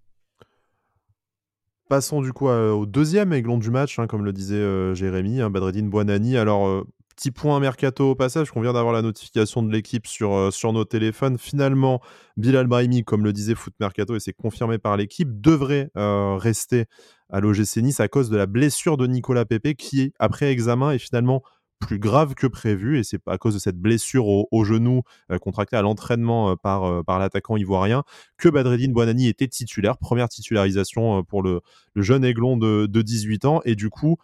Passons 1.89 2.23
du 2.23 2.33
coup 2.33 2.49
au 2.49 2.87
deuxième 2.87 3.33
aiglon 3.33 3.59
du 3.59 3.71
match, 3.71 3.99
hein, 3.99 4.07
comme 4.07 4.25
le 4.25 4.33
disait 4.33 4.57
euh, 4.57 4.95
Jérémy, 4.95 5.41
hein, 5.41 5.51
Badreddine. 5.51 5.91
Alors, 6.37 6.67
euh, 6.67 6.87
Petit 7.17 7.31
point 7.31 7.61
mercato 7.61 8.11
au 8.11 8.15
passage, 8.15 8.51
qu'on 8.51 8.61
vient 8.61 8.73
d'avoir 8.73 8.93
la 8.93 9.03
notification 9.03 9.63
de 9.63 9.73
l'équipe 9.73 10.07
sur, 10.07 10.53
sur 10.53 10.73
nos 10.73 10.85
téléphones. 10.85 11.39
Finalement, 11.39 12.01
Bilal 12.37 12.67
Brahimi, 12.67 13.05
comme 13.05 13.25
le 13.25 13.33
disait 13.33 13.55
Foot 13.55 13.75
Mercato, 13.81 14.17
et 14.17 14.21
c'est 14.21 14.33
confirmé 14.33 14.79
par 14.79 14.97
l'équipe, 14.97 15.41
devrait 15.41 15.91
rester 15.95 16.87
à 17.31 17.41
l'OGC 17.41 17.77
Nice 17.79 18.01
à 18.01 18.09
cause 18.09 18.31
de 18.31 18.37
la 18.37 18.47
blessure 18.47 18.97
de 18.97 19.07
Nicolas 19.07 19.45
Pepe 19.45 19.75
qui, 19.75 20.13
après 20.19 20.51
examen, 20.51 20.91
est 20.91 20.99
finalement 20.99 21.43
plus 21.81 21.99
grave 21.99 22.35
que 22.35 22.47
prévu 22.47 22.99
et 22.99 23.05
c'est 23.05 23.21
à 23.27 23.39
cause 23.39 23.55
de 23.55 23.59
cette 23.59 23.77
blessure 23.77 24.27
au, 24.27 24.65
genou 24.65 25.03
euh, 25.31 25.39
contractée 25.39 25.77
à 25.77 25.83
l'entraînement 25.83 26.51
euh, 26.51 26.57
par, 26.57 26.85
euh, 26.85 27.03
l'attaquant 27.19 27.57
ivoirien 27.57 28.05
que 28.39 28.49
Badreddine 28.49 28.93
Boanani 28.93 29.29
était 29.29 29.49
titulaire, 29.49 29.99
première 29.99 30.29
titularisation 30.29 31.23
pour 31.25 31.43
le, 31.43 31.61
jeune 31.97 32.25
aiglon 32.25 32.57
de, 32.57 32.87
de, 32.87 33.03
18 33.03 33.45
ans 33.45 33.61
et 33.65 33.75
du 33.75 33.91
coup 33.91 34.17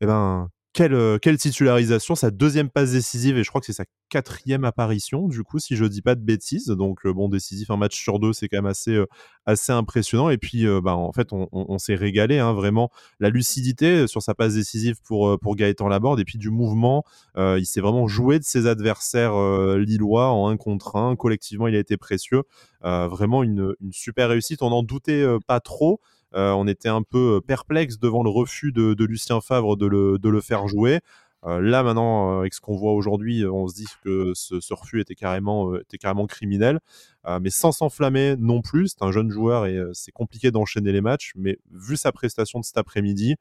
eh 0.00 0.06
ben, 0.06 0.50
euh, 0.80 1.18
quelle, 1.18 1.38
titularisation, 1.38 2.14
sa 2.14 2.30
deuxième 2.30 2.68
passe 2.70 2.92
décisive, 2.92 3.38
et 3.38 3.44
je 3.44 3.48
crois 3.48 3.60
que 3.60 3.66
c'est 3.66 3.72
sa 3.72 3.84
quatrième 4.08 4.64
apparition, 4.64 5.28
du 5.28 5.42
coup, 5.42 5.58
si 5.58 5.76
je 5.76 5.84
dis 5.84 6.02
pas 6.02 6.14
de 6.14 6.20
bêtises. 6.20 6.66
Donc, 6.66 7.06
euh, 7.06 7.12
bon, 7.12 7.28
décisif 7.28 7.70
un 7.70 7.76
match 7.76 8.00
sur 8.00 8.18
deux, 8.18 8.32
c'est 8.32 8.48
quand 8.48 8.58
même 8.58 8.66
assez, 8.66 8.92
euh, 8.92 9.06
assez 9.46 9.72
impressionnant. 9.72 10.28
Et 10.30 10.38
puis, 10.38 10.66
bah, 10.82 10.96
en 10.96 11.12
fait, 11.12 11.28
on, 11.32 11.78
s'est 11.78 11.94
régalé, 11.94 12.38
hein, 12.38 12.52
vraiment. 12.52 12.90
La 13.20 13.30
lucidité 13.30 14.06
sur 14.06 14.22
sa 14.22 14.34
passe 14.34 14.54
décisive 14.54 14.96
pour, 15.02 15.38
pour 15.38 15.56
Gaëtan 15.56 15.88
Laborde, 15.88 16.20
et 16.20 16.24
puis 16.24 16.38
du 16.38 16.50
mouvement, 16.50 17.04
il 17.36 17.64
s'est 17.64 17.80
vraiment 17.80 18.06
joué 18.08 18.38
de 18.38 18.44
ses 18.44 18.66
adversaires 18.66 19.36
lillois 19.76 20.30
en 20.30 20.48
un 20.48 20.56
contre 20.56 20.96
un. 20.96 21.16
Collectivement, 21.16 21.68
il 21.68 21.76
a 21.76 21.78
été 21.78 21.96
précieux. 21.96 22.42
vraiment 22.82 23.42
une, 23.42 23.74
une 23.80 23.92
super 23.92 24.28
réussite. 24.28 24.62
On 24.62 24.70
n'en 24.70 24.82
doutait 24.82 25.24
pas 25.46 25.60
trop. 25.60 26.00
Euh, 26.34 26.52
on 26.52 26.66
était 26.66 26.88
un 26.88 27.02
peu 27.02 27.36
euh, 27.36 27.40
perplexe 27.40 27.98
devant 27.98 28.22
le 28.22 28.30
refus 28.30 28.72
de, 28.72 29.04
Lucien 29.04 29.40
Favre 29.40 29.76
de 29.76 29.86
le, 29.86 30.40
faire 30.40 30.68
jouer. 30.68 31.00
Euh, 31.44 31.60
là 31.60 31.82
maintenant, 31.82 32.40
avec 32.40 32.54
ce 32.54 32.60
qu'on 32.60 32.76
voit 32.76 32.92
aujourd'hui, 32.92 33.46
on 33.46 33.68
se 33.68 33.74
dit 33.74 33.86
que 34.02 34.32
ce, 34.34 34.74
refus 34.74 35.00
était 35.00 35.14
carrément, 35.14 35.76
criminel, 36.26 36.80
mais 37.40 37.50
sans 37.50 37.72
s'enflammer 37.72 38.36
non 38.38 38.62
plus. 38.62 38.88
C'est 38.88 39.02
un 39.02 39.12
jeune 39.12 39.30
joueur 39.30 39.66
et 39.66 39.78
c'est 39.92 40.12
compliqué 40.12 40.50
d'enchaîner 40.50 40.92
les 40.92 41.00
matchs. 41.00 41.32
Mais 41.36 41.58
vu 41.70 41.96
sa 41.96 42.12
prestation 42.12 42.60
de 42.60 42.64
cet 42.64 42.78
après-midi, 42.78 43.36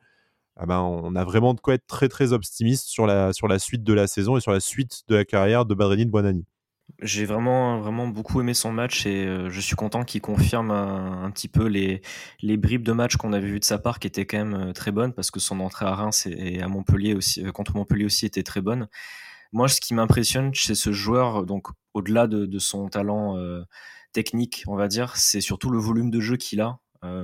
ah 0.57 0.65
ben, 0.65 0.79
on 0.79 1.15
a 1.15 1.23
vraiment 1.25 1.53
de 1.53 1.59
quoi 1.59 1.73
être 1.73 1.85
très 1.87 2.07
très 2.07 2.31
optimiste 2.31 2.87
sur 2.87 3.05
la, 3.07 3.33
suite 3.59 3.83
de 3.83 3.93
la 3.93 4.07
saison 4.07 4.37
et 4.37 4.41
sur 4.41 4.51
la 4.51 4.61
suite 4.61 5.03
de 5.07 5.15
la 5.15 5.25
carrière 5.25 5.65
de 5.65 5.73
Badreddine 5.73 6.09
Buonani. 6.09 6.45
J'ai 7.01 7.25
vraiment, 7.25 7.79
vraiment 7.79 8.07
beaucoup 8.07 8.39
aimé 8.39 8.53
son 8.53 8.71
match 8.71 9.05
et 9.05 9.25
euh, 9.25 9.49
je 9.49 9.59
suis 9.59 9.75
content 9.75 10.03
qu'il 10.03 10.21
confirme 10.21 10.71
un, 10.71 11.29
petit 11.31 11.49
peu 11.49 11.65
les, 11.65 12.01
les 12.41 12.57
bribes 12.57 12.83
de 12.83 12.93
match 12.93 13.17
qu'on 13.17 13.33
avait 13.33 13.47
vu 13.47 13.59
de 13.59 13.65
sa 13.65 13.77
part 13.79 13.99
qui 13.99 14.07
étaient 14.07 14.25
quand 14.25 14.37
même 14.37 14.69
euh, 14.69 14.71
très 14.71 14.91
bonnes 14.91 15.11
parce 15.11 15.29
que 15.29 15.39
son 15.39 15.59
entrée 15.59 15.85
à 15.85 15.93
Reims 15.93 16.25
et, 16.27 16.61
à 16.61 16.69
Montpellier 16.69 17.13
aussi, 17.13 17.45
euh, 17.45 17.51
contre 17.51 17.75
Montpellier 17.75 18.05
aussi 18.05 18.25
était 18.25 18.43
très 18.43 18.61
bonne. 18.61 18.87
Moi, 19.51 19.67
ce 19.67 19.81
qui 19.81 19.93
m'impressionne 19.93 20.53
chez 20.53 20.73
ce 20.73 20.93
joueur, 20.93 21.45
donc 21.45 21.67
au-delà 21.93 22.27
de, 22.27 22.59
son 22.59 22.87
talent 22.89 23.37
technique, 24.11 24.63
on 24.67 24.75
va 24.75 24.87
dire, 24.89 25.15
c'est 25.15 25.39
surtout 25.39 25.69
le 25.69 25.79
volume 25.79 26.11
de 26.11 26.19
jeu 26.19 26.35
qu'il 26.35 26.59
a. 26.59 26.79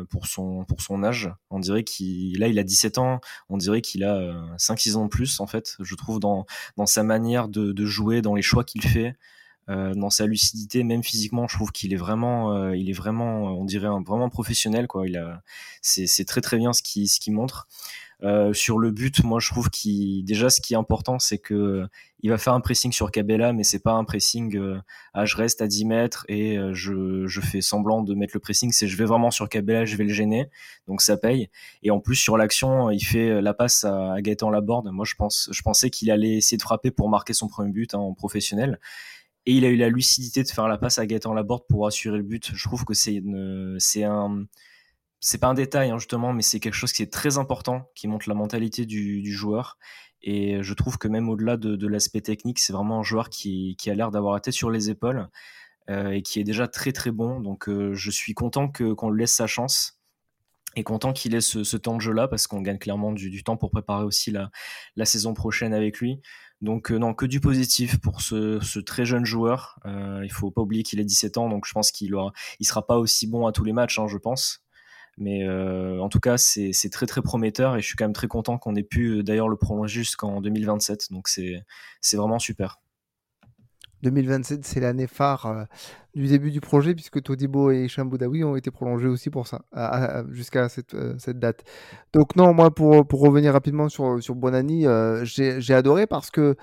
pour, 0.09 0.27
son, 0.27 0.63
pour 0.63 0.81
son 0.81 1.03
âge. 1.03 1.29
On 1.49 1.59
dirait 1.59 1.83
qu'il 1.83 2.39
là 2.39 2.47
il 2.47 2.57
a 2.57 2.63
17 2.63 2.99
ans, 2.99 3.19
on 3.49 3.57
dirait 3.57 3.81
qu'il 3.81 4.05
a 4.05 4.55
5-6 4.57 4.95
ans 4.95 5.05
de 5.05 5.09
plus 5.09 5.41
en 5.41 5.47
fait, 5.47 5.75
je 5.81 5.95
trouve 5.95 6.21
dans, 6.21 6.45
dans 6.77 6.85
sa 6.85 7.03
manière 7.03 7.49
de, 7.49 7.73
de 7.73 7.85
jouer, 7.85 8.21
dans 8.21 8.35
les 8.35 8.41
choix 8.43 8.63
qu'il 8.63 8.83
fait. 8.83 9.17
Euh, 9.71 9.93
dans 9.93 10.09
sa 10.09 10.25
lucidité, 10.25 10.83
même 10.83 11.03
physiquement, 11.03 11.47
je 11.47 11.55
trouve 11.55 11.71
qu'il 11.71 11.93
est 11.93 11.97
vraiment, 11.97 12.53
euh, 12.53 12.75
il 12.75 12.89
est 12.89 12.93
vraiment, 12.93 13.43
on 13.57 13.63
dirait 13.63 13.87
un, 13.87 14.01
vraiment 14.01 14.29
professionnel 14.29 14.87
quoi. 14.87 15.07
Il 15.07 15.17
a, 15.17 15.41
c'est 15.81 16.25
très 16.25 16.41
très 16.41 16.57
bien 16.57 16.73
ce 16.73 16.81
qu'il 16.81 17.07
ce 17.07 17.19
qu'il 17.19 17.33
montre. 17.33 17.67
Euh, 18.23 18.53
sur 18.53 18.77
le 18.77 18.91
but, 18.91 19.23
moi 19.23 19.39
je 19.39 19.49
trouve 19.49 19.69
qu'il 19.69 20.23
déjà 20.25 20.49
ce 20.49 20.61
qui 20.61 20.73
est 20.73 20.77
important, 20.77 21.19
c'est 21.19 21.37
que 21.37 21.87
il 22.21 22.29
va 22.29 22.37
faire 22.37 22.53
un 22.53 22.59
pressing 22.59 22.91
sur 22.91 23.11
Cabella, 23.11 23.53
mais 23.53 23.63
c'est 23.63 23.79
pas 23.79 23.93
un 23.93 24.03
pressing 24.03 24.59
ah, 25.13 25.25
je 25.25 25.37
reste 25.37 25.61
à 25.61 25.67
10 25.67 25.85
mètres 25.85 26.25
et 26.27 26.57
je, 26.71 27.25
je 27.25 27.41
fais 27.41 27.61
semblant 27.61 28.03
de 28.03 28.13
mettre 28.13 28.33
le 28.35 28.39
pressing, 28.39 28.71
c'est 28.71 28.87
je 28.87 28.95
vais 28.97 29.05
vraiment 29.05 29.31
sur 29.31 29.49
Cabella, 29.49 29.85
je 29.85 29.95
vais 29.95 30.03
le 30.03 30.13
gêner, 30.13 30.49
donc 30.87 31.01
ça 31.01 31.17
paye. 31.17 31.49
Et 31.81 31.89
en 31.89 31.99
plus 31.99 32.15
sur 32.15 32.37
l'action, 32.37 32.91
il 32.91 32.99
fait 33.03 33.41
la 33.41 33.55
passe 33.55 33.85
à, 33.85 34.13
à 34.13 34.21
Gaëtan 34.21 34.51
Laborde. 34.51 34.89
Moi 34.91 35.05
je 35.05 35.15
pense, 35.15 35.49
je 35.51 35.61
pensais 35.63 35.89
qu'il 35.89 36.11
allait 36.11 36.37
essayer 36.37 36.57
de 36.57 36.61
frapper 36.61 36.91
pour 36.91 37.09
marquer 37.09 37.33
son 37.33 37.47
premier 37.47 37.71
but 37.71 37.95
hein, 37.95 37.99
en 37.99 38.13
professionnel 38.13 38.77
et 39.45 39.53
il 39.53 39.65
a 39.65 39.69
eu 39.69 39.75
la 39.75 39.89
lucidité 39.89 40.43
de 40.43 40.49
faire 40.49 40.67
la 40.67 40.77
passe 40.77 40.99
à 40.99 41.05
Gaëtan 41.05 41.33
Laborde 41.33 41.63
pour 41.67 41.87
assurer 41.87 42.17
le 42.17 42.23
but. 42.23 42.51
Je 42.53 42.63
trouve 42.67 42.85
que 42.85 42.93
c'est 42.93 43.23
c'est 43.79 44.03
un, 44.03 44.45
c'est 45.21 45.37
pas 45.37 45.47
un 45.47 45.53
détail 45.53 45.91
hein, 45.91 45.97
justement, 45.99 46.33
mais 46.33 46.41
c'est 46.41 46.59
quelque 46.59 46.75
chose 46.75 46.91
qui 46.91 47.03
est 47.03 47.13
très 47.13 47.37
important, 47.37 47.89
qui 47.95 48.07
montre 48.07 48.27
la 48.27 48.35
mentalité 48.35 48.85
du, 48.85 49.31
joueur. 49.31 49.77
Et 50.23 50.61
je 50.61 50.73
trouve 50.73 50.97
que 50.97 51.07
même 51.07 51.29
au-delà 51.29 51.57
de, 51.57 51.87
l'aspect 51.87 52.21
technique, 52.21 52.59
c'est 52.59 52.73
vraiment 52.73 52.99
un 52.99 53.03
joueur 53.03 53.29
qui, 53.29 53.77
a 53.87 53.93
l'air 53.93 54.11
d'avoir 54.11 54.33
la 54.33 54.39
tête 54.39 54.53
sur 54.53 54.69
les 54.71 54.89
épaules 54.89 55.29
euh, 55.89 56.11
et 56.11 56.21
qui 56.23 56.39
est 56.39 56.43
déjà 56.43 56.67
très 56.67 56.91
très 56.91 57.11
bon. 57.11 57.39
Donc 57.39 57.69
euh, 57.69 57.93
je 57.93 58.11
suis 58.11 58.33
content 58.33 58.67
que 58.67 58.93
qu'on 58.93 59.09
lui 59.11 59.21
laisse 59.21 59.33
sa 59.33 59.47
chance 59.47 59.99
et 60.75 60.83
content 60.83 61.13
qu'il 61.13 61.35
ait 61.35 61.41
ce, 61.41 61.77
temps 61.77 61.95
de 61.95 62.01
jeu 62.01 62.13
là 62.13 62.27
parce 62.27 62.47
qu'on 62.47 62.61
gagne 62.61 62.77
clairement 62.77 63.11
du, 63.11 63.43
temps 63.43 63.57
pour 63.57 63.71
préparer 63.71 64.03
aussi 64.03 64.31
la, 64.31 64.51
la 64.95 65.05
saison 65.05 65.33
prochaine 65.33 65.73
avec 65.73 65.99
lui. 65.99 66.21
Donc 66.61 66.91
euh, 66.91 66.97
non, 66.97 67.13
que 67.13 67.25
du 67.25 67.39
positif 67.39 67.99
pour 67.99 68.21
ce, 68.21 68.79
très 68.79 69.05
jeune 69.05 69.25
joueur. 69.25 69.79
Euh, 69.85 70.21
il 70.23 70.31
faut 70.31 70.51
pas 70.51 70.61
oublier 70.61 70.83
qu'il 70.83 70.99
a 70.99 71.03
17 71.03 71.37
ans, 71.37 71.49
donc 71.49 71.65
je 71.65 71.73
pense 71.73 71.91
qu'il 71.91 72.13
aura, 72.15 72.31
il 72.59 72.65
sera 72.65 72.85
pas 72.85 72.97
aussi 72.97 73.27
bon 73.27 73.47
à 73.47 73.51
tous 73.51 73.63
les 73.63 73.73
matchs, 73.73 73.99
hein, 73.99 74.07
je 74.07 74.17
pense. 74.17 74.63
Mais 75.17 75.43
euh, 75.43 75.99
en 75.99 76.09
tout 76.09 76.19
cas, 76.19 76.37
c'est 76.37 76.89
très 76.91 77.05
très 77.05 77.21
prometteur 77.21 77.75
et 77.75 77.81
je 77.81 77.87
suis 77.87 77.95
quand 77.95 78.05
même 78.05 78.13
très 78.13 78.27
content 78.27 78.57
qu'on 78.57 78.75
ait 78.75 78.83
pu 78.83 79.23
d'ailleurs 79.23 79.49
le 79.49 79.57
prolonger 79.57 80.01
jusqu'en 80.01 80.41
2027. 80.41 81.11
Donc 81.11 81.27
c'est 81.27 81.63
vraiment 82.13 82.39
super. 82.39 82.79
2027, 84.01 84.65
c'est 84.65 84.79
l'année 84.79 85.07
phare 85.07 85.45
euh, 85.45 85.63
du 86.15 86.27
début 86.27 86.51
du 86.51 86.59
projet, 86.59 86.95
puisque 86.95 87.21
Todibo 87.21 87.71
et 87.71 87.87
Chamboudaoui 87.87 88.43
ont 88.43 88.55
été 88.55 88.71
prolongés 88.71 89.07
aussi 89.07 89.29
pour 89.29 89.47
ça, 89.47 89.63
jusqu'à 90.29 90.69
cette, 90.69 90.93
euh, 90.93 91.15
cette, 91.17 91.39
date. 91.39 91.63
Donc 92.13 92.35
non, 92.35 92.53
moi, 92.53 92.73
pour, 92.73 93.07
pour 93.07 93.21
revenir 93.21 93.53
rapidement 93.53 93.89
sur, 93.89 94.21
sur 94.21 94.35
Bonani, 94.35 94.87
euh, 94.87 95.23
j'ai 95.25 95.73
adoré 95.73 96.07
parce 96.07 96.31
que 96.31 96.55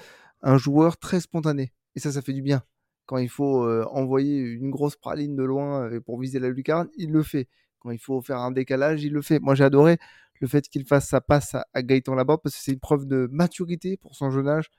un 0.43 0.57
joueur 0.59 0.99
très 0.99 1.21
spontané, 1.21 1.73
et 1.95 2.01
ça, 2.01 2.13
ça 2.13 2.23
fait 2.23 2.33
du 2.33 2.43
bien. 2.43 2.63
Quand 3.07 3.19
il 3.19 3.31
faut 3.31 3.67
envoyer 3.91 4.39
une 4.39 4.71
grosse 4.71 4.95
praline 4.97 5.35
de 5.35 5.43
loin 5.43 5.89
pour 6.05 6.21
viser 6.21 6.39
la 6.39 6.51
lucarne, 6.51 6.89
il 6.99 7.11
le 7.11 7.23
fait. 7.23 7.49
Quand 7.79 7.91
il 7.91 7.99
faut 7.99 8.21
faire 8.21 8.39
un 8.39 8.51
décalage, 8.51 9.03
il 9.03 9.15
le 9.15 9.23
fait. 9.23 9.39
Moi, 9.39 9.55
j'ai 9.55 9.65
adoré 9.65 9.97
le 10.41 10.47
fait 10.47 10.69
qu'il 10.69 10.85
fasse 10.85 11.09
sa 11.09 11.23
passe 11.23 11.55
à, 11.55 11.67
à 11.73 11.83
Gaëtan 11.83 12.15
Laborde, 12.15 12.43
parce 12.43 12.55
que 12.55 12.61
c'est 12.61 12.73
une 12.73 12.81
preuve 12.81 13.07
de 13.07 13.27
maturité 13.33 13.97
pour 13.97 14.15
son 14.15 14.31
jeune 14.31 14.49
âge. 14.49 14.71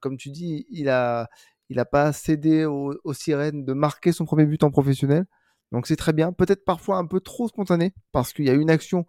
comme 0.00 0.16
tu 0.16 0.30
dis, 0.30 0.64
il 0.70 0.88
a, 0.88 1.28
il 1.70 1.76
n'a 1.76 1.84
pas 1.84 2.12
cédé 2.12 2.64
aux, 2.66 3.12
sirènes 3.12 3.64
de 3.64 3.72
marquer 3.72 4.10
son 4.10 4.24
premier 4.24 4.44
but 4.44 4.62
en 4.64 4.70
professionnel. 4.70 5.24
Donc 5.70 5.86
c'est 5.86 5.96
très 5.96 6.12
bien. 6.12 6.32
Peut-être 6.32 6.64
parfois 6.64 6.96
un 6.96 7.06
peu 7.06 7.20
trop 7.20 7.46
spontané, 7.46 7.94
parce 8.10 8.32
qu'il 8.32 8.44
y 8.44 8.50
a 8.50 8.54
une 8.54 8.70
action 8.70 9.06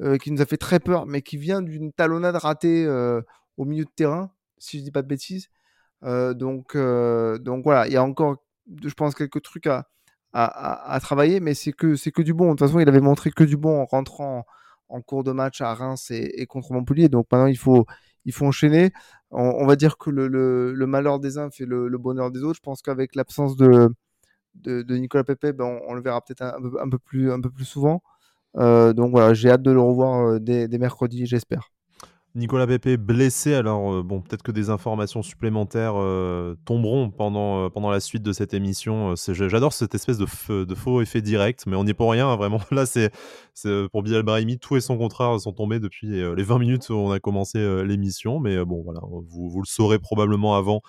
euh, 0.00 0.16
qui 0.16 0.32
nous 0.32 0.40
a 0.40 0.46
fait 0.46 0.56
très 0.56 0.80
peur, 0.80 1.04
mais 1.04 1.20
qui 1.20 1.36
vient 1.36 1.60
d'une 1.60 1.92
talonnade 1.92 2.36
ratée 2.36 2.86
euh, 2.86 3.20
au 3.58 3.66
milieu 3.66 3.84
de 3.84 3.90
terrain, 3.94 4.32
si 4.56 4.78
je 4.78 4.82
ne 4.82 4.84
dis 4.86 4.90
pas 4.90 5.02
de 5.02 5.06
bêtises. 5.06 5.48
Euh, 6.02 6.32
donc, 6.32 6.76
donc 6.76 7.62
voilà, 7.62 7.86
il 7.86 7.92
y 7.92 7.96
a 7.96 8.02
encore, 8.02 8.38
je 8.82 8.94
pense, 8.94 9.14
quelques 9.14 9.42
trucs 9.42 9.66
à, 9.66 10.98
travailler, 11.02 11.40
mais 11.40 11.52
c'est 11.52 11.72
que, 11.72 11.94
c'est 11.94 12.10
que 12.10 12.22
du 12.22 12.32
bon. 12.32 12.46
De 12.46 12.50
toute 12.52 12.60
façon, 12.60 12.80
il 12.80 12.88
avait 12.88 13.00
montré 13.02 13.30
que 13.30 13.44
du 13.44 13.58
bon 13.58 13.82
en 13.82 13.84
rentrant 13.84 14.46
en, 14.88 15.02
cours 15.02 15.24
de 15.24 15.32
match 15.32 15.60
à 15.60 15.74
Reims 15.74 16.10
et, 16.10 16.40
et 16.40 16.46
contre 16.46 16.72
Montpellier. 16.72 17.10
Donc 17.10 17.26
maintenant, 17.30 17.46
il 17.46 17.58
faut, 17.58 17.84
il 18.28 18.32
faut 18.32 18.46
enchaîner. 18.46 18.92
On, 19.30 19.66
va 19.66 19.74
dire 19.74 19.96
que 19.98 20.10
le, 20.10 20.86
malheur 20.86 21.18
des 21.18 21.38
uns 21.38 21.50
fait 21.50 21.64
le, 21.64 21.88
bonheur 21.98 22.30
des 22.30 22.42
autres. 22.42 22.56
Je 22.56 22.62
pense 22.62 22.82
qu'avec 22.82 23.14
l'absence 23.14 23.56
de, 23.56 23.88
de, 24.54 24.96
Nicolas 24.96 25.24
Pepe, 25.24 25.56
ben 25.56 25.80
on, 25.88 25.94
le 25.94 26.02
verra 26.02 26.20
peut-être 26.20 26.42
un, 26.42 26.88
peu, 26.88 26.98
plus, 26.98 27.32
un 27.32 27.40
peu 27.40 27.50
plus 27.50 27.64
souvent. 27.64 28.02
Euh, 28.56 28.92
donc 28.92 29.10
voilà, 29.10 29.32
j'ai 29.34 29.50
hâte 29.50 29.62
de 29.62 29.70
le 29.70 29.80
revoir 29.80 30.28
euh, 30.28 30.38
dès 30.38 30.68
mercredi, 30.78 31.26
j'espère. 31.26 31.70
Nicolas 32.34 32.66
Pepe 32.66 32.96
blessé, 32.98 33.54
alors 33.54 33.94
euh, 33.94 34.02
bon, 34.02 34.20
peut-être 34.20 34.42
que 34.42 34.52
des 34.52 34.68
informations 34.68 35.22
supplémentaires 35.22 35.94
tomberont 36.66 37.10
pendant, 37.10 37.70
pendant 37.70 37.90
la 37.90 38.00
suite 38.00 38.22
de 38.22 38.32
cette 38.32 38.52
émission. 38.52 39.14
J'adore 39.16 39.72
cette 39.72 39.94
espèce 39.94 40.18
de, 40.18 40.64
de, 40.64 40.74
faux 40.74 41.00
effet 41.00 41.22
direct, 41.22 41.64
mais 41.66 41.76
on 41.76 41.84
n'y 41.84 41.90
est 41.90 41.94
pour 41.94 42.10
rien, 42.10 42.28
hein, 42.28 42.36
vraiment. 42.36 42.60
Là, 42.70 42.84
c'est 42.84 43.10
pour 43.90 44.02
Bilal 44.02 44.22
Brahimi, 44.22 44.58
tout 44.58 44.76
et 44.76 44.80
son 44.80 44.98
contraire 44.98 45.40
sont 45.40 45.52
tombés 45.52 45.80
depuis 45.80 46.08
les 46.08 46.42
20 46.42 46.58
minutes 46.58 46.88
où 46.90 46.94
on 46.94 47.10
a 47.10 47.20
commencé 47.20 47.58
l'émission, 47.84 48.40
mais 48.40 48.64
bon, 48.64 48.82
voilà, 48.82 49.00
vous, 49.02 49.60
le 49.60 49.66
saurez 49.66 49.98
probablement 49.98 50.56
avant 50.56 50.82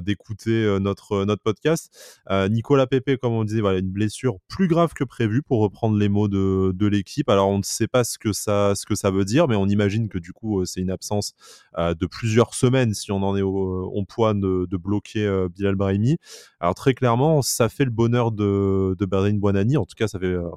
d'écouter 0.00 0.78
notre, 0.80 1.24
podcast. 1.36 2.22
Nicolas 2.50 2.86
Pepe, 2.86 3.16
comme 3.20 3.32
on 3.32 3.44
disait, 3.44 3.60
voilà, 3.60 3.78
une 3.78 3.90
blessure 3.90 4.38
plus 4.48 4.68
grave 4.68 4.92
que 4.94 5.04
prévu, 5.04 5.42
pour 5.42 5.60
reprendre 5.60 5.96
les 5.96 6.08
mots 6.08 6.28
de, 6.28 6.86
l'équipe. 6.86 7.28
Alors, 7.28 7.48
on 7.48 7.58
ne 7.58 7.62
sait 7.62 7.88
pas 7.88 8.04
ce 8.04 8.18
que, 8.18 8.32
ça, 8.32 8.74
veut 9.10 9.24
dire, 9.24 9.48
mais 9.48 9.56
on 9.56 9.66
imagine 9.66 10.08
que 10.08 10.18
du 10.18 10.32
coup, 10.32 10.64
c'est 10.64 10.80
une 10.80 10.90
absence 10.90 11.34
euh, 11.78 11.94
de 11.94 12.06
plusieurs 12.06 12.54
semaines 12.54 12.94
si 12.94 13.12
on 13.12 13.22
en 13.22 13.36
est 13.36 13.42
au, 13.42 14.04
point 14.08 14.34
de, 14.34 14.66
bloquer 14.76 15.26
euh, 15.26 15.48
Bilal 15.48 15.74
Brahimi. 15.74 16.16
Alors 16.60 16.74
très 16.74 16.94
clairement, 16.94 17.42
ça 17.42 17.68
fait 17.68 17.84
le 17.84 17.90
bonheur 17.90 18.32
de, 18.32 18.96
de 18.98 19.06
Bernard 19.06 19.34
Buonani. 19.34 19.76
En 19.76 19.84
tout 19.84 19.94
cas, 19.96 20.08
ça 20.08 20.18
fait 20.18 20.26
euh, 20.26 20.48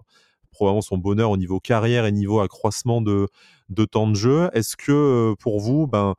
probablement 0.52 0.82
son 0.82 0.98
bonheur 0.98 1.32
au 1.32 1.38
niveau 1.38 1.60
carrière 1.60 2.06
et 2.06 2.12
niveau 2.12 2.40
accroissement 2.40 3.02
de, 3.02 3.28
temps 3.92 4.08
de 4.08 4.16
jeu. 4.16 4.50
Est-ce 4.54 4.76
que 4.78 5.34
pour 5.40 5.60
vous, 5.60 5.88
ben, 5.88 6.16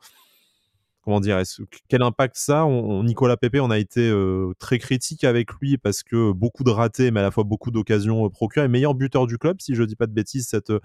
comment 1.02 1.20
dire, 1.20 1.40
quel 1.88 2.02
impact 2.02 2.36
ça 2.36 2.66
Nicolas 2.66 3.36
Pepe, 3.36 3.58
on 3.60 3.70
a 3.70 3.78
été 3.78 4.08
euh, 4.08 4.52
très 4.58 4.78
critique 4.78 5.24
avec 5.24 5.52
lui 5.60 5.76
parce 5.76 6.02
que 6.02 6.32
beaucoup 6.32 6.62
de 6.64 6.70
ratés, 6.70 7.10
mais 7.10 7.20
à 7.20 7.24
la 7.24 7.30
fois 7.30 7.44
beaucoup 7.44 7.70
d'occasions 7.70 8.26
euh, 8.26 8.28
procurées. 8.28 8.68
Meilleur 8.68 8.94
buteur 8.94 9.26
du 9.26 9.36
club, 9.36 9.60
si 9.60 9.74
je 9.74 9.82
dis 9.82 9.96
pas 9.96 10.06
de 10.06 10.12
bêtises, 10.12 10.46
cette, 10.48 10.70
euh, 10.70 10.80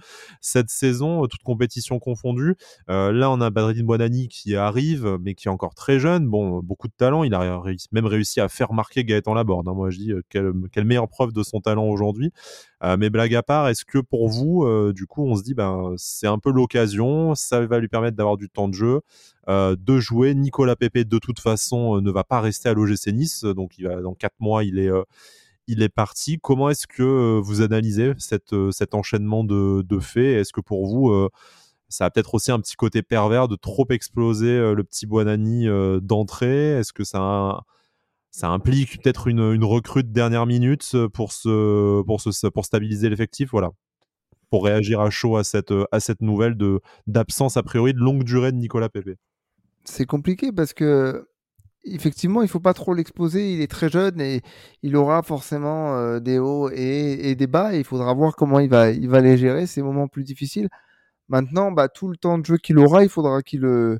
saison, 0.67 1.27
toute 1.27 1.43
compétition 1.43 1.99
confondue. 1.99 2.55
là, 2.87 3.29
on 3.31 3.41
a 3.41 3.49
Badrine 3.49 3.85
Bonani 3.85 4.27
qui 4.27 4.55
arrive, 4.55 5.17
mais 5.21 5.35
qui 5.35 5.47
est 5.47 5.51
encore 5.51 5.75
très 5.75 5.99
jeune. 5.99 6.27
Bon, 6.27 6.59
beaucoup 6.61 6.87
de 6.87 6.93
talent. 6.97 7.23
Il 7.23 7.33
a 7.33 7.63
même 7.91 8.05
réussi 8.05 8.41
à 8.41 8.49
faire 8.49 8.73
marquer 8.73 9.03
Gaëtan 9.03 9.33
Laborde. 9.33 9.67
Hein. 9.67 9.73
Moi, 9.73 9.89
je 9.91 9.97
dis 9.97 10.13
quelle, 10.29 10.51
quelle, 10.71 10.85
meilleure 10.85 11.07
preuve 11.07 11.31
de 11.31 11.43
son 11.43 11.61
talent 11.61 11.85
aujourd'hui. 11.85 12.31
mais 12.97 13.09
blague 13.09 13.35
à 13.35 13.43
part, 13.43 13.67
est-ce 13.69 13.85
que 13.85 13.99
pour 13.99 14.29
vous, 14.29 14.65
du 14.93 15.05
coup, 15.05 15.25
on 15.25 15.35
se 15.35 15.43
dit, 15.43 15.53
ben, 15.53 15.93
c'est 15.97 16.27
un 16.27 16.39
peu 16.39 16.51
l'occasion, 16.51 17.35
ça 17.35 17.65
va 17.65 17.79
lui 17.79 17.87
permettre 17.87 18.17
d'avoir 18.17 18.37
du 18.37 18.49
temps 18.49 18.67
de 18.67 18.73
jeu. 18.73 19.01
Euh, 19.49 19.77
de 19.79 19.99
jouer. 19.99 20.35
Nicolas 20.35 20.75
Pepe, 20.75 21.07
de 21.07 21.19
toute 21.19 21.39
façon, 21.39 21.97
euh, 21.97 22.01
ne 22.01 22.11
va 22.11 22.25
pas 22.25 22.41
rester 22.41 22.67
à 22.67 22.73
l'OGC 22.73 23.13
Nice. 23.13 23.43
Donc, 23.43 23.77
il 23.77 23.87
va, 23.87 24.01
dans 24.01 24.13
quatre 24.13 24.35
mois, 24.39 24.65
il 24.65 24.77
est, 24.77 24.89
euh, 24.89 25.03
il 25.67 25.81
est 25.81 25.89
parti. 25.89 26.37
Comment 26.41 26.69
est-ce 26.69 26.85
que 26.85 27.39
vous 27.39 27.61
analysez 27.61 28.13
cette, 28.17 28.53
cet 28.71 28.93
enchaînement 28.93 29.43
de, 29.45 29.99
faits? 30.01 30.41
Est-ce 30.41 30.51
que 30.53 30.61
pour 30.61 30.85
vous, 30.87 31.29
ça 31.89 32.05
a 32.05 32.09
peut-être 32.09 32.35
aussi 32.35 32.51
un 32.51 32.59
petit 32.59 32.75
côté 32.75 33.03
pervers 33.03 33.47
de 33.47 33.55
trop 33.55 33.85
exploser 33.89 34.73
le 34.73 34.83
petit 34.83 35.05
Buonani 35.07 35.67
d'entrée? 36.01 36.71
Est-ce 36.79 36.93
que 36.93 37.03
ça, 37.03 37.63
ça 38.31 38.49
implique 38.49 39.01
peut-être 39.01 39.27
une, 39.27 39.41
une, 39.41 39.65
recrue 39.65 40.03
de 40.03 40.11
dernière 40.11 40.45
minute 40.45 40.95
pour, 41.13 41.33
pour, 41.43 42.21
pour 42.53 42.65
stabiliser 42.65 43.09
l'effectif? 43.09 43.49
Voilà 43.51 43.71
pour 44.49 44.63
réagir 44.63 45.01
à 45.01 45.09
chaud 45.09 45.35
à 45.35 45.43
cette, 45.43 45.73
à 45.91 45.99
cette 45.99 46.21
nouvelle 46.21 46.55
de 46.55 46.79
d'absence 47.05 47.57
a 47.57 47.63
priori 47.63 47.93
de 47.93 47.99
longue 47.99 48.23
durée 48.23 48.53
de 48.53 48.57
Nicolas 48.57 48.87
Pepe 48.87 49.17
c'est 49.87 50.05
compliqué 50.05 50.51
parce 50.51 50.73
que 50.73 51.27
effectivement, 51.85 52.41
il 52.41 52.47
faut 52.47 52.59
pas 52.59 52.73
trop 52.73 52.93
l'exposer. 52.93 53.53
Il 53.53 53.61
est 53.61 53.71
très 53.71 53.89
jeune 53.89 54.19
et 54.21 54.41
il 54.83 54.95
aura 54.95 55.23
forcément 55.23 55.95
euh, 55.95 56.19
des 56.19 56.39
hauts 56.39 56.69
et, 56.69 57.35
des 57.35 57.47
bas. 57.47 57.75
il 57.75 57.83
faudra 57.83 58.13
voir 58.13 58.35
comment 58.35 58.59
il 58.59 58.69
va, 58.69 58.91
il 58.91 59.09
va 59.09 59.21
les 59.21 59.37
gérer 59.37 59.67
ces 59.67 59.81
moments 59.81 60.07
plus 60.07 60.23
difficiles. 60.23 60.69
Maintenant, 61.29 61.71
bah, 61.71 61.89
tout 61.89 62.07
le 62.07 62.17
temps 62.17 62.37
de 62.37 62.45
jeu 62.45 62.57
qu'il 62.57 62.77
aura, 62.79 63.03
il 63.03 63.09
faudra 63.09 63.41
qu'il 63.41 63.61
le, 63.61 63.99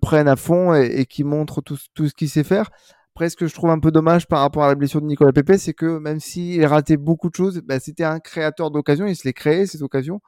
prenne 0.00 0.28
à 0.28 0.36
fond 0.36 0.74
et, 0.74 1.06
qu'il 1.06 1.26
montre 1.26 1.60
tout, 1.60 1.76
ce 1.76 2.14
qu'il 2.14 2.30
sait 2.30 2.44
faire. 2.44 2.70
Après, 3.14 3.28
ce 3.28 3.36
que 3.36 3.46
je 3.46 3.54
trouve 3.54 3.70
un 3.70 3.78
peu 3.78 3.90
dommage 3.90 4.26
par 4.26 4.40
rapport 4.40 4.64
à 4.64 4.68
la 4.68 4.74
blessure 4.74 5.02
de 5.02 5.06
Nicolas 5.06 5.32
Pepe, 5.32 5.58
c'est 5.58 5.74
que 5.74 5.98
même 5.98 6.20
s'il 6.20 6.64
raté 6.64 6.96
beaucoup 6.96 7.28
de 7.28 7.34
choses, 7.34 7.60
bah, 7.62 7.78
c'était 7.80 8.04
un 8.04 8.20
créateur 8.20 8.70
d'occasion. 8.70 9.06
Il 9.06 9.16
se 9.16 9.24
les 9.26 9.34
créé, 9.34 9.66
ces 9.66 9.82
occasions. 9.82 10.20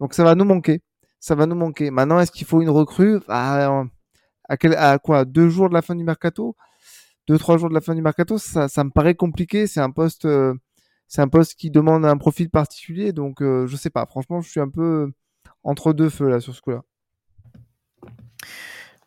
Donc 0.00 0.14
ça 0.14 0.24
va 0.24 0.34
nous 0.34 0.44
manquer. 0.44 0.82
Ça 1.20 1.34
va 1.36 1.46
nous 1.46 1.54
manquer. 1.54 1.90
Maintenant, 1.90 2.18
est-ce 2.20 2.32
qu'il 2.32 2.46
faut 2.46 2.60
une 2.60 2.70
recrue? 2.70 3.20
Bah, 3.28 3.84
à, 4.48 4.98
quoi 4.98 5.24
Deux 5.24 5.48
jours 5.48 5.68
de 5.68 5.74
la 5.74 5.82
fin 5.82 5.94
du 5.94 6.04
mercato? 6.04 6.56
Deux, 7.26 7.38
trois 7.38 7.56
jours 7.56 7.68
de 7.68 7.74
la 7.74 7.80
fin 7.80 7.94
du 7.94 8.02
mercato 8.02 8.38
Ça, 8.38 8.66
me 8.84 8.90
paraît 8.90 9.14
compliqué. 9.14 9.66
C'est 9.66 9.80
un 9.80 9.90
poste, 9.90 10.26
euh, 10.26 10.54
c'est 11.08 11.22
un 11.22 11.28
poste 11.28 11.54
qui 11.54 11.70
demande 11.70 12.04
un 12.04 12.16
profil 12.16 12.50
particulier. 12.50 13.12
Donc, 13.12 13.40
euh, 13.40 13.66
je 13.66 13.76
sais 13.76 13.90
pas. 13.90 14.04
Franchement, 14.06 14.40
je 14.40 14.50
suis 14.50 14.60
un 14.60 14.68
peu 14.68 15.10
entre 15.62 15.92
deux 15.92 16.10
feux 16.10 16.28
là 16.28 16.40
sur 16.40 16.54
ce 16.54 16.60
coup-là. 16.60 16.82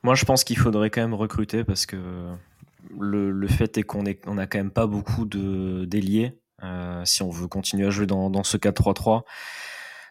Moi, 0.04 0.16
je 0.16 0.26
pense 0.26 0.44
qu'il 0.44 0.58
faudrait 0.58 0.90
quand 0.90 1.02
même 1.02 1.14
recruter 1.14 1.64
parce 1.64 1.86
que 1.86 1.98
le, 2.98 3.48
fait 3.48 3.78
est 3.78 3.84
qu'on 3.84 4.04
on 4.26 4.38
a 4.38 4.48
quand 4.48 4.58
même 4.58 4.72
pas 4.72 4.88
beaucoup 4.88 5.26
de 5.26 5.86
d'ailiers 5.86 6.40
euh, 6.64 7.04
si 7.06 7.22
on 7.24 7.30
veut 7.30 7.48
continuer 7.48 7.86
à 7.86 7.90
jouer 7.90 8.08
dans 8.08 8.44
ce 8.44 8.58
4-3-3. 8.58 9.24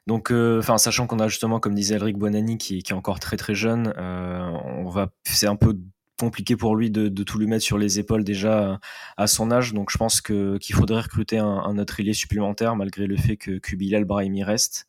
Donc, 0.07 0.31
euh, 0.31 0.61
enfin, 0.61 0.79
sachant 0.79 1.07
qu'on 1.07 1.19
a 1.19 1.29
justement, 1.29 1.59
comme 1.59 1.75
disait 1.75 1.97
Elric 1.97 2.17
Bonani, 2.17 2.59
qui, 2.59 2.83
qui, 2.83 2.93
est 2.93 2.97
encore 2.97 3.19
très 3.19 3.37
très 3.37 3.55
jeune, 3.55 3.93
euh, 3.97 4.51
on 4.65 4.89
va, 4.89 5.11
c'est 5.25 5.49
un 5.49 5.57
peu 5.57 5.77
compliqué 6.19 6.57
pour 6.57 6.77
lui 6.77 6.91
de, 6.91 7.09
de, 7.09 7.23
tout 7.25 7.39
lui 7.39 7.47
mettre 7.47 7.65
sur 7.65 7.77
les 7.77 7.99
épaules 7.99 8.25
déjà 8.25 8.79
à 9.17 9.27
son 9.27 9.51
âge. 9.51 9.75
Donc, 9.75 9.91
je 9.91 9.99
pense 9.99 10.21
que 10.21 10.59
qu'il 10.59 10.77
faudrait 10.77 11.03
recruter 11.03 11.39
un, 11.39 11.47
un 11.47 11.79
autre 11.79 11.99
ailier 11.99 12.15
supplémentaire, 12.15 12.77
malgré 12.77 13.07
le 13.07 13.17
fait 13.17 13.37
que 13.37 13.59
Kubilal 13.59 14.05
Brahimi 14.05 14.45
reste, 14.45 14.87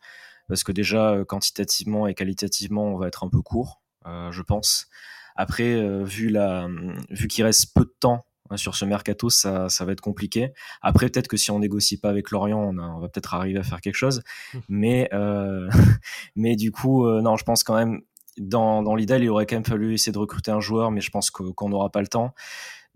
parce 0.48 0.64
que 0.64 0.72
déjà 0.72 1.14
euh, 1.14 1.26
quantitativement 1.26 2.08
et 2.08 2.14
qualitativement, 2.14 2.86
on 2.86 2.98
va 2.98 3.08
être 3.08 3.24
un 3.24 3.30
peu 3.30 3.42
court, 3.42 3.82
euh, 4.06 4.32
je 4.32 4.42
pense. 4.44 4.88
Après, 5.36 6.04
vu 6.04 6.30
la, 6.30 6.68
vu 7.12 7.28
qu'il 7.28 7.44
reste 7.44 7.72
peu 7.76 7.82
de 7.82 7.94
temps 8.00 8.26
sur 8.56 8.76
ce 8.76 8.86
mercato, 8.86 9.30
ça, 9.30 9.70
ça 9.70 9.86
va 9.86 9.92
être 9.92 10.02
compliqué. 10.02 10.54
Après, 10.82 11.10
peut-être 11.10 11.28
que 11.28 11.38
si 11.38 11.52
on 11.52 11.60
négocie 11.60 12.00
pas 12.00 12.10
avec 12.10 12.32
Lorient, 12.32 12.60
on, 12.60 12.78
on 12.78 13.00
va 13.00 13.10
peut-être 13.10 13.34
arriver 13.34 13.60
à 13.60 13.64
faire 13.64 13.82
quelque 13.82 13.96
chose. 13.96 14.22
Mmh. 14.54 14.60
Mais, 14.70 15.10
euh, 15.14 15.70
mais 16.36 16.56
du 16.56 16.72
coup, 16.72 17.06
euh, 17.06 17.22
non, 17.22 17.36
je 17.36 17.44
pense 17.44 17.64
quand 17.64 17.76
même, 17.76 18.02
dans, 18.38 18.84
dans 18.84 18.96
l'idéal, 18.96 19.24
il 19.24 19.30
aurait 19.30 19.46
quand 19.46 19.56
même 19.56 19.66
fallu 19.66 19.94
essayer 19.94 20.12
de 20.12 20.20
recruter 20.20 20.52
un 20.52 20.60
joueur, 20.60 20.92
mais 20.92 21.02
je 21.02 21.10
pense 21.10 21.32
qu'on 21.32 21.70
n'aura 21.70 21.90
pas 21.90 22.02
le 22.02 22.08
temps. 22.08 22.34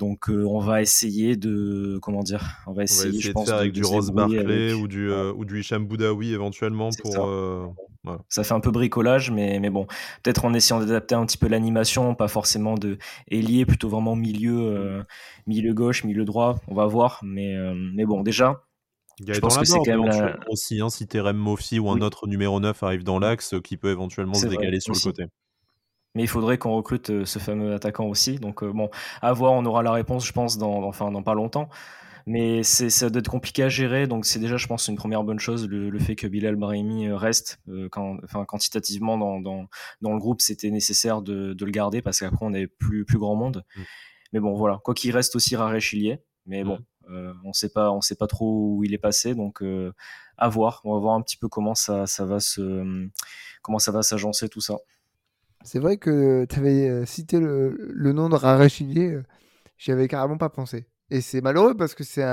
Donc 0.02 0.32
euh, 0.32 0.46
on 0.48 0.58
va 0.58 0.82
essayer 0.82 1.36
de 1.36 2.00
comment 2.02 2.24
dire, 2.24 2.58
on 2.66 2.74
va 2.74 2.82
essayer, 2.82 3.20
je 3.20 3.32
pense, 3.32 3.46
de 3.46 3.52
faire 3.52 3.60
avec 3.60 3.72
du 3.72 3.84
Rose 3.84 4.10
Barclay 4.10 4.74
ou 4.74 4.88
du 4.88 5.12
euh, 5.12 5.32
ou 5.32 5.46
du 5.46 5.60
Hicham 5.60 5.86
Boudaoui 5.86 6.34
éventuellement 6.34 6.90
pour. 7.04 7.14
Ça. 7.14 7.22
Euh, 7.22 7.68
ça. 8.28 8.44
fait 8.44 8.56
un 8.56 8.60
peu 8.62 8.72
bricolage, 8.72 9.30
mais 9.30 9.60
mais 9.60 9.70
bon, 9.70 9.86
peut-être 10.24 10.44
en 10.44 10.56
essayant 10.56 10.80
d'adapter 10.80 11.14
un 11.14 11.24
petit 11.28 11.38
peu 11.38 11.48
l'animation, 11.48 12.16
pas 12.16 12.28
forcément 12.28 12.74
de 12.74 12.98
ailier, 13.30 13.64
plutôt 13.68 13.90
vraiment 13.90 14.16
milieu 14.16 15.06
milieu 15.46 15.76
gauche, 15.76 16.04
milieu 16.04 16.26
droit. 16.26 16.60
On 16.68 16.74
va 16.74 16.88
voir, 16.88 17.20
mais 17.24 17.56
mais 17.76 18.06
bon 18.06 18.24
déjà. 18.24 18.64
je 19.24 19.40
pense 19.40 19.56
que 19.56 19.66
c'est 19.66 19.78
quand 19.86 20.04
même 20.04 20.36
aussi, 20.50 20.82
hein, 20.82 20.90
si 20.90 21.06
Terem 21.06 21.38
Mofi 21.38 21.78
ou 21.78 21.92
un 21.92 22.02
autre 22.02 22.26
numéro 22.26 22.60
9 22.60 22.82
arrive 22.82 23.04
dans 23.04 23.20
l'axe, 23.20 23.54
qui 23.64 23.78
peut 23.78 23.92
éventuellement 23.92 24.34
se 24.34 24.48
décaler 24.48 24.80
sur 24.80 24.96
le 24.96 25.00
côté. 25.00 25.26
Mais 26.16 26.24
il 26.24 26.28
faudrait 26.28 26.58
qu'on 26.58 26.74
recrute 26.76 27.10
euh, 27.10 27.26
ce 27.26 27.40
fameux 27.40 27.74
attaquant 27.74 28.06
aussi. 28.06 28.38
Donc 28.38 28.64
euh, 28.64 28.72
bon, 28.72 28.90
à 29.22 29.32
voir, 29.34 29.54
on 29.54 29.66
aura 29.66 29.82
la 29.82 29.92
réponse, 29.92 30.26
je 30.26 30.34
pense, 30.34 30.58
dans, 30.58 30.84
enfin, 30.84 31.12
dans 31.12 31.24
pas 31.24 31.34
longtemps. 31.34 31.70
Mais 32.28 32.62
ça 32.62 33.10
doit 33.10 33.20
être 33.20 33.32
compliqué 33.32 33.64
à 33.64 33.70
gérer, 33.70 34.06
donc 34.06 34.26
c'est 34.26 34.38
déjà, 34.38 34.56
je 34.56 34.68
pense, 34.68 34.88
une 34.88 34.96
première 34.96 35.24
bonne 35.24 35.40
chose, 35.40 35.68
le, 35.68 35.98
fait 35.98 36.16
que 36.16 36.28
Bilal 36.28 36.56
Brahimi 36.56 37.08
euh, 37.08 37.18
reste. 37.18 37.60
quand, 37.92 38.18
enfin, 38.24 38.46
quantitativement, 38.46 39.18
dans, 39.18 39.40
dans, 39.40 39.66
dans 40.02 40.14
le 40.14 40.20
groupe, 40.20 40.40
c'était 40.40 40.70
nécessaire 40.70 41.24
de, 41.24 41.54
de, 41.54 41.66
le 41.66 41.72
garder 41.72 42.04
parce 42.04 42.20
qu'après, 42.20 42.46
on 42.46 42.54
avait 42.54 42.68
plus, 42.68 43.06
plus 43.06 43.18
grand 43.18 43.36
monde. 43.36 43.64
Mm. 43.76 43.82
Mais 44.34 44.40
bon, 44.40 44.54
voilà. 44.54 44.80
Quoi 44.84 44.94
qu'il 44.94 45.12
reste 45.12 45.36
aussi 45.36 45.56
Raré 45.56 45.80
Chilier. 45.80 46.20
Mais 46.46 46.64
bon, 46.64 46.78
mm. 47.08 47.32
on 47.44 47.54
sait 47.54 47.70
pas, 47.70 47.92
on 47.92 48.02
sait 48.02 48.16
pas 48.16 48.28
trop 48.28 48.76
où 48.76 48.84
il 48.84 48.94
est 48.94 49.00
passé, 49.00 49.34
donc 49.34 49.64
à 50.38 50.48
voir. 50.48 50.82
On 50.84 50.94
va 50.94 51.00
voir 51.00 51.16
un 51.16 51.22
petit 51.24 51.38
peu 51.38 51.48
comment 51.48 51.74
ça, 51.74 52.06
ça 52.06 52.24
va 52.24 52.40
se, 52.40 53.10
comment 53.64 53.80
ça 53.80 53.92
va 53.92 54.04
s'agencer 54.04 54.48
tout 54.48 54.62
ça. 54.62 54.78
C'est 55.64 55.80
vrai 55.80 55.98
que 55.98 56.46
tu 56.46 56.60
avais 56.60 56.90
euh, 56.90 57.06
cité 57.06 57.40
le, 57.40 58.14
nom 58.14 58.30
de 58.30 58.36
Rarachilier, 58.36 59.14
euh, 59.14 59.24
j'y 59.78 59.92
avais 59.92 60.08
carrément 60.08 60.38
pas 60.38 60.50
pensé. 60.50 60.88
Et 61.10 61.22
c'est 61.22 61.42
malheureux 61.42 61.76
parce 61.76 61.94
que 61.94 62.04
c'est 62.04 62.24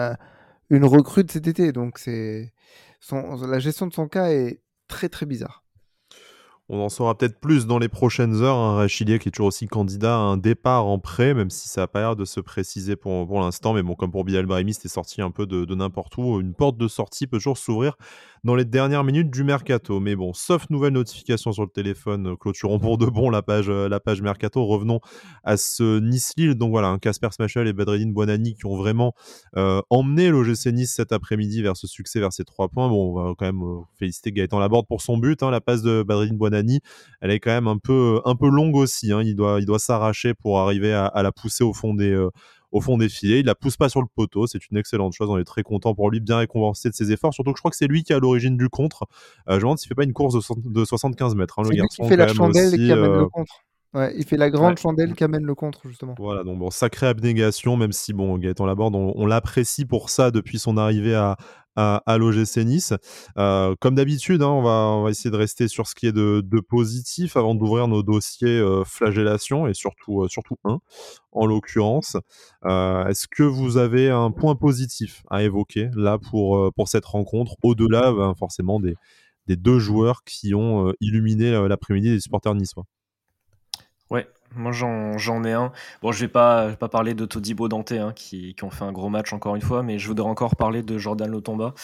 une 0.71 0.85
recrue 0.85 1.25
de 1.25 1.31
cet 1.31 1.47
été, 1.47 1.73
donc 1.73 2.01
la 2.07 3.59
gestion 3.59 3.87
de 3.87 3.93
son 3.93 4.09
cas 4.09 4.31
est 4.31 4.61
très 4.87 5.09
très 5.09 5.27
bizarre. 5.27 5.65
On 6.71 6.81
en 6.81 6.91
saura 6.91 7.17
peut-être 7.17 7.41
plus 7.41 7.67
dans 7.67 7.79
les 7.79 7.89
prochaines 7.89 8.43
heures. 8.43 8.59
Un 8.59 8.85
hein. 8.85 8.87
qui 8.87 9.03
est 9.03 9.31
toujours 9.31 9.47
aussi 9.47 9.67
candidat 9.67 10.15
à 10.15 10.19
un 10.19 10.37
départ 10.37 10.87
en 10.87 10.99
prêt, 10.99 11.33
même 11.33 11.49
si 11.49 11.67
ça 11.67 11.81
n'a 11.81 11.87
pas 11.89 12.01
l'air 12.01 12.15
de 12.15 12.27
se 12.27 12.41
préciser 12.41 12.95
pour, 12.95 13.41
l'instant. 13.41 13.73
Mais 13.73 13.83
bon, 13.83 13.95
comme 13.95 14.11
pour 14.11 14.23
Bilal 14.25 14.45
Brahimi, 14.45 14.75
c'était 14.75 14.89
sorti 14.89 15.23
un 15.23 15.31
peu 15.31 15.47
de 15.47 15.75
n'importe 15.75 16.19
où. 16.19 16.41
Une 16.41 16.53
porte 16.53 16.77
de 16.77 16.87
sortie 16.87 17.27
peut 17.27 17.39
toujours 17.39 17.57
s'ouvrir 17.57 17.97
dans 18.45 18.55
les 18.55 18.65
dernières 18.65 19.05
minutes 19.05 19.31
du 19.31 19.45
mercato. 19.45 20.01
Mais 20.01 20.17
bon, 20.17 20.33
sauf 20.33 20.69
nouvelle 20.71 20.93
notification 20.93 21.53
sur 21.53 21.63
le 21.63 21.69
téléphone, 21.69 22.29
euh, 22.29 22.37
clôturons 22.37 22.79
pour 22.79 22.99
de 22.99 23.07
bon 23.07 23.31
la 23.31 23.43
page, 23.43 23.69
euh, 23.69 23.89
la 23.89 24.01
page 24.01 24.23
mercato. 24.23 24.65
Revenons 24.65 25.01
à 25.45 25.57
ce 25.57 25.99
Nice-Lille. 26.01 26.55
Donc 26.55 26.71
voilà, 26.71 26.97
Casper 27.01 27.29
Smachel 27.31 27.67
et 27.67 27.73
Badredine 27.73 28.13
Buonani 28.13 28.55
qui 28.55 28.67
ont 28.67 28.77
vraiment 28.77 29.15
euh, 29.57 29.81
emmené 29.91 30.31
l'OGC 30.31 30.67
Nice 30.73 30.95
cet 30.95 31.13
après-midi 31.13 31.63
vers 31.63 31.77
ce 31.77 31.87
succès, 31.87 32.21
vers 32.21 32.33
ces 32.33 32.45
trois 32.45 32.69
points. 32.69 32.89
Bon, 32.89 33.13
on 33.13 33.23
va 33.23 33.35
quand 33.37 33.47
même 33.47 33.63
féliciter 33.99 34.33
Gaëtan 34.33 34.59
Laborde 34.59 34.87
pour 34.87 35.03
son 35.03 35.19
but. 35.19 35.43
Hein. 35.43 35.51
la 35.51 35.61
passe 35.61 35.83
de 35.83 36.03
Badredine 36.03 36.37
Buonani, 36.37 36.81
elle 37.21 37.31
est 37.31 37.41
quand 37.41 37.51
même 37.51 37.69
un 37.69 37.79
peu, 37.79 38.21
un 38.25 38.35
peu 38.35 38.49
longue 38.49 38.77
aussi. 38.77 39.13
Hein. 39.13 39.23
Il 39.23 39.35
doit, 39.35 39.61
il 39.61 39.67
doit 39.67 39.79
s'arracher 39.79 40.35
pour 40.35 40.59
arriver 40.59 40.93
à, 40.93 41.23
la 41.23 41.33
pousser 41.33 41.65
au 41.65 41.73
fond 41.73 41.95
des 41.95 42.17
au 42.73 42.81
fond 42.81 42.99
des 42.99 43.09
filets. 43.09 43.41
Il 43.41 43.47
la 43.47 43.55
pousse 43.55 43.77
pas 43.77 43.89
sur 43.89 44.01
le 44.01 44.09
poteau, 44.15 44.47
c'est 44.47 44.61
une 44.71 44.77
excellente 44.77 45.13
chose. 45.13 45.29
On 45.31 45.39
est 45.39 45.45
très 45.45 45.63
content 45.63 45.95
pour 45.95 46.11
lui, 46.11 46.21
bien 46.21 46.39
récompensé 46.39 46.89
de 46.89 46.95
ses 46.95 47.13
efforts. 47.13 47.35
Surtout 47.35 47.53
que 47.53 47.59
je 47.59 47.61
crois 47.63 47.71
que 47.71 47.77
c'est 47.77 47.87
lui 47.87 48.03
qui 48.03 48.13
est 48.13 48.17
à 48.17 48.21
l'origine 48.21 48.57
du 48.57 48.69
contre. 48.69 49.07
Euh, 49.49 49.53
je 49.53 49.57
me 49.57 49.61
demande 49.61 49.79
s'il 49.79 49.89
fait 49.89 49.95
pas 49.95 50.05
une 50.05 50.13
course 50.13 50.35
de, 50.35 50.85
75 50.85 51.35
mètres. 51.35 51.59
Hein, 51.59 51.63
le 51.65 51.77
garçon. 51.77 52.05
Il 52.05 52.09
fait 52.09 52.17
la 52.17 52.29
chandelle 52.29 52.71
qui 52.71 52.93
amène 52.93 53.05
le 53.05 53.23
euh, 53.23 53.29
contre. 53.29 53.65
Ouais, 53.95 54.15
il 54.19 54.25
fait 54.27 54.37
la 54.37 54.51
grande 54.51 54.79
chandelle 54.79 55.15
qui 55.15 55.25
amène 55.25 55.45
le 55.45 55.55
contre, 55.55 55.89
justement. 55.89 56.15
Voilà, 56.19 56.45
donc 56.45 56.59
bon, 56.59 56.71
sacrée 56.71 57.07
abnégation, 57.07 57.79
même 57.79 57.93
si, 57.93 58.13
bon, 58.13 58.37
Gaëtan 58.37 58.67
Laborde, 58.67 58.95
on, 58.95 59.15
on 59.17 59.25
l'apprécie 59.25 59.87
pour 59.87 60.11
ça 60.11 60.31
depuis 60.31 60.59
son 60.59 60.77
arrivée 60.77 61.15
à, 61.15 61.39
à, 61.79 62.19
l'OGC 62.19 62.59
Nice. 62.65 62.93
Euh, 63.37 63.75
comme 63.81 63.95
d'habitude, 63.95 64.43
hein, 64.43 64.49
on, 64.49 64.63
va, 64.63 64.89
on 64.97 65.05
va 65.05 65.11
essayer 65.11 65.31
de 65.31 65.37
rester 65.37 65.69
sur 65.69 65.87
ce 65.87 65.95
qui 65.95 66.07
est 66.07 66.13
de, 66.13 66.61
positif 66.61 67.37
avant 67.37 67.55
d'ouvrir 67.55 67.87
nos 67.89 68.03
dossiers 68.03 68.59
euh, 68.59 68.83
flagellation 68.85 69.67
et 69.67 69.75
surtout, 69.75 70.25
euh, 70.25 70.29
surtout 70.29 70.57
un 70.65 70.81
en 71.33 71.47
l'occurrence. 71.47 72.17
Est-ce 72.65 73.29
que 73.29 73.45
vous 73.45 73.77
avez 73.77 74.11
un 74.11 74.31
point 74.31 74.57
positif 74.57 75.23
à 75.31 75.43
évoquer 75.45 75.89
là 75.95 76.19
pour, 76.19 76.73
pour 76.75 76.89
cette 76.89 77.05
rencontre, 77.05 77.55
au-delà 77.63 78.13
ben, 78.13 78.35
forcément 78.35 78.81
des, 78.81 78.97
des 79.47 79.57
deux 79.57 79.79
joueurs 79.79 80.25
qui 80.25 80.55
ont 80.55 80.93
illuminé 81.01 81.53
l'après-midi 81.69 82.11
des 82.11 82.21
supporters 82.21 82.55
niçois? 82.55 82.85
Ouais, 84.11 84.27
Moi, 84.55 84.73
j'en 84.73 85.45
ai 85.45 85.53
un. 85.53 85.73
Bon, 86.03 86.13
je 86.13 86.21
vais 86.21 86.29
pas, 86.29 86.75
pas 86.77 86.89
parler 86.89 87.15
de 87.15 87.27
Todibo 87.27 87.69
Dante, 87.69 87.93
hein, 87.93 88.13
qui, 88.15 88.55
qui, 88.55 88.65
ont 88.65 88.71
fait 88.71 88.85
un 88.85 88.93
gros 88.93 89.09
match 89.09 89.33
encore 89.33 89.57
une 89.57 89.63
fois, 89.63 89.83
mais 89.83 89.99
je 89.99 90.09
voudrais 90.09 90.29
encore 90.29 90.57
parler 90.57 90.83
de 90.83 90.99
Jordan 90.99 91.31
Lotomba, 91.31 91.75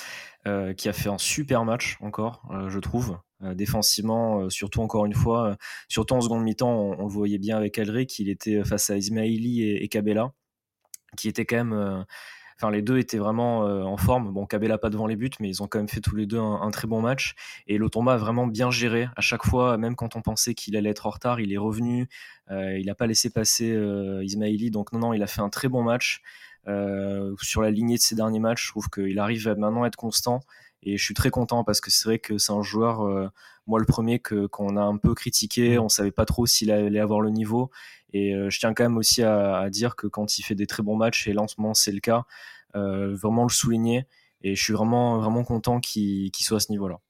euh, 0.47 0.73
qui 0.73 0.89
a 0.89 0.93
fait 0.93 1.11
un 1.11 1.19
super 1.19 1.65
match 1.65 1.99
encore, 2.01 2.43
euh, 2.51 2.71
je 2.71 2.79
trouve. 2.79 3.19
Euh, 3.43 3.55
défensivement, 3.55 4.49
surtout 4.49 4.81
encore 4.81 5.05
une 5.05 5.15
fois, 5.15 5.57
surtout 5.89 6.15
en 6.15 6.21
seconde 6.21 6.43
mi-temps, 6.45 6.73
on, 6.99 7.03
le 7.03 7.13
voyait 7.13 7.39
bien 7.39 7.57
avec 7.57 7.79
Alric, 7.79 8.19
il 8.19 8.29
était 8.31 8.65
face 8.65 8.89
à 8.91 8.97
Ismaili 8.97 9.63
et, 9.63 9.85
et 9.85 9.89
Kabela, 9.89 10.33
qui 11.17 11.29
étaient 11.29 11.45
quand 11.45 11.65
même 11.65 12.05
Enfin, 12.57 12.71
les 12.71 12.83
deux 12.83 12.99
étaient 12.99 13.19
vraiment 13.19 13.67
euh, 13.67 13.83
en 13.83 13.97
forme. 13.97 14.33
Bon, 14.33 14.47
Cabella 14.47 14.79
pas 14.79 14.91
devant 14.91 15.07
les 15.07 15.17
buts, 15.17 15.31
mais 15.41 15.49
ils 15.49 15.63
ont 15.63 15.67
quand 15.67 15.79
même 15.79 15.89
fait 15.89 16.01
tous 16.01 16.17
les 16.17 16.27
deux 16.27 16.39
un, 16.39 16.71
très 16.71 16.87
bon 16.87 17.01
match. 17.01 17.35
Et 17.67 17.79
Lotomba 17.79 18.15
a 18.15 18.17
vraiment 18.17 18.47
bien 18.47 18.71
géré. 18.71 19.09
À 19.17 19.21
chaque 19.21 19.45
fois, 19.45 19.77
même 19.77 19.97
quand 19.97 20.17
on 20.17 20.23
pensait 20.23 20.55
qu'il 20.55 20.77
allait 20.77 20.91
être 20.91 21.07
en 21.07 21.11
retard, 21.11 21.41
il 21.41 21.53
est 21.53 21.59
revenu. 21.59 22.09
Euh, 22.51 22.79
il 22.79 22.87
n'a 22.87 22.95
pas 22.95 23.07
laissé 23.07 23.31
passer 23.31 23.71
euh, 23.73 24.25
Ismaili. 24.25 24.71
Donc 24.71 24.93
non, 24.93 24.99
non, 25.01 25.13
il 25.13 25.23
a 25.23 25.27
fait 25.27 25.41
un 25.41 25.51
très 25.51 25.69
bon 25.69 25.83
match. 25.83 26.23
sur 27.41 27.63
la 27.63 27.71
lignée 27.71 27.97
de 27.97 28.03
ses 28.03 28.15
derniers 28.15 28.41
matchs, 28.41 28.67
je 28.67 28.71
trouve 28.71 28.89
qu'il 28.89 29.19
arrive 29.19 29.47
maintenant 29.59 29.83
à 29.83 29.89
être 29.89 29.97
constant. 29.97 30.41
Et 30.85 30.97
je 30.97 31.05
suis 31.05 31.15
très 31.15 31.31
content 31.31 31.65
parce 31.65 31.81
que 31.81 31.91
c'est 31.91 32.05
vrai 32.05 32.19
que 32.19 32.39
c'est 32.39 32.53
un 32.53 32.63
joueur, 32.63 33.31
moi 33.67 33.81
le 33.81 33.87
premier, 33.87 34.19
que 34.19 34.47
qu'on 34.47 34.77
a 34.77 34.83
un 34.83 34.97
peu 34.97 35.15
critiqué. 35.15 35.79
On 35.79 35.89
savait 35.89 36.11
pas 36.11 36.25
trop 36.25 36.47
s'il 36.47 36.71
allait 36.71 37.01
avoir 37.01 37.21
le 37.21 37.31
niveau. 37.31 37.71
Et 38.15 38.33
euh, 38.33 38.49
je 38.49 38.61
tiens 38.61 38.73
quand 38.75 38.85
même 38.85 38.97
aussi 38.97 39.23
à, 39.23 39.69
dire 39.71 39.97
que 39.97 40.07
quand 40.07 40.39
il 40.39 40.43
fait 40.43 40.55
des 40.55 40.67
très 40.67 40.83
bons 40.83 40.97
matchs, 40.97 41.27
et 41.27 41.33
là 41.33 41.43
en 41.43 41.49
ce 41.49 41.57
moment 41.59 41.75
c'est 41.75 41.93
le 41.93 42.01
cas, 42.01 42.25
euh, 42.77 43.15
vraiment 43.15 43.43
le 43.43 43.51
souligner. 43.51 44.07
Et 44.43 44.55
je 44.55 44.63
suis 44.63 44.73
vraiment, 44.73 45.19
vraiment 45.19 45.43
content 45.43 45.81
qu'il 45.81 46.31
soit 46.39 46.59
à 46.59 46.61
ce 46.61 46.71
niveau-là. 46.71 47.01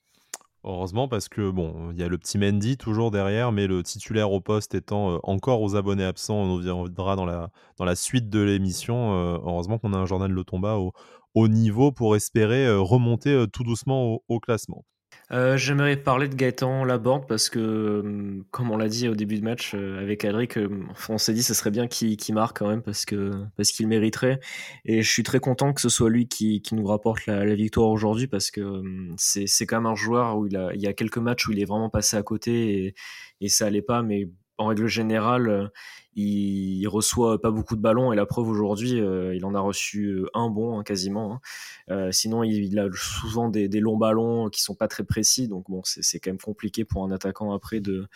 Heureusement 0.65 1.09
parce 1.09 1.29
que 1.29 1.51
bon, 1.51 1.91
il 1.93 2.01
y 2.01 2.03
a 2.03 2.09
le 2.09 2.17
petit 2.17 2.39
Mendy 2.39 2.77
toujours 2.79 3.11
derrière, 3.11 3.53
mais 3.53 3.67
le 3.67 3.83
titulaire 3.83 4.33
au 4.33 4.41
poste 4.41 4.75
étant 4.75 5.13
euh, 5.13 5.19
encore 5.23 5.61
aux 5.61 5.77
abonnés 5.77 6.05
absents, 6.05 6.37
on 6.37 6.61
y 6.63 6.71
reviendra 6.71 7.17
dans 7.17 7.27
la, 7.27 7.95
suite 7.97 8.31
de 8.31 8.41
l'émission. 8.41 9.13
heureusement 9.45 9.79
qu'on 9.79 9.93
a 9.93 9.99
un 9.99 10.07
journal 10.07 10.31
de 10.31 10.35
Lotomba 10.35 10.77
au, 10.77 10.93
au 11.35 11.49
niveau 11.49 11.93
pour 11.93 12.17
espérer 12.17 12.75
remonter 12.75 13.45
tout 13.53 13.63
doucement 13.63 14.21
au 14.29 14.41
classement. 14.41 14.85
Euh, 15.33 15.57
j'aimerais 15.57 15.97
parler 15.97 16.29
de 16.29 16.35
Gaëtan 16.35 16.85
Laborde 16.85 17.27
parce 17.27 17.49
que, 17.49 18.01
hum, 18.05 18.45
comme 18.51 18.71
on 18.71 18.77
l'a 18.77 18.89
dit 18.89 19.09
au 19.09 19.15
début 19.15 19.39
de 19.39 19.45
match 19.45 19.73
euh, 19.75 20.01
avec 20.01 20.25
Adric, 20.25 20.59
euh, 20.59 20.69
on 21.09 21.17
s'est 21.17 21.33
dit 21.33 21.41
que 21.41 21.47
ce 21.47 21.55
serait 21.55 21.71
bien 21.71 21.87
qu'il 21.87 22.35
marque 22.35 22.59
quand 22.59 22.69
même 22.69 22.83
parce 22.83 23.07
que 23.07 23.33
parce 23.57 23.73
qu'il 23.73 23.89
mériterait. 23.89 24.39
Et 24.85 25.03
je 25.03 25.11
suis 25.11 25.23
très 25.23 25.41
content 25.41 25.73
que 25.73 25.81
ce 25.81 25.89
soit 25.89 26.11
lui 26.11 26.29
qui, 26.29 26.61
qui 26.61 26.75
nous 26.75 26.87
rapporte 26.87 27.27
la, 27.27 27.55
victoire 27.55 27.89
aujourd'hui 27.89 28.27
parce 28.27 28.51
que 28.51 28.61
hum, 28.61 29.15
c'est 29.17 29.67
quand 29.67 29.77
même 29.77 29.87
un 29.87 29.95
joueur 29.95 30.37
où 30.37 30.47
il, 30.47 30.57
a, 30.57 30.75
il 30.75 30.81
y 30.83 30.87
a 30.87 30.93
quelques 30.93 31.19
matchs 31.19 31.49
où 31.49 31.53
il 31.53 31.61
est 31.61 31.65
vraiment 31.65 31.89
passé 31.91 32.17
à 32.17 32.23
côté 32.23 32.87
et, 32.87 32.95
et 33.41 33.49
ça 33.49 33.67
allait 33.67 33.83
pas, 33.83 34.03
mais 34.03 34.29
en 34.59 34.67
règle 34.67 34.87
générale, 34.87 35.71
il, 36.17 36.87
reçoit 36.87 37.41
pas 37.41 37.51
beaucoup 37.51 37.77
de 37.77 37.81
ballons 37.81 38.13
et 38.13 38.17
la 38.17 38.27
preuve 38.27 38.49
aujourd'hui, 38.49 39.01
euh, 39.01 39.35
il 39.35 39.45
en 39.45 39.55
a 39.55 39.61
reçu 39.61 40.07
euh, 40.07 40.27
un 40.35 40.49
bon 40.49 40.79
hein, 40.79 40.85
quasiment. 40.85 41.35
Hein. 41.35 41.41
Euh, 41.91 42.13
sinon, 42.13 42.45
il, 42.45 42.79
a 42.79 42.89
souvent 42.95 43.49
des, 43.49 43.69
longs 43.81 43.97
ballons 43.97 44.49
qui 44.51 44.63
sont 44.63 44.75
pas 44.75 44.89
très 44.89 45.05
précis, 45.05 45.49
donc 45.49 45.65
bon, 45.69 45.81
c'est 45.85 46.21
quand 46.21 46.31
même 46.31 46.39
compliqué 46.39 46.85
pour 46.85 47.05
un 47.05 47.11
attaquant 47.11 47.53
après 47.53 47.81
de, 47.81 48.07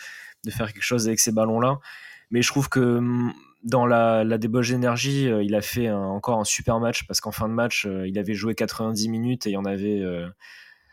faire 0.49 0.73
quelque 0.73 0.83
chose 0.83 1.09
avec 1.09 1.21
ces 1.21 1.33
ballons-là. 1.33 1.79
Mais 2.31 2.43
je 2.43 2.49
trouve 2.49 2.69
que 2.69 2.99
hum, 2.99 3.33
dans 3.65 3.87
la, 3.87 4.23
la 4.23 4.39
débauche 4.39 4.71
d'énergie, 4.71 5.25
il 5.25 5.55
a 5.55 5.63
fait 5.63 5.91
encore 5.91 6.39
un 6.39 6.45
super 6.45 6.79
match 6.79 7.07
parce 7.07 7.21
qu'en 7.21 7.33
fin 7.33 7.49
de 7.49 7.55
match, 7.55 7.89
il 8.07 8.19
avait 8.19 8.35
joué 8.35 8.55
90 8.55 9.09
minutes 9.09 9.47
et 9.47 9.51
il 9.51 9.55
y 9.55 9.57
en 9.57 9.65
avait 9.65 10.05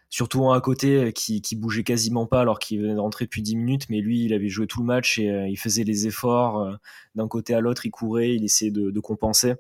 surtout 0.09 0.47
un 0.47 0.57
à 0.57 0.61
côté 0.61 0.97
euh, 0.97 1.11
qui, 1.11 1.41
qui 1.41 1.55
bougeait 1.55 1.83
quasiment 1.83 2.25
pas 2.25 2.41
alors 2.41 2.59
qu'il 2.59 2.81
venait 2.81 2.93
de 2.93 2.99
rentrer 2.99 3.25
depuis 3.25 3.41
10 3.41 3.55
minutes, 3.55 3.89
mais 3.89 3.99
lui, 3.99 4.23
il 4.25 4.33
avait 4.33 4.49
joué 4.49 4.67
tout 4.67 4.79
le 4.79 4.85
match 4.85 5.19
et 5.19 5.29
euh, 5.29 5.47
il 5.47 5.57
faisait 5.57 5.83
les 5.83 6.07
efforts 6.07 6.61
euh, 6.61 6.73
d'un 7.15 7.27
côté 7.27 7.53
à 7.53 7.59
l'autre, 7.59 7.85
il 7.85 7.91
courait, 7.91 8.33
il 8.33 8.43
essayait 8.43 8.71
de, 8.71 8.99
compenser. 8.99 9.55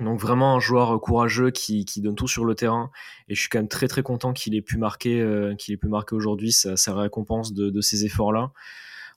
Donc 0.00 0.20
vraiment 0.20 0.56
un 0.56 0.60
joueur 0.60 1.00
courageux 1.00 1.50
qui, 1.50 1.84
donne 1.98 2.14
tout 2.14 2.28
sur 2.28 2.44
le 2.44 2.54
terrain 2.54 2.90
et 3.28 3.34
je 3.34 3.40
suis 3.40 3.48
quand 3.48 3.58
même 3.58 3.68
très 3.68 3.86
très 3.86 4.02
content 4.02 4.32
qu'il 4.32 4.54
ait 4.54 4.62
pu 4.62 4.76
marquer 4.76 5.54
qu'il 5.58 5.74
ait 5.74 5.76
pu 5.76 5.88
marquer 5.88 6.14
aujourd'hui 6.14 6.52
sa, 6.52 6.94
récompense 6.94 7.52
de, 7.52 7.80
ces 7.80 8.04
efforts 8.04 8.32
là. 8.32 8.50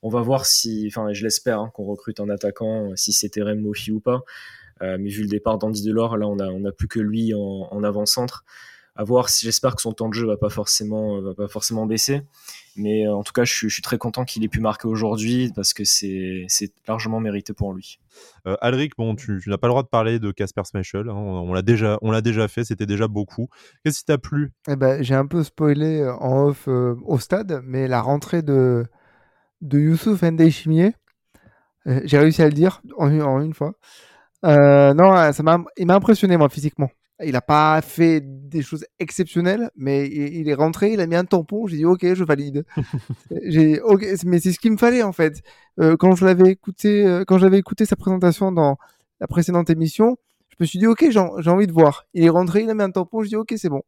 On 0.02 0.10
va 0.10 0.22
voir 0.22 0.46
si, 0.46 0.86
enfin 0.88 1.12
je 1.14 1.24
l'espère 1.24 1.60
hein, 1.60 1.72
qu'on 1.74 1.86
recrute 1.86 2.20
un 2.20 2.30
attaquant 2.30 2.92
si 2.96 3.12
c'était 3.12 3.42
Rem 3.42 3.62
Mofi 3.62 3.92
ou 3.92 4.02
pas. 4.02 4.24
mais 4.82 5.10
vu 5.10 5.24
le 5.24 5.30
départ 5.30 5.58
d'Andy 5.58 5.84
Delors, 5.84 6.18
là 6.18 6.28
on 6.28 6.40
a 6.40 6.48
on 6.48 6.64
a 6.66 6.72
plus 6.72 6.88
que 6.88 7.00
lui 7.00 7.34
en, 7.34 7.68
en 7.72 7.84
avant-centre 7.84 8.46
à 8.96 9.04
voir 9.04 9.30
si 9.30 9.46
j'espère 9.46 9.76
que 9.76 9.82
son 9.82 9.92
temps 9.92 10.08
de 10.08 10.14
jeu 10.14 10.28
va 10.28 10.38
pas 10.38 10.50
forcément 10.50 11.20
va 11.22 11.34
pas 11.34 11.48
forcément 11.48 11.86
baisser. 11.86 12.22
Mais 12.76 13.08
euh, 13.08 13.16
en 13.16 13.24
tout 13.24 13.34
cas 13.34 13.44
je 13.44 13.68
suis, 13.68 13.82
très 13.82 13.98
content 13.98 14.24
qu'il 14.24 14.44
ait 14.44 14.48
pu 14.50 14.60
marquer 14.60 14.88
aujourd'hui 14.88 15.52
parce 15.56 15.74
que 15.74 15.84
c'est 15.84 16.48
largement 16.88 17.20
mérité 17.20 17.54
pour 17.54 17.74
lui. 17.74 18.00
Euh, 18.48 18.56
Alric 18.62 18.94
bon 18.98 19.16
tu, 19.16 19.42
n'as 19.48 19.58
pas 19.58 19.68
le 19.68 19.72
droit 19.72 19.84
de 19.84 19.88
parler 19.88 20.20
de 20.20 20.32
Casper 20.32 20.62
Schmeichel 20.70 21.10
hein, 21.10 21.16
on, 21.16 21.54
l'a 21.54 21.64
déjà 21.64 21.98
on 22.02 22.12
l'a 22.12 22.22
déjà 22.22 22.48
fait 22.48 22.64
c'était 22.64 22.86
déjà 22.86 23.08
beaucoup. 23.08 23.48
Qu'est-ce 23.84 24.00
qui 24.00 24.06
t'a 24.06 24.18
plu? 24.18 24.52
Eh 24.68 24.76
ben, 24.76 25.02
j'ai 25.02 25.16
un 25.16 25.26
peu 25.26 25.44
spoilé 25.44 26.02
euh, 26.02 26.14
en 26.16 26.48
off 26.48 26.68
euh, 26.68 26.96
au 27.04 27.18
stade 27.18 27.62
mais 27.66 27.88
la 27.88 28.02
rentrée 28.02 28.44
de 28.44 28.86
de 29.62 29.80
Youssouf 29.80 30.22
Ndeye 30.22 30.94
j'ai 31.86 32.18
réussi 32.18 32.42
à 32.42 32.46
le 32.46 32.54
dire 32.54 32.82
en, 32.98 33.20
en 33.20 33.42
une 33.42 33.54
fois. 33.54 33.74
Non 34.44 35.32
ça 35.34 35.44
m'a 35.44 35.64
il 35.78 35.88
m'a 35.88 35.96
impressionné 35.96 36.38
moi 36.38 36.50
physiquement 36.50 36.90
il 37.24 37.34
n'a 37.34 37.42
pas 37.42 37.82
fait 37.82 38.22
des 38.22 38.62
choses 38.62 38.86
exceptionnelles, 39.00 39.70
mais 39.76 40.08
il, 40.08 40.50
est 40.50 40.54
rentré, 40.54 40.94
il 40.94 41.00
a 41.00 41.08
mis 41.08 41.16
un 41.16 41.26
tampon. 41.26 41.68
J'ai 41.68 41.78
dit 41.78 41.86
ok, 41.86 42.14
je 42.14 42.24
valide. 42.24 42.66
j'ai 43.44 43.80
mais 44.26 44.40
c'est 44.40 44.52
ce 44.52 44.60
qu'il 44.60 44.72
me 44.72 44.78
fallait 44.78 45.04
en 45.04 45.12
fait. 45.12 45.42
Euh, 45.80 45.96
quand 45.98 46.16
je 46.16 46.26
l'avais 46.26 46.50
écouté, 46.50 47.06
euh, 47.06 47.24
quand 47.26 47.38
j'avais 47.38 47.60
écouté 47.60 47.86
sa 47.86 47.96
présentation 47.96 48.52
dans 48.52 48.78
la 49.20 49.28
précédente 49.28 49.70
émission, 49.70 50.18
je 50.50 50.56
me 50.60 50.66
suis 50.66 50.80
dit 50.80 50.88
ok, 50.88 51.06
j'ai 51.10 51.50
envie 51.50 51.68
de 51.68 51.72
voir. 51.72 52.06
Il 52.14 52.24
est 52.24 52.30
rentré, 52.30 52.64
il 52.64 52.70
a 52.70 52.74
mis 52.74 52.84
un 52.84 52.92
tampon. 52.92 53.24
Je 53.24 53.30
dis 53.30 53.36
ok, 53.36 53.54
c'est 53.58 53.70
bon. 53.70 53.84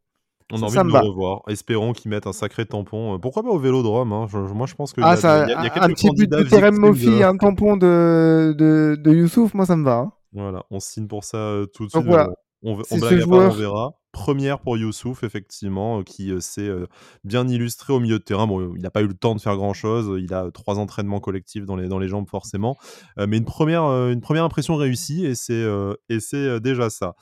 On 0.52 0.62
a 0.62 0.66
envie 0.66 0.78
de 0.78 0.84
le 0.84 1.10
revoir. 1.10 1.42
Espérons 1.48 1.94
qu'il 1.94 2.12
mette 2.12 2.28
un 2.28 2.34
sacré 2.34 2.66
tampon. 2.68 3.16
Euh, 3.16 3.18
pourquoi 3.18 3.42
pas 3.42 3.50
au 3.50 3.58
Vélodrome 3.58 4.14
hein? 4.14 4.28
Moi, 4.54 4.68
je 4.68 4.76
pense 4.76 4.94
que 4.94 5.02
ah, 5.04 5.16
y, 5.16 5.52
a, 5.52 5.70
quelques 5.70 5.78
un 5.84 5.88
petit 5.90 6.10
but 6.12 6.30
de 6.30 6.44
Terem 6.44 6.78
Mofi, 6.78 7.24
un 7.24 7.36
tampon 7.36 7.78
de, 7.78 8.54
de, 8.56 8.96
de, 9.00 9.12
Youssouf, 9.12 9.56
moi 9.56 9.66
ça 9.66 9.76
me 9.76 9.84
va. 9.84 9.98
Hein. 9.98 10.12
Voilà, 10.34 10.64
on 10.70 10.80
signe 10.80 11.08
pour 11.08 11.24
ça 11.24 11.62
tout 11.74 11.86
de 11.86 11.90
suite. 11.90 12.06
voilà. 12.06 12.30
On, 12.68 12.82
on, 12.90 13.50
verra. 13.50 13.94
Première 14.12 14.60
pour 14.60 14.76
Youssouf, 14.76 15.24
effectivement, 15.24 16.00
euh, 16.00 16.04
qui 16.04 16.32
euh, 16.32 16.40
s'est 16.40 16.62
euh, 16.62 16.88
bien 17.24 17.48
illustré 17.48 17.94
au 17.94 18.00
milieu 18.00 18.18
de 18.18 18.24
terrain. 18.24 18.48
Bon, 18.48 18.74
il 18.76 18.82
n'a 18.82 18.90
pas 18.90 19.04
eu 19.04 19.08
le 19.08 19.14
temps 19.14 19.36
de 19.36 19.40
faire 19.40 19.56
grand-chose. 19.56 20.20
Il 20.20 20.34
a 20.34 20.50
trois 20.52 20.80
entraînements 20.80 21.20
collectifs 21.20 21.66
dans 21.66 21.76
les, 21.76 21.88
dans 21.88 22.00
les 22.00 22.08
jambes, 22.08 22.28
forcément. 22.28 22.76
mais 23.18 23.38
une 23.38 23.46
première, 23.46 23.84
une 23.84 24.22
première 24.22 24.44
impression 24.44 24.78
réussie, 24.78 25.26
et 25.26 25.36
c'est, 25.36 25.66
et 26.10 26.20
c'est 26.20 26.60
déjà 26.60 26.90
ça. 26.90 27.16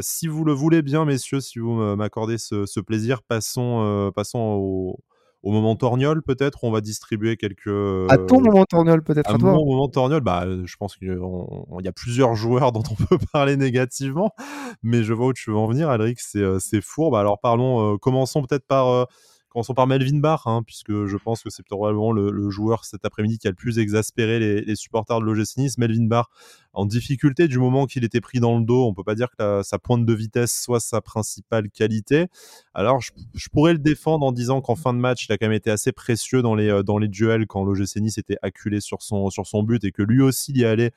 si 0.00 0.26
vous 0.26 0.44
le 0.44 0.52
voulez 0.52 0.82
bien, 0.82 1.04
messieurs, 1.04 1.40
si 1.40 1.58
vous 1.58 1.74
m'accordez 1.96 2.38
ce, 2.38 2.66
ce, 2.66 2.80
plaisir, 2.80 3.22
passons, 3.22 4.10
passons 4.14 4.38
au, 4.38 5.00
au 5.42 5.50
moment 5.50 5.74
torgnole, 5.74 6.22
peut-être, 6.22 6.64
on 6.64 6.70
va 6.70 6.80
distribuer 6.80 7.36
quelques. 7.36 7.66
À 8.10 8.18
ton 8.18 8.40
moment 8.40 8.64
torgnole, 8.64 9.02
peut-être. 9.02 9.30
À, 9.30 9.34
à 9.34 9.38
mon 9.38 9.64
moment 9.64 9.88
torgnole, 9.88 10.20
bah, 10.20 10.44
je 10.64 10.76
pense 10.76 10.96
qu'il 10.96 11.08
y 11.08 11.88
a 11.88 11.92
plusieurs 11.92 12.34
joueurs 12.34 12.72
dont 12.72 12.82
on 12.90 12.94
peut 13.04 13.18
parler 13.32 13.56
négativement, 13.56 14.34
mais 14.82 15.02
je 15.02 15.12
vois 15.12 15.28
où 15.28 15.32
tu 15.32 15.50
veux 15.50 15.56
en 15.56 15.66
venir, 15.66 15.90
Alric, 15.90 16.20
c'est 16.20 16.38
euh, 16.38 16.58
fourbe. 16.82 17.14
Alors 17.14 17.40
parlons, 17.40 17.94
euh, 17.94 17.98
commençons 17.98 18.42
peut-être 18.42 18.66
par 18.66 18.88
euh, 18.88 19.04
Commençons 19.52 19.74
par 19.74 19.86
Melvin 19.86 20.18
Barr, 20.18 20.46
hein, 20.46 20.62
puisque 20.62 21.04
je 21.04 21.16
pense 21.18 21.42
que 21.42 21.50
c'est 21.50 21.62
probablement 21.62 22.10
le, 22.10 22.48
joueur 22.48 22.86
cet 22.86 23.04
après-midi 23.04 23.36
qui 23.36 23.48
a 23.48 23.50
le 23.50 23.56
plus 23.56 23.78
exaspéré 23.78 24.38
les, 24.38 24.76
supporters 24.76 25.20
de 25.20 25.26
l'OGC 25.26 25.58
Nice. 25.58 25.76
Melvin 25.76 26.06
Barr 26.06 26.30
en 26.72 26.86
difficulté 26.86 27.48
du 27.48 27.58
moment 27.58 27.84
qu'il 27.84 28.02
était 28.02 28.22
pris 28.22 28.40
dans 28.40 28.58
le 28.58 28.64
dos. 28.64 28.86
On 28.86 28.94
peut 28.94 29.04
pas 29.04 29.14
dire 29.14 29.28
que 29.38 29.60
sa 29.62 29.78
pointe 29.78 30.06
de 30.06 30.14
vitesse 30.14 30.58
soit 30.58 30.80
sa 30.80 31.02
principale 31.02 31.68
qualité. 31.68 32.28
Alors, 32.72 33.02
je, 33.02 33.48
pourrais 33.52 33.74
le 33.74 33.78
défendre 33.78 34.24
en 34.24 34.32
disant 34.32 34.62
qu'en 34.62 34.74
fin 34.74 34.94
de 34.94 34.98
match, 34.98 35.26
il 35.28 35.32
a 35.32 35.36
quand 35.36 35.48
même 35.48 35.52
été 35.52 35.70
assez 35.70 35.92
précieux 35.92 36.40
dans 36.40 36.54
les, 36.54 36.70
euh, 36.70 36.82
duels 37.08 37.46
quand 37.46 37.62
l'OGC 37.62 37.96
Nice 37.96 38.16
était 38.16 38.38
acculé 38.40 38.80
sur 38.80 39.02
son, 39.02 39.62
but 39.64 39.84
et 39.84 39.92
que 39.92 40.02
lui 40.02 40.22
aussi 40.22 40.52
y 40.52 40.64
allait 40.64 40.92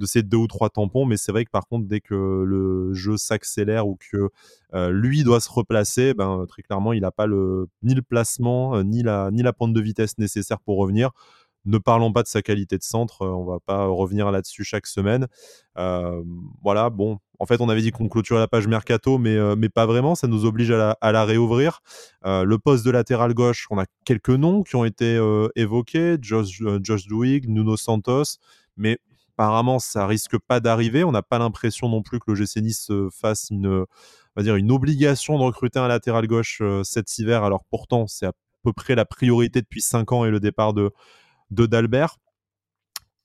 de 0.00 0.06
ces 0.06 0.22
deux 0.22 0.38
ou 0.38 0.46
trois 0.48 0.70
tampons. 0.70 1.04
Mais 1.04 1.16
c'est 1.16 1.30
vrai 1.30 1.44
que 1.44 1.50
par 1.50 1.68
contre, 1.68 1.86
dès 1.86 2.00
que 2.00 2.14
le 2.14 2.92
jeu 2.94 3.16
s'accélère 3.16 3.86
ou 3.86 3.96
que 4.10 4.30
euh, 4.74 4.90
lui 4.90 5.22
doit 5.22 5.40
se 5.40 5.50
replacer, 5.50 6.14
ben, 6.14 6.44
très 6.48 6.62
clairement, 6.62 6.92
il 6.92 7.02
n'a 7.02 7.12
pas 7.12 7.26
ni 7.82 7.94
le 7.94 8.02
placement, 8.02 8.76
euh, 8.76 8.82
ni, 8.82 9.02
la, 9.02 9.30
ni 9.30 9.42
la 9.42 9.52
pente 9.52 9.72
de 9.72 9.80
vitesse 9.80 10.18
nécessaire 10.18 10.60
pour 10.60 10.78
revenir. 10.78 11.10
Ne 11.66 11.76
parlons 11.76 12.10
pas 12.10 12.22
de 12.22 12.28
sa 12.28 12.40
qualité 12.40 12.78
de 12.78 12.82
centre, 12.82 13.22
euh, 13.22 13.28
on 13.28 13.44
va 13.44 13.58
pas 13.60 13.84
revenir 13.86 14.30
là-dessus 14.30 14.64
chaque 14.64 14.86
semaine. 14.86 15.26
voilà, 16.62 16.90
bon, 16.90 17.18
en 17.38 17.46
fait, 17.46 17.60
on 17.60 17.68
avait 17.68 17.82
dit 17.82 17.90
qu'on 17.90 18.08
clôturait 18.08 18.40
la 18.40 18.48
page 18.48 18.66
mercato, 18.66 19.18
mais, 19.18 19.68
pas 19.68 19.86
vraiment. 19.86 20.14
Ça 20.14 20.26
nous 20.26 20.46
oblige 20.46 20.70
à 20.70 20.96
la, 21.12 21.24
réouvrir. 21.24 21.80
le 22.24 22.56
poste 22.56 22.84
de 22.84 22.90
latéral 22.90 23.34
gauche, 23.34 23.66
on 23.70 23.78
a 23.78 23.86
quelques 24.04 24.30
noms 24.30 24.62
qui 24.62 24.76
ont 24.76 24.84
été 24.84 25.18
évoqués 25.56 26.16
Josh, 26.20 26.62
Josh 26.82 27.06
Nuno 27.08 27.76
Santos, 27.76 28.38
mais 28.76 28.98
apparemment, 29.40 29.78
ça 29.78 30.06
risque 30.06 30.36
pas 30.38 30.60
d'arriver. 30.60 31.02
On 31.02 31.12
n'a 31.12 31.22
pas 31.22 31.38
l'impression 31.38 31.88
non 31.88 32.02
plus 32.02 32.18
que 32.18 32.24
le 32.28 32.34
GC 32.34 32.60
Nice 32.60 32.90
fasse 33.10 33.48
une, 33.50 33.66
on 33.66 33.86
va 34.36 34.42
dire 34.42 34.56
une 34.56 34.70
obligation 34.70 35.38
de 35.38 35.44
recruter 35.44 35.78
un 35.78 35.88
latéral 35.88 36.26
gauche 36.26 36.58
euh, 36.60 36.82
cet 36.84 37.18
hiver. 37.18 37.42
Alors 37.42 37.64
pourtant, 37.70 38.06
c'est 38.06 38.26
à 38.26 38.32
peu 38.62 38.74
près 38.74 38.94
la 38.94 39.06
priorité 39.06 39.62
depuis 39.62 39.80
5 39.80 40.12
ans 40.12 40.26
et 40.26 40.30
le 40.30 40.40
départ 40.40 40.74
de, 40.74 40.90
de 41.50 41.64
d'Albert. 41.64 42.18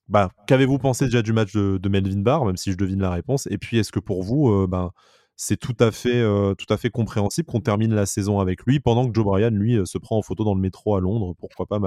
bah, 0.08 0.32
qu'avez-vous 0.48 0.78
pensé 0.78 1.06
déjà 1.06 1.22
du 1.22 1.34
match 1.34 1.54
de, 1.54 1.90
Melvin 1.90 2.22
Barr, 2.22 2.46
même 2.46 2.56
si 2.56 2.72
je 2.72 2.78
devine 2.78 3.02
la 3.02 3.12
réponse? 3.12 3.48
Et 3.52 3.58
puis, 3.58 3.78
est-ce 3.78 3.92
que 3.92 4.00
pour 4.00 4.24
vous, 4.24 4.68
ben, 4.68 4.92
c'est 5.36 5.58
tout 5.58 5.76
à 5.82 5.92
fait, 5.92 6.24
tout 6.58 6.74
à 6.74 6.78
fait 6.78 6.90
compréhensible 6.90 7.48
qu'on 7.48 7.60
termine 7.60 7.94
la 7.94 8.06
saison 8.06 8.40
avec 8.40 8.64
lui 8.64 8.80
pendant 8.80 9.06
que 9.06 9.14
Joe 9.14 9.26
Bryan, 9.26 9.54
lui, 9.54 9.80
se 9.86 9.98
prend 9.98 10.18
en 10.18 10.22
photo 10.22 10.46
dans 10.46 10.56
le 10.56 10.62
métro 10.62 10.96
à 10.96 11.02
Londres? 11.02 11.36
Pourquoi 11.40 11.66
pas, 11.66 11.80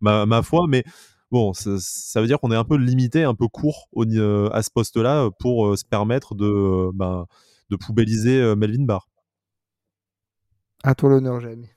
ma, 0.00 0.26
ma, 0.26 0.42
foi 0.42 0.66
Mais 0.68 0.84
bon, 1.30 1.52
ça, 1.52 2.20
veut 2.20 2.26
dire 2.26 2.40
qu'on 2.40 2.52
est 2.52 2.56
un 2.56 2.64
peu 2.64 2.76
limité, 2.76 3.24
un 3.24 3.34
peu 3.34 3.48
court 3.48 3.88
au, 3.92 4.04
à 4.52 4.62
ce 4.62 4.70
poste-là 4.70 5.30
pour 5.38 5.76
se 5.76 5.84
permettre 5.84 6.34
de, 6.34 6.90
ben, 6.94 7.26
de 7.70 7.76
poubelliser 7.76 8.54
Melvin 8.56 8.84
Barr. 8.84 9.08
À 10.82 10.94
toi 10.94 11.10
l'honneur, 11.10 11.40
Jérémy. 11.40 11.70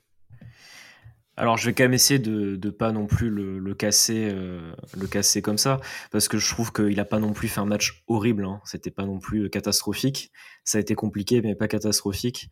Alors, 1.36 1.56
je 1.56 1.66
vais 1.66 1.74
quand 1.74 1.82
même 1.84 1.94
essayer 1.94 2.20
de 2.20 2.58
ne 2.62 2.70
pas 2.70 2.92
non 2.92 3.06
plus 3.06 3.28
le, 3.28 3.74
casser, 3.74 4.28
euh, 4.32 4.72
le 4.96 5.06
casser 5.08 5.42
comme 5.42 5.58
ça, 5.58 5.80
parce 6.12 6.28
que 6.28 6.38
je 6.38 6.48
trouve 6.48 6.72
qu'il 6.72 6.96
n'a 6.96 7.04
pas 7.04 7.18
non 7.18 7.32
plus 7.32 7.48
fait 7.48 7.60
un 7.60 7.66
match 7.66 8.04
horrible. 8.06 8.44
Hein. 8.44 8.60
C'était 8.64 8.92
pas 8.92 9.04
non 9.04 9.18
plus 9.18 9.50
catastrophique. 9.50 10.30
Ça 10.62 10.78
a 10.78 10.80
été 10.80 10.94
compliqué, 10.94 11.42
mais 11.42 11.56
pas 11.56 11.66
catastrophique. 11.66 12.50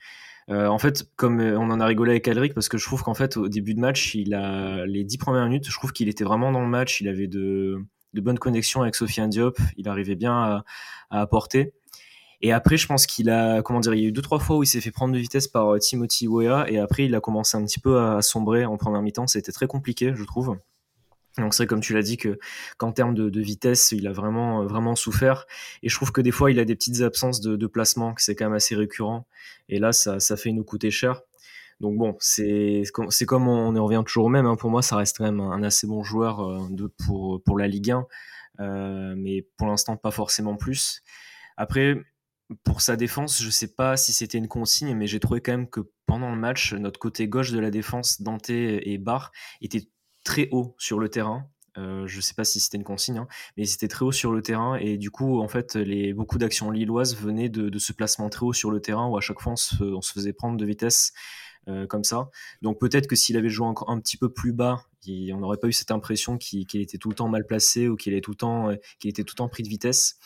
Euh, 0.52 0.66
en 0.68 0.78
fait, 0.78 1.08
comme 1.16 1.40
euh, 1.40 1.58
on 1.58 1.70
en 1.70 1.80
a 1.80 1.86
rigolé 1.86 2.10
avec 2.10 2.28
Alric, 2.28 2.52
parce 2.52 2.68
que 2.68 2.76
je 2.76 2.84
trouve 2.84 3.02
qu'en 3.02 3.14
fait, 3.14 3.36
au 3.38 3.48
début 3.48 3.74
de 3.74 3.80
match, 3.80 4.14
il 4.14 4.34
a 4.34 4.84
les 4.84 5.02
dix 5.02 5.16
premières 5.16 5.46
minutes, 5.46 5.66
je 5.66 5.72
trouve 5.72 5.92
qu'il 5.92 6.08
était 6.08 6.24
vraiment 6.24 6.52
dans 6.52 6.60
le 6.60 6.68
match. 6.68 7.00
Il 7.00 7.08
avait 7.08 7.26
de, 7.26 7.78
de 8.12 8.20
bonnes 8.20 8.38
connexions 8.38 8.82
avec 8.82 8.94
Sofiane 8.94 9.30
Diop. 9.30 9.56
Il 9.78 9.88
arrivait 9.88 10.14
bien 10.14 10.34
à, 10.34 10.64
à 11.10 11.20
apporter. 11.22 11.72
Et 12.42 12.52
après, 12.52 12.76
je 12.76 12.86
pense 12.86 13.06
qu'il 13.06 13.30
a, 13.30 13.62
comment 13.62 13.80
dire, 13.80 13.94
il 13.94 14.02
y 14.02 14.04
a 14.04 14.08
eu 14.08 14.12
deux 14.12 14.20
trois 14.20 14.40
fois 14.40 14.56
où 14.58 14.62
il 14.62 14.66
s'est 14.66 14.80
fait 14.80 14.90
prendre 14.90 15.14
de 15.14 15.18
vitesse 15.18 15.48
par 15.48 15.74
euh, 15.74 15.78
Timothy 15.78 16.26
Weah, 16.28 16.66
et 16.68 16.78
après 16.78 17.06
il 17.06 17.14
a 17.14 17.20
commencé 17.20 17.56
un 17.56 17.64
petit 17.64 17.80
peu 17.80 18.00
à 18.00 18.20
sombrer 18.20 18.64
en 18.66 18.76
première 18.76 19.00
mi-temps. 19.00 19.28
C'était 19.28 19.52
très 19.52 19.68
compliqué, 19.68 20.12
je 20.14 20.24
trouve. 20.24 20.58
Donc 21.38 21.54
c'est 21.54 21.66
comme 21.66 21.80
tu 21.80 21.94
l'as 21.94 22.02
dit 22.02 22.18
que 22.18 22.38
qu'en 22.76 22.92
termes 22.92 23.14
de, 23.14 23.40
vitesse, 23.40 23.92
il 23.92 24.06
a 24.06 24.12
vraiment 24.12 24.64
vraiment 24.66 24.94
souffert. 24.94 25.46
Et 25.82 25.88
je 25.88 25.94
trouve 25.94 26.12
que 26.12 26.20
des 26.20 26.30
fois 26.30 26.50
il 26.50 26.58
a 26.58 26.64
des 26.64 26.74
petites 26.74 27.00
absences 27.00 27.40
de, 27.40 27.66
placement, 27.66 28.14
que 28.14 28.22
c'est 28.22 28.34
quand 28.34 28.46
même 28.46 28.54
assez 28.54 28.74
récurrent. 28.74 29.26
Et 29.68 29.78
là, 29.78 29.92
ça, 29.92 30.20
ça 30.20 30.36
fait 30.36 30.52
nous 30.52 30.64
coûter 30.64 30.90
cher. 30.90 31.22
Donc 31.80 31.96
bon, 31.96 32.16
c'est 32.20 32.84
comme 33.26 33.48
on, 33.48 33.74
en 33.74 33.84
revient 33.84 34.02
toujours 34.04 34.26
au 34.26 34.28
même. 34.28 34.46
Hein. 34.46 34.56
Pour 34.56 34.70
moi, 34.70 34.82
ça 34.82 34.96
reste 34.96 35.18
quand 35.18 35.24
même 35.24 35.40
un, 35.40 35.62
assez 35.62 35.86
bon 35.86 36.04
joueur 36.04 36.40
euh, 36.40 36.88
pour 37.04 37.42
pour 37.42 37.58
la 37.58 37.66
Ligue 37.66 37.90
1, 37.90 38.06
euh, 38.60 39.14
mais 39.16 39.46
pour 39.56 39.68
l'instant 39.68 39.96
pas 39.96 40.10
forcément 40.10 40.56
plus. 40.56 41.02
Après, 41.56 41.96
pour 42.64 42.82
sa 42.82 42.96
défense, 42.96 43.40
je 43.40 43.46
ne 43.46 43.50
sais 43.50 43.74
pas 43.74 43.96
si 43.96 44.12
c'était 44.12 44.38
une 44.38 44.48
consigne, 44.48 44.94
mais 44.94 45.06
j'ai 45.06 45.18
trouvé 45.18 45.40
quand 45.40 45.52
même 45.52 45.68
que 45.68 45.80
pendant 46.06 46.30
le 46.30 46.36
match, 46.36 46.74
notre 46.74 47.00
côté 47.00 47.26
gauche 47.26 47.50
de 47.52 47.58
la 47.58 47.70
défense, 47.70 48.20
Dante 48.20 48.50
et 48.50 48.98
Barr, 48.98 49.32
était 49.62 49.88
très 50.24 50.48
haut 50.50 50.74
sur 50.78 50.98
le 50.98 51.08
terrain. 51.08 51.48
Euh, 51.78 52.06
je 52.06 52.16
ne 52.16 52.20
sais 52.20 52.34
pas 52.34 52.44
si 52.44 52.60
c'était 52.60 52.76
une 52.76 52.84
consigne, 52.84 53.18
hein, 53.18 53.28
mais 53.56 53.64
c'était 53.64 53.88
très 53.88 54.04
haut 54.04 54.12
sur 54.12 54.32
le 54.32 54.42
terrain 54.42 54.76
et 54.76 54.98
du 54.98 55.10
coup, 55.10 55.40
en 55.40 55.48
fait, 55.48 55.74
les, 55.74 56.12
beaucoup 56.12 56.36
d'actions 56.36 56.70
lilloises 56.70 57.16
venaient 57.16 57.48
de, 57.48 57.78
ce 57.78 57.92
placement 57.94 58.28
très 58.28 58.44
haut 58.44 58.52
sur 58.52 58.70
le 58.70 58.80
terrain 58.80 59.08
où 59.08 59.16
à 59.16 59.22
chaque 59.22 59.40
fois 59.40 59.54
on 59.54 59.56
se, 59.56 60.12
faisait 60.12 60.34
prendre 60.34 60.58
de 60.58 60.66
vitesse 60.66 61.12
euh, 61.68 61.86
comme 61.86 62.04
ça. 62.04 62.28
Donc 62.60 62.78
peut-être 62.78 63.06
que 63.06 63.16
s'il 63.16 63.36
avait 63.38 63.48
joué 63.48 63.66
encore 63.66 63.88
un 63.88 64.00
petit 64.00 64.18
peu 64.18 64.28
plus 64.28 64.52
bas, 64.52 64.84
on 65.08 65.38
n'aurait 65.38 65.56
pas 65.56 65.68
eu 65.68 65.72
cette 65.72 65.90
impression 65.90 66.36
qu'il 66.36 66.66
était 66.74 66.98
tout 66.98 67.08
le 67.08 67.14
temps 67.14 67.28
mal 67.28 67.46
placé 67.46 67.88
ou 67.88 67.96
qu'il 67.96 68.20
tout 68.20 68.32
le 68.32 68.36
temps, 68.36 68.70
euh, 68.70 68.76
était 69.04 69.24
tout 69.24 69.34
le 69.34 69.38
temps 69.38 69.48
pris 69.48 69.62
de 69.62 69.68
vitesse. 69.68 70.18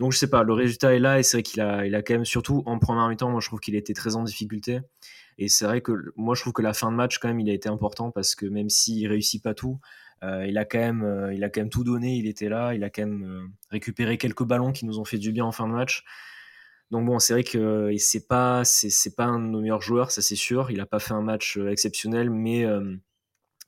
Donc 0.00 0.12
je 0.12 0.18
sais 0.18 0.30
pas, 0.30 0.42
le 0.42 0.54
résultat 0.54 0.94
est 0.94 0.98
là 0.98 1.18
et 1.18 1.22
c'est 1.22 1.36
vrai 1.36 1.42
qu'il 1.42 1.60
a, 1.60 1.86
il 1.86 1.94
a 1.94 2.02
quand 2.02 2.14
même 2.14 2.24
surtout 2.24 2.62
en 2.64 2.78
première 2.78 3.06
mi-temps, 3.08 3.30
moi 3.30 3.40
je 3.40 3.48
trouve 3.48 3.60
qu'il 3.60 3.74
était 3.74 3.92
très 3.92 4.16
en 4.16 4.24
difficulté. 4.24 4.80
Et 5.40 5.48
c'est 5.48 5.64
vrai 5.64 5.80
que 5.80 6.12
moi 6.16 6.36
je 6.36 6.42
trouve 6.42 6.52
que 6.52 6.62
la 6.62 6.74
fin 6.74 6.92
de 6.92 6.96
match 6.96 7.18
quand 7.18 7.28
même 7.28 7.40
il 7.40 7.50
a 7.50 7.52
été 7.52 7.68
important 7.68 8.12
parce 8.12 8.36
que 8.36 8.46
même 8.46 8.68
s'il 8.68 9.08
réussit 9.08 9.42
pas 9.42 9.54
tout, 9.54 9.80
euh, 10.22 10.46
il 10.46 10.58
a 10.58 10.64
quand 10.64 10.78
même, 10.78 11.02
euh, 11.02 11.34
il 11.34 11.42
a 11.44 11.48
quand 11.48 11.60
même 11.60 11.70
tout 11.70 11.84
donné. 11.84 12.16
Il 12.16 12.26
était 12.26 12.48
là, 12.48 12.74
il 12.74 12.84
a 12.84 12.90
quand 12.90 13.02
même 13.02 13.24
euh, 13.24 13.48
récupéré 13.70 14.18
quelques 14.18 14.44
ballons 14.44 14.72
qui 14.72 14.84
nous 14.84 14.98
ont 14.98 15.04
fait 15.04 15.18
du 15.18 15.32
bien 15.32 15.44
en 15.44 15.52
fin 15.52 15.66
de 15.66 15.72
match. 15.72 16.04
Donc 16.90 17.06
bon, 17.06 17.18
c'est 17.18 17.32
vrai 17.32 17.44
que 17.44 17.94
c'est 17.98 18.26
pas, 18.26 18.64
c'est, 18.64 19.16
pas 19.16 19.24
un 19.24 19.38
de 19.38 19.46
nos 19.46 19.60
meilleurs 19.60 19.80
joueurs, 19.80 20.10
ça 20.10 20.22
c'est 20.22 20.36
sûr. 20.36 20.70
Il 20.70 20.80
a 20.80 20.86
pas 20.86 20.98
fait 20.98 21.14
un 21.14 21.22
match 21.22 21.56
exceptionnel, 21.56 22.30
mais 22.30 22.66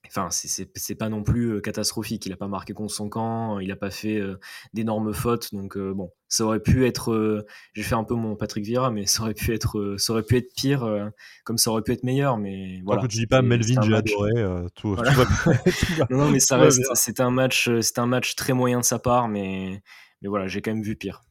Enfin, 0.08 0.28
c'est 0.30 0.94
pas 0.94 1.08
non 1.08 1.22
plus 1.22 1.54
euh, 1.54 1.60
catastrophique. 1.60 2.26
Il 2.26 2.32
a 2.32 2.36
pas 2.36 2.48
marqué 2.48 2.74
contre 2.74 2.92
son 2.92 3.08
camp, 3.08 3.60
il 3.60 3.70
a 3.70 3.76
pas 3.76 3.90
fait 3.90 4.18
euh, 4.18 4.38
d'énormes 4.74 5.14
fautes. 5.14 5.54
Donc 5.54 5.76
euh, 5.76 5.94
bon, 5.94 6.10
ça 6.28 6.44
aurait 6.44 6.60
pu 6.60 6.86
être. 6.86 7.46
J'ai 7.72 7.82
fait 7.82 7.94
un 7.94 8.04
peu 8.04 8.14
mon 8.14 8.36
Patrick 8.36 8.64
Vieira, 8.64 8.90
mais 8.90 9.06
ça 9.06 9.22
aurait 9.22 9.34
pu 9.34 9.54
être, 9.54 9.96
ça 9.98 10.12
aurait 10.12 10.24
pu 10.24 10.36
être 10.36 10.52
pire, 10.54 11.10
comme 11.44 11.56
ça 11.56 11.70
aurait 11.70 11.82
pu 11.82 11.92
être 11.92 12.02
meilleur. 12.02 12.36
Mais 12.36 12.82
voilà. 12.84 13.02
que 13.02 13.06
tu 13.06 13.18
dis 13.18 13.26
pas 13.26 13.42
Melvin, 13.42 13.80
j'ai 13.80 13.94
adoré. 13.94 14.32
tout, 14.74 14.96
non, 16.10 16.30
mais 16.30 16.40
ça 16.40 16.58
reste. 16.58 16.82
C'est 16.94 17.20
un 17.20 17.30
match, 17.30 17.70
un 17.96 18.06
match 18.06 18.34
très 18.34 18.52
moyen 18.52 18.80
de 18.80 18.84
sa 18.84 18.98
part, 18.98 19.28
mais 19.28 19.82
mais 20.20 20.28
voilà, 20.28 20.46
j'ai 20.46 20.60
quand 20.60 20.72
même 20.72 20.82
vu 20.82 20.96
pire. 20.96 21.22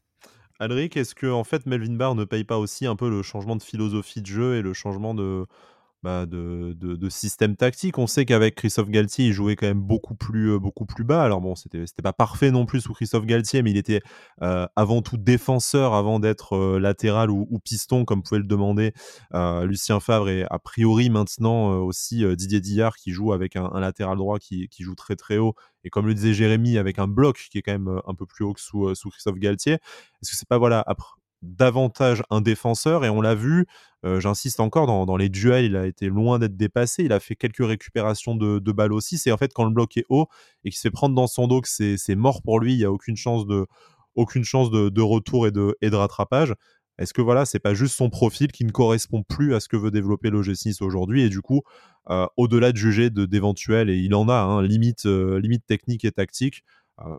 Alric, 0.58 0.96
est-ce 0.96 1.14
que 1.14 1.26
en 1.26 1.44
fait 1.44 1.66
Melvin 1.66 1.94
Barr 1.94 2.14
ne 2.14 2.24
paye 2.24 2.44
pas 2.44 2.58
aussi 2.58 2.86
un 2.86 2.94
peu 2.94 3.10
le 3.10 3.22
changement 3.22 3.56
de 3.56 3.62
philosophie 3.62 4.22
de 4.22 4.26
jeu 4.26 4.56
et 4.56 4.62
le 4.62 4.72
changement 4.72 5.14
de 5.14 5.46
bah, 6.02 6.26
de, 6.26 7.08
système 7.08 7.56
tactique. 7.56 7.98
On 7.98 8.08
sait 8.08 8.24
qu'avec 8.24 8.56
Christophe 8.56 8.88
Galtier, 8.88 9.26
il 9.26 9.32
jouait 9.32 9.54
quand 9.54 9.66
même 9.66 9.82
beaucoup 9.82 10.16
plus, 10.16 10.52
euh, 10.52 10.58
beaucoup 10.58 10.84
plus 10.84 11.04
bas. 11.04 11.22
Alors 11.22 11.40
bon, 11.40 11.54
c'était, 11.54 11.84
pas 12.02 12.12
parfait 12.12 12.50
non 12.50 12.66
plus 12.66 12.80
sous 12.80 12.92
Christophe 12.92 13.24
Galtier, 13.24 13.62
mais 13.62 13.70
il 13.70 13.76
était 13.76 14.00
euh, 14.42 14.66
avant 14.74 15.02
tout 15.02 15.16
défenseur 15.16 15.94
avant 15.94 16.18
d'être 16.18 16.56
euh, 16.56 16.80
latéral 16.80 17.30
ou, 17.30 17.46
piston, 17.62 18.04
comme 18.04 18.22
pouvait 18.22 18.40
le 18.40 18.46
demander 18.46 18.92
Lucien 19.62 20.00
Favre 20.00 20.28
et 20.28 20.44
a 20.50 20.58
priori 20.58 21.10
maintenant 21.10 21.76
aussi 21.76 22.24
Didier 22.36 22.60
Dillard 22.60 22.96
qui 22.96 23.12
joue 23.12 23.32
avec 23.32 23.56
un, 23.56 23.78
latéral 23.78 24.16
droit 24.16 24.38
qui, 24.38 24.68
qui, 24.68 24.82
joue 24.82 24.94
très 24.94 25.16
très 25.16 25.38
haut 25.38 25.54
et 25.84 25.90
comme 25.90 26.06
le 26.06 26.14
disait 26.14 26.34
Jérémy 26.34 26.78
avec 26.78 26.98
un 26.98 27.06
bloc 27.06 27.46
qui 27.50 27.58
est 27.58 27.62
quand 27.62 27.72
même 27.72 28.00
un 28.06 28.14
peu 28.14 28.26
plus 28.26 28.44
haut 28.44 28.52
que 28.52 28.60
sous, 28.60 28.94
sous 28.94 29.10
Christophe 29.10 29.38
Galtier. 29.38 29.74
Est-ce 29.74 30.30
que 30.30 30.36
c'est 30.36 30.48
pas 30.48 30.58
voilà 30.58 30.82
après 30.86 31.06
davantage 31.42 32.22
un 32.30 32.40
défenseur? 32.40 33.04
Et 33.04 33.10
on 33.10 33.20
l'a 33.20 33.34
vu, 33.34 33.66
euh, 34.04 34.20
j'insiste 34.20 34.60
encore, 34.60 34.86
dans, 34.86 35.16
les 35.16 35.28
duels, 35.28 35.64
il 35.64 35.76
a 35.76 35.86
été 35.86 36.08
loin 36.08 36.38
d'être 36.38 36.56
dépassé, 36.56 37.04
il 37.04 37.12
a 37.12 37.20
fait 37.20 37.36
quelques 37.36 37.64
récupérations 37.64 38.34
de, 38.34 38.72
balles 38.72 38.92
aussi, 38.92 39.18
c'est 39.18 39.30
en 39.32 39.36
fait 39.36 39.52
quand 39.52 39.64
le 39.64 39.70
bloc 39.70 39.96
est 39.96 40.06
haut 40.08 40.26
et 40.64 40.70
qu'il 40.70 40.76
se 40.76 40.82
fait 40.82 40.90
prendre 40.90 41.14
dans 41.14 41.26
son 41.26 41.46
dos 41.46 41.60
que 41.60 41.68
c'est 41.68 42.16
mort 42.16 42.42
pour 42.42 42.58
lui, 42.58 42.74
il 42.74 42.78
n'y 42.78 42.84
a 42.84 42.92
aucune 42.92 43.16
chance 43.16 43.46
de, 43.46 43.66
aucune 44.14 44.44
chance 44.44 44.70
de, 44.70 45.00
retour 45.00 45.46
et 45.46 45.50
de, 45.50 45.76
et 45.80 45.90
de 45.90 45.96
rattrapage. 45.96 46.54
Est-ce 46.98 47.14
que 47.14 47.22
voilà, 47.22 47.46
c'est 47.46 47.58
pas 47.58 47.74
juste 47.74 47.96
son 47.96 48.10
profil 48.10 48.52
qui 48.52 48.64
ne 48.64 48.70
correspond 48.70 49.22
plus 49.22 49.54
à 49.54 49.60
ce 49.60 49.68
que 49.68 49.76
veut 49.76 49.90
développer 49.90 50.30
l'OG6 50.30 50.82
aujourd'hui 50.84 51.22
et 51.22 51.28
du 51.28 51.40
coup, 51.40 51.62
euh, 52.10 52.26
au-delà 52.36 52.72
de 52.72 52.76
juger 52.76 53.10
d'éventuels, 53.10 53.88
et 53.88 53.96
il 53.96 54.14
en 54.14 54.28
a, 54.28 54.34
hein, 54.34 54.62
limite, 54.62 55.06
euh, 55.06 55.40
limite 55.40 55.64
technique 55.66 56.04
et 56.04 56.12
tactique, 56.12 56.64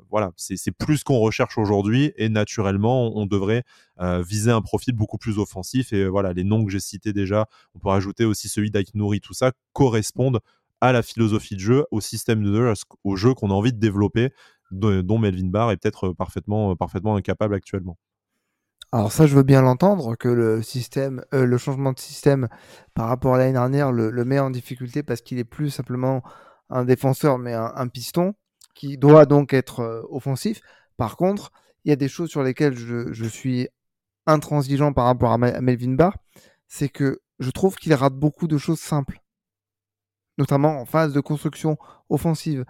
voilà, 0.10 0.32
c'est 0.38 0.72
plus 0.72 1.04
qu'on 1.04 1.20
recherche 1.20 1.58
aujourd'hui 1.58 2.14
et 2.16 2.30
naturellement, 2.30 3.16
on 3.18 3.26
devrait 3.26 3.64
euh, 4.00 4.22
viser 4.22 4.52
un 4.52 4.62
profil 4.62 4.94
beaucoup 4.94 5.18
plus 5.18 5.40
offensif. 5.40 5.94
Et 5.94 6.08
voilà, 6.08 6.34
les 6.34 6.44
noms 6.44 6.64
que 6.66 6.72
j'ai 6.72 6.80
cités 6.80 7.14
déjà, 7.14 7.48
on 7.74 7.80
peut 7.80 7.90
rajouter 7.90 8.26
aussi 8.26 8.50
celui 8.50 8.72
d'Aiknouri, 8.72 9.20
tout 9.20 9.34
ça 9.34 9.52
correspondent 9.74 10.40
à 10.82 10.92
la 10.92 11.02
philosophie 11.02 11.56
de 11.56 11.62
jeu, 11.62 11.86
au 11.92 12.02
système 12.02 12.44
de 12.44 12.54
jeu, 12.54 12.74
au 13.04 13.16
jeu 13.16 13.34
qu'on 13.34 13.50
a 13.50 13.54
envie 13.54 13.74
de 13.74 13.80
développer, 13.80 14.32
dont 14.72 15.18
Melvin 15.18 15.48
Barr 15.48 15.72
est 15.72 15.78
peut-être 15.78 16.10
parfaitement, 16.10 16.76
parfaitement 16.76 17.16
incapable 17.16 17.56
actuellement. 17.56 17.98
Alors 18.92 19.12
ça, 19.12 19.26
je 19.26 19.36
veux 19.36 19.44
bien 19.44 19.62
l'entendre, 19.62 20.16
que 20.16 20.28
le 20.28 20.62
système, 20.62 21.24
euh, 21.34 21.46
le 21.46 21.58
changement 21.58 21.94
de 21.94 22.00
système 22.00 22.48
par 22.94 23.08
rapport 23.08 23.34
à 23.34 23.38
l'année 23.40 23.54
dernière 23.54 23.92
le, 23.92 24.12
met 24.24 24.40
en 24.40 24.52
difficulté 24.52 25.02
parce 25.04 25.22
qu'il 25.22 25.40
est 25.40 25.46
plus 25.46 25.72
simplement 25.72 26.22
un 26.70 26.86
défenseur, 26.86 27.38
mais 27.40 27.54
un 27.54 27.88
piston 27.88 28.36
qui 28.74 28.98
doit 28.98 29.26
donc 29.26 29.54
être 29.54 29.82
euh, 29.82 30.02
offensif. 30.10 30.62
Par 30.98 31.18
contre, 31.18 31.52
il 31.86 31.90
y 31.90 31.92
a 31.92 31.96
des 31.96 32.08
choses 32.08 32.30
sur 32.30 32.44
lesquelles 32.44 32.76
je, 32.76 33.26
suis 33.26 33.68
intransigeant 34.26 34.94
par 34.94 35.06
rapport 35.06 35.32
à, 35.32 35.38
Melvin 35.38 35.94
Barr, 35.94 36.18
c'est 36.68 36.90
que 36.90 37.22
je 37.40 37.50
trouve 37.52 37.76
qu'il 37.76 37.94
rate 37.94 38.14
beaucoup 38.14 38.48
de 38.48 38.58
choses 38.58 38.80
simples, 38.80 39.20
notamment 40.38 40.80
en 40.80 40.86
phase 40.86 41.14
de 41.14 41.20
construction 41.20 41.78
offensive, 42.10 42.66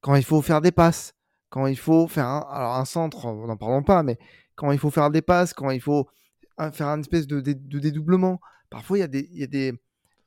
quand 0.00 0.16
il 0.16 0.24
faut 0.24 0.42
faire 0.42 0.60
des 0.60 0.72
passes, 0.72 1.14
quand 1.48 1.66
il 1.66 1.78
faut 1.78 2.08
faire 2.08 2.26
un, 2.26 2.40
alors 2.50 2.74
un 2.74 2.84
centre, 2.84 3.26
n'en 3.26 3.56
parlons 3.56 3.84
pas, 3.84 4.02
mais 4.02 4.18
quand 4.56 4.72
il 4.72 4.78
faut 4.78 4.90
faire 4.90 5.10
des 5.10 5.22
passes, 5.22 5.52
quand 5.52 5.70
il 5.70 5.80
faut 5.80 6.08
faire 6.72 6.88
une 6.88 7.00
espèce 7.00 7.26
de, 7.26 7.40
dédoublement, 7.40 8.40
parfois 8.68 8.98
il, 8.98 9.00
y 9.00 9.04
a 9.04 9.06
des, 9.06 9.28
il 9.32 9.40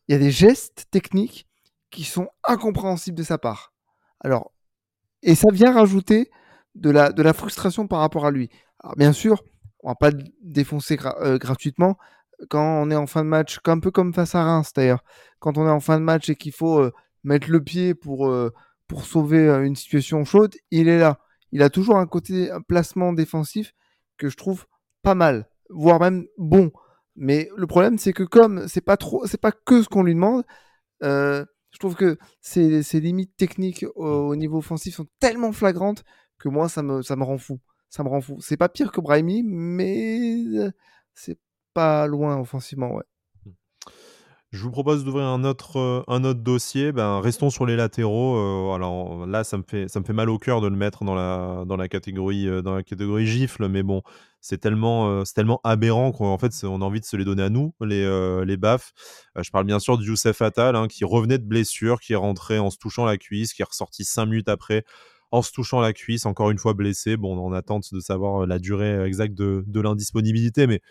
y 0.07 0.13
a 0.13 0.17
des 0.17 0.31
gestes 0.31 0.87
techniques 0.91 1.47
qui 1.91 2.03
sont 2.03 2.29
incompréhensibles 2.47 3.17
de 3.17 3.23
sa 3.23 3.37
part. 3.37 3.73
Alors, 4.21 4.51
et 5.23 5.35
ça 5.35 5.49
vient 5.51 5.73
rajouter 5.73 6.29
de 6.75 6.89
la, 6.89 7.11
de 7.11 7.21
la 7.21 7.33
frustration 7.33 7.87
par 7.87 7.99
rapport 7.99 8.25
à 8.25 8.31
lui. 8.31 8.49
Alors, 8.79 8.95
bien 8.95 9.13
sûr, 9.13 9.43
on 9.81 9.89
va 9.89 9.95
pas 9.95 10.11
défoncer 10.41 10.97
euh, 11.21 11.37
gratuitement 11.37 11.97
quand 12.49 12.63
on 12.63 12.89
est 12.89 12.95
en 12.95 13.07
fin 13.07 13.23
de 13.23 13.29
match, 13.29 13.59
un 13.65 13.79
peu 13.79 13.91
comme 13.91 14.13
face 14.13 14.35
à 14.35 14.43
Reims 14.43 14.71
d'ailleurs. 14.73 15.03
Quand 15.39 15.57
on 15.57 15.65
est 15.67 15.71
en 15.71 15.81
fin 15.81 15.99
de 15.99 16.05
match 16.05 16.29
et 16.29 16.35
qu'il 16.35 16.53
faut 16.53 16.79
euh, 16.79 16.93
mettre 17.23 17.49
le 17.49 17.61
pied 17.61 17.93
pour, 17.93 18.29
euh, 18.29 18.53
pour 18.87 19.05
sauver 19.05 19.47
une 19.65 19.75
situation 19.75 20.23
chaude, 20.23 20.55
il 20.71 20.87
est 20.87 20.99
là. 20.99 21.19
Il 21.51 21.61
a 21.63 21.69
toujours 21.69 21.97
un 21.97 22.07
côté 22.07 22.51
un 22.51 22.61
placement 22.61 23.11
défensif 23.11 23.73
que 24.17 24.29
je 24.29 24.37
trouve 24.37 24.67
pas 25.01 25.15
mal, 25.15 25.49
voire 25.69 25.99
même 25.99 26.27
bon. 26.37 26.71
Mais 27.15 27.49
le 27.57 27.67
problème, 27.67 27.97
c'est 27.97 28.13
que 28.13 28.23
comme 28.23 28.67
c'est 28.67 28.81
pas 28.81 28.95
trop, 28.95 29.25
c'est 29.25 29.41
pas 29.41 29.51
que 29.51 29.81
ce 29.81 29.89
qu'on 29.89 30.03
lui 30.03 30.13
demande, 30.13 30.45
je 31.71 31.79
trouve 31.79 31.95
que 31.95 32.17
ces, 32.41 32.81
limites 32.99 33.35
techniques 33.37 33.85
au, 33.95 34.35
niveau 34.35 34.57
offensif 34.57 34.95
sont 34.95 35.07
tellement 35.19 35.51
flagrantes 35.51 36.03
que 36.39 36.49
moi, 36.49 36.69
ça 36.69 36.83
me, 36.83 37.01
ça 37.01 37.15
me 37.15 37.23
rend 37.23 37.37
fou. 37.37 37.59
Ça 37.89 38.03
me 38.03 38.09
rend 38.09 38.21
fou. 38.21 38.37
C'est 38.39 38.57
pas 38.57 38.69
pire 38.69 38.91
que 38.91 39.01
Brahimi, 39.01 39.43
mais 39.43 40.71
c'est 41.13 41.39
pas 41.73 42.07
loin 42.07 42.39
offensivement, 42.39 42.93
ouais. 42.95 43.03
Je 44.51 44.63
vous 44.63 44.71
propose 44.71 45.03
d'ouvrir 45.05 45.27
un 45.27 45.43
autre, 45.43 45.77
euh, 45.77 46.03
un 46.07 46.23
autre 46.23 46.39
dossier. 46.39 46.91
Ben, 46.91 47.19
restons 47.19 47.51
sur 47.51 47.67
les 47.67 47.75
latéraux. 47.75 48.35
Euh, 48.35 48.73
alors 48.73 49.27
là, 49.27 49.43
ça 49.43 49.57
me, 49.57 49.63
fait, 49.63 49.87
ça 49.87 49.99
me 49.99 50.05
fait 50.05 50.13
mal 50.13 50.27
au 50.27 50.39
cœur 50.39 50.59
de 50.59 50.67
le 50.67 50.75
mettre 50.75 51.03
dans 51.03 51.13
la, 51.13 51.65
dans 51.67 51.77
la, 51.77 51.87
catégorie, 51.87 52.47
euh, 52.47 52.63
dans 52.63 52.73
la 52.73 52.81
catégorie 52.81 53.27
gifle, 53.27 53.67
mais 53.67 53.83
bon, 53.83 54.01
c'est 54.41 54.57
tellement, 54.57 55.25
c'est 55.25 55.33
tellement 55.33 55.59
aberrant 55.63 56.11
qu'en 56.11 56.37
fait, 56.37 56.53
on 56.63 56.81
a 56.81 56.85
envie 56.85 56.99
de 56.99 57.05
se 57.05 57.17
les 57.17 57.25
donner 57.25 57.43
à 57.43 57.49
nous, 57.49 57.73
les, 57.81 58.43
les 58.45 58.57
baffes. 58.57 58.91
je 59.35 59.49
parle 59.51 59.65
bien 59.65 59.79
sûr 59.79 59.97
du 59.97 60.07
Youssef 60.07 60.41
Attal, 60.41 60.75
hein, 60.75 60.87
qui 60.87 61.03
revenait 61.03 61.37
de 61.37 61.45
blessure, 61.45 61.99
qui 61.99 62.13
est 62.13 62.17
rentré 62.17 62.59
en 62.59 62.69
se 62.69 62.77
touchant 62.77 63.05
la 63.05 63.17
cuisse, 63.17 63.53
qui 63.53 63.61
est 63.61 63.65
ressorti 63.65 64.05
cinq 64.05 64.27
minutes 64.27 64.49
après 64.49 64.85
en 65.31 65.41
se 65.41 65.51
touchant 65.51 65.79
la 65.79 65.93
cuisse, 65.93 66.25
encore 66.25 66.51
une 66.51 66.57
fois 66.57 66.73
blessé. 66.73 67.17
Bon, 67.17 67.37
on 67.37 67.53
attente 67.53 67.93
de 67.93 67.99
savoir 67.99 68.47
la 68.47 68.59
durée 68.59 69.03
exacte 69.05 69.35
de, 69.35 69.63
de 69.67 69.81
l'indisponibilité, 69.81 70.67
mais 70.67 70.81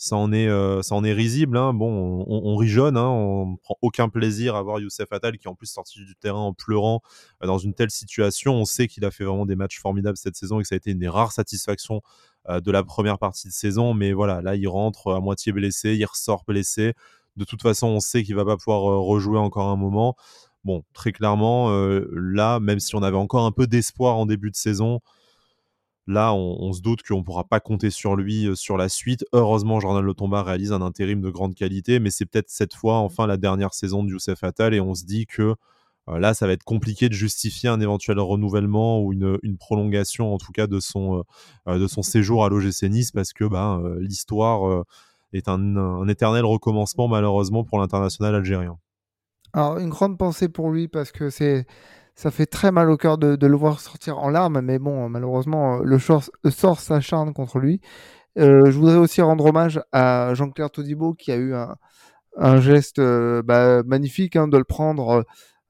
ça 0.00 0.14
en 0.14 0.32
est, 0.32 0.46
euh, 0.46 0.80
ça 0.82 0.94
en 0.94 1.02
est 1.02 1.12
risible. 1.12 1.56
Hein. 1.56 1.74
Bon, 1.74 2.24
on, 2.28 2.52
on, 2.52 2.56
rit 2.56 2.72
hein. 2.78 2.94
on 2.94 3.56
prend 3.56 3.76
aucun 3.82 4.08
plaisir 4.08 4.54
à 4.54 4.62
voir 4.62 4.78
Youssef 4.78 5.12
Attal 5.12 5.36
qui 5.38 5.48
est 5.48 5.50
en 5.50 5.56
plus 5.56 5.66
sorti 5.66 5.98
du 6.04 6.14
terrain 6.14 6.38
en 6.38 6.54
pleurant 6.54 7.00
euh, 7.42 7.48
dans 7.48 7.58
une 7.58 7.74
telle 7.74 7.90
situation. 7.90 8.54
On 8.54 8.64
sait 8.64 8.86
qu'il 8.86 9.04
a 9.04 9.10
fait 9.10 9.24
vraiment 9.24 9.44
des 9.44 9.56
matchs 9.56 9.80
formidables 9.80 10.16
cette 10.16 10.36
saison 10.36 10.60
et 10.60 10.62
que 10.62 10.68
ça 10.68 10.76
a 10.76 10.78
été 10.78 10.92
une 10.92 11.00
des 11.00 11.08
rares 11.08 11.32
satisfactions 11.32 11.96
euh, 11.96 12.37
de 12.48 12.70
la 12.70 12.82
première 12.82 13.18
partie 13.18 13.48
de 13.48 13.52
saison. 13.52 13.94
Mais 13.94 14.12
voilà, 14.12 14.40
là, 14.42 14.56
il 14.56 14.68
rentre 14.68 15.12
à 15.12 15.20
moitié 15.20 15.52
blessé, 15.52 15.94
il 15.94 16.04
ressort 16.04 16.44
blessé. 16.46 16.94
De 17.36 17.44
toute 17.44 17.62
façon, 17.62 17.88
on 17.88 18.00
sait 18.00 18.22
qu'il 18.22 18.34
va 18.34 18.44
pas 18.44 18.56
pouvoir 18.56 18.82
rejouer 19.02 19.38
encore 19.38 19.68
un 19.68 19.76
moment. 19.76 20.16
Bon, 20.64 20.82
très 20.92 21.12
clairement, 21.12 21.70
là, 22.12 22.58
même 22.60 22.80
si 22.80 22.94
on 22.96 23.02
avait 23.02 23.16
encore 23.16 23.44
un 23.44 23.52
peu 23.52 23.66
d'espoir 23.66 24.16
en 24.16 24.26
début 24.26 24.50
de 24.50 24.56
saison, 24.56 25.00
Là, 26.08 26.32
on, 26.32 26.72
se 26.72 26.80
doute 26.80 27.02
qu'on 27.02 27.18
ne 27.18 27.22
pourra 27.22 27.44
pas 27.44 27.60
compter 27.60 27.90
sur 27.90 28.16
lui 28.16 28.46
euh, 28.46 28.54
sur 28.54 28.78
la 28.78 28.88
suite. 28.88 29.26
Heureusement, 29.34 29.78
Jordan 29.78 30.02
Lotomba 30.02 30.42
réalise 30.42 30.72
un 30.72 30.80
intérim 30.80 31.20
de 31.20 31.28
grande 31.28 31.54
qualité, 31.54 32.00
mais 32.00 32.08
c'est 32.08 32.24
peut-être 32.24 32.48
cette 32.48 32.72
fois, 32.72 32.96
enfin, 32.96 33.26
la 33.26 33.36
dernière 33.36 33.74
saison 33.74 34.02
de 34.02 34.08
Youssef 34.08 34.42
Attal, 34.42 34.72
et 34.72 34.80
on 34.80 34.94
se 34.94 35.04
dit 35.04 35.26
que 35.26 35.42
euh, 35.42 35.54
là, 36.18 36.34
ça 36.34 36.46
va 36.46 36.52
être 36.52 36.64
compliqué 36.64 37.08
de 37.08 37.14
justifier 37.14 37.68
un 37.68 37.80
éventuel 37.80 38.18
renouvellement 38.20 39.02
ou 39.02 39.12
une, 39.12 39.38
prolongation, 39.58 40.32
en 40.32 40.38
tout 40.38 40.52
cas, 40.52 40.66
de 40.66 40.80
son, 40.80 41.24
euh, 41.66 41.88
son 41.88 42.02
séjour 42.02 42.44
à 42.44 42.48
l'OGC 42.48 42.84
Nice, 42.84 43.10
parce 43.10 43.32
que 43.32 43.44
ben, 43.44 43.82
l'histoire 44.00 44.84
est 45.32 45.48
un, 45.48 46.08
éternel 46.08 46.44
recommencement, 46.44 47.08
malheureusement, 47.08 47.64
pour 47.64 47.78
l'international 47.78 48.34
algérien. 48.34 48.78
Alors, 49.52 49.78
une 49.78 49.90
grande 49.90 50.18
pensée 50.18 50.48
pour 50.48 50.70
lui, 50.70 50.88
parce 50.88 51.12
que 51.12 51.30
ça 51.30 52.30
fait 52.30 52.46
très 52.46 52.72
mal 52.72 52.90
au 52.90 52.96
cœur 52.96 53.18
de, 53.18 53.46
le 53.46 53.56
voir 53.56 53.80
sortir 53.80 54.18
en 54.18 54.30
larmes, 54.30 54.60
mais 54.60 54.78
bon, 54.78 55.08
malheureusement, 55.08 55.78
le, 55.78 55.98
sort 55.98 56.80
s'acharne 56.80 57.32
contre 57.32 57.58
lui. 57.58 57.80
Euh, 58.38 58.70
je 58.70 58.78
voudrais 58.78 58.96
aussi 58.96 59.20
rendre 59.20 59.46
hommage 59.46 59.80
à 59.92 60.32
Jean-Claire 60.34 60.70
Todibo 60.70 61.14
qui 61.14 61.32
a 61.32 61.36
eu 61.36 61.54
un, 61.54 62.60
geste 62.60 63.00
euh, 63.00 63.42
bah, 63.42 63.82
magnifique 63.82 64.36
hein, 64.36 64.46
de 64.46 64.56
le 64.56 64.64
prendre 64.64 65.24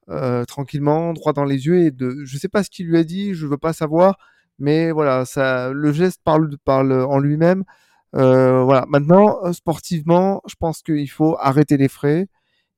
euh, 0.09 0.45
tranquillement, 0.45 1.13
droit 1.13 1.33
dans 1.33 1.45
les 1.45 1.65
yeux 1.67 1.83
et 1.83 1.91
de, 1.91 2.23
je 2.25 2.37
sais 2.37 2.49
pas 2.49 2.63
ce 2.63 2.69
qu'il 2.69 2.87
lui 2.87 2.97
a 2.97 3.03
dit, 3.03 3.33
je 3.33 3.47
veux 3.47 3.57
pas 3.57 3.73
savoir, 3.73 4.17
mais 4.59 4.91
voilà, 4.91 5.25
ça, 5.25 5.71
le 5.71 5.91
geste 5.93 6.21
parle, 6.23 6.49
parle 6.65 6.93
en 6.93 7.19
lui-même. 7.19 7.63
voilà. 8.13 8.85
Maintenant, 8.89 9.53
sportivement, 9.53 10.41
je 10.47 10.55
pense 10.59 10.81
qu'il 10.81 11.09
faut 11.09 11.37
arrêter 11.39 11.77
les 11.77 11.87
frais 11.87 12.27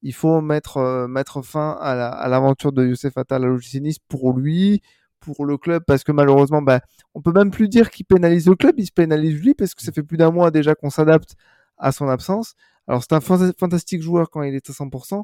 il 0.01 0.13
faut 0.13 0.41
mettre, 0.41 0.77
euh, 0.77 1.07
mettre 1.07 1.41
fin 1.41 1.77
à 1.79 2.27
l'aventure 2.27 2.71
de 2.71 2.86
Youssef 2.86 3.17
Attal 3.17 3.43
à 3.43 3.47
l'OGC 3.47 3.99
pour 4.07 4.34
lui, 4.34 4.82
pour 5.19 5.45
le 5.45 5.57
club, 5.57 5.84
parce 5.86 6.03
que 6.03 6.11
malheureusement, 6.11 6.61
bah, 6.61 6.82
on 7.13 7.21
peut 7.21 7.32
même 7.32 7.51
plus 7.51 7.69
dire 7.69 7.91
qu'il 7.91 8.05
pénalise 8.05 8.47
le 8.47 8.55
club, 8.55 8.75
il 8.79 8.88
se 8.88 8.91
pénalise 8.91 9.39
lui, 9.39 9.53
parce 9.53 9.75
que 9.75 9.84
ça 9.84 9.91
fait 9.91 10.03
plus 10.03 10.17
d'un 10.17 10.32
mois 10.32 10.49
déjà 10.49 10.73
qu'on 10.73 10.89
s'adapte 10.89 11.36
à 11.77 11.91
son 11.91 12.09
absence. 12.09 12.55
Alors 12.88 13.03
c'est 13.03 13.13
un 13.13 13.21
fantastique 13.21 14.01
joueur 14.01 14.32
quand 14.32 14.41
il 14.41 14.55
est 14.55 14.69
à 14.69 14.73
100%, 14.73 15.23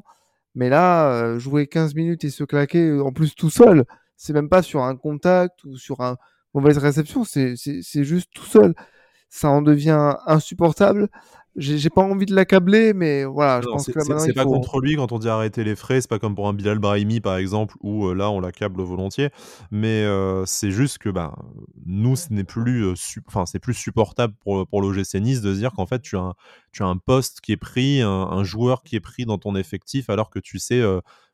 mais 0.54 0.68
là, 0.68 1.10
euh, 1.12 1.38
jouer 1.38 1.66
15 1.66 1.94
minutes 1.94 2.24
et 2.24 2.30
se 2.30 2.44
claquer, 2.44 2.88
euh, 2.88 3.02
en 3.04 3.12
plus 3.12 3.34
tout 3.34 3.50
seul, 3.50 3.84
c'est 4.16 4.32
même 4.32 4.48
pas 4.48 4.62
sur 4.62 4.82
un 4.82 4.96
contact 4.96 5.64
ou 5.64 5.76
sur 5.76 6.00
une 6.00 6.16
mauvaise 6.54 6.78
réception, 6.78 7.24
c'est 7.24 7.56
juste 8.04 8.30
tout 8.34 8.44
seul. 8.44 8.74
Ça 9.30 9.50
en 9.50 9.62
devient 9.62 10.14
insupportable 10.26 11.08
j'ai 11.58 11.90
pas 11.90 12.02
envie 12.02 12.26
de 12.26 12.34
l'accabler, 12.34 12.94
mais 12.94 13.24
voilà, 13.24 13.60
je 13.60 13.66
pense 13.68 13.86
que 13.86 14.00
c'est 14.20 14.32
pas 14.32 14.44
contre 14.44 14.80
lui 14.80 14.96
quand 14.96 15.12
on 15.12 15.18
dit 15.18 15.28
arrêter 15.28 15.64
les 15.64 15.76
frais, 15.76 16.00
c'est 16.00 16.08
pas 16.08 16.18
comme 16.18 16.34
pour 16.34 16.48
un 16.48 16.52
Bilal 16.52 16.78
Brahimi 16.78 17.20
par 17.20 17.36
exemple, 17.36 17.74
où 17.82 18.06
euh, 18.06 18.14
là 18.14 18.30
on 18.30 18.40
l'accable 18.40 18.82
volontiers, 18.82 19.30
mais 19.70 20.04
euh, 20.04 20.44
c'est 20.46 20.70
juste 20.70 20.98
que 20.98 21.08
bah, 21.08 21.34
nous 21.84 22.16
ce 22.16 22.32
n'est 22.32 22.44
plus, 22.44 22.84
euh, 22.84 22.94
enfin 23.26 23.46
c'est 23.46 23.58
plus 23.58 23.74
supportable 23.74 24.34
pour, 24.40 24.66
pour 24.66 24.80
l'OGC 24.80 25.14
Nice 25.16 25.40
de 25.40 25.52
se 25.52 25.58
dire 25.58 25.72
qu'en 25.72 25.86
fait 25.86 26.00
tu 26.00 26.16
as, 26.16 26.20
un, 26.20 26.34
tu 26.72 26.82
as 26.82 26.86
un 26.86 26.96
poste 26.96 27.40
qui 27.40 27.52
est 27.52 27.56
pris, 27.56 28.00
un, 28.02 28.44
joueur 28.44 28.82
qui 28.82 28.96
est 28.96 29.00
pris 29.00 29.24
dans 29.24 29.38
ton 29.38 29.56
effectif, 29.56 30.10
alors 30.10 30.30
que 30.30 30.38
tu 30.38 30.58
sais 30.58 30.82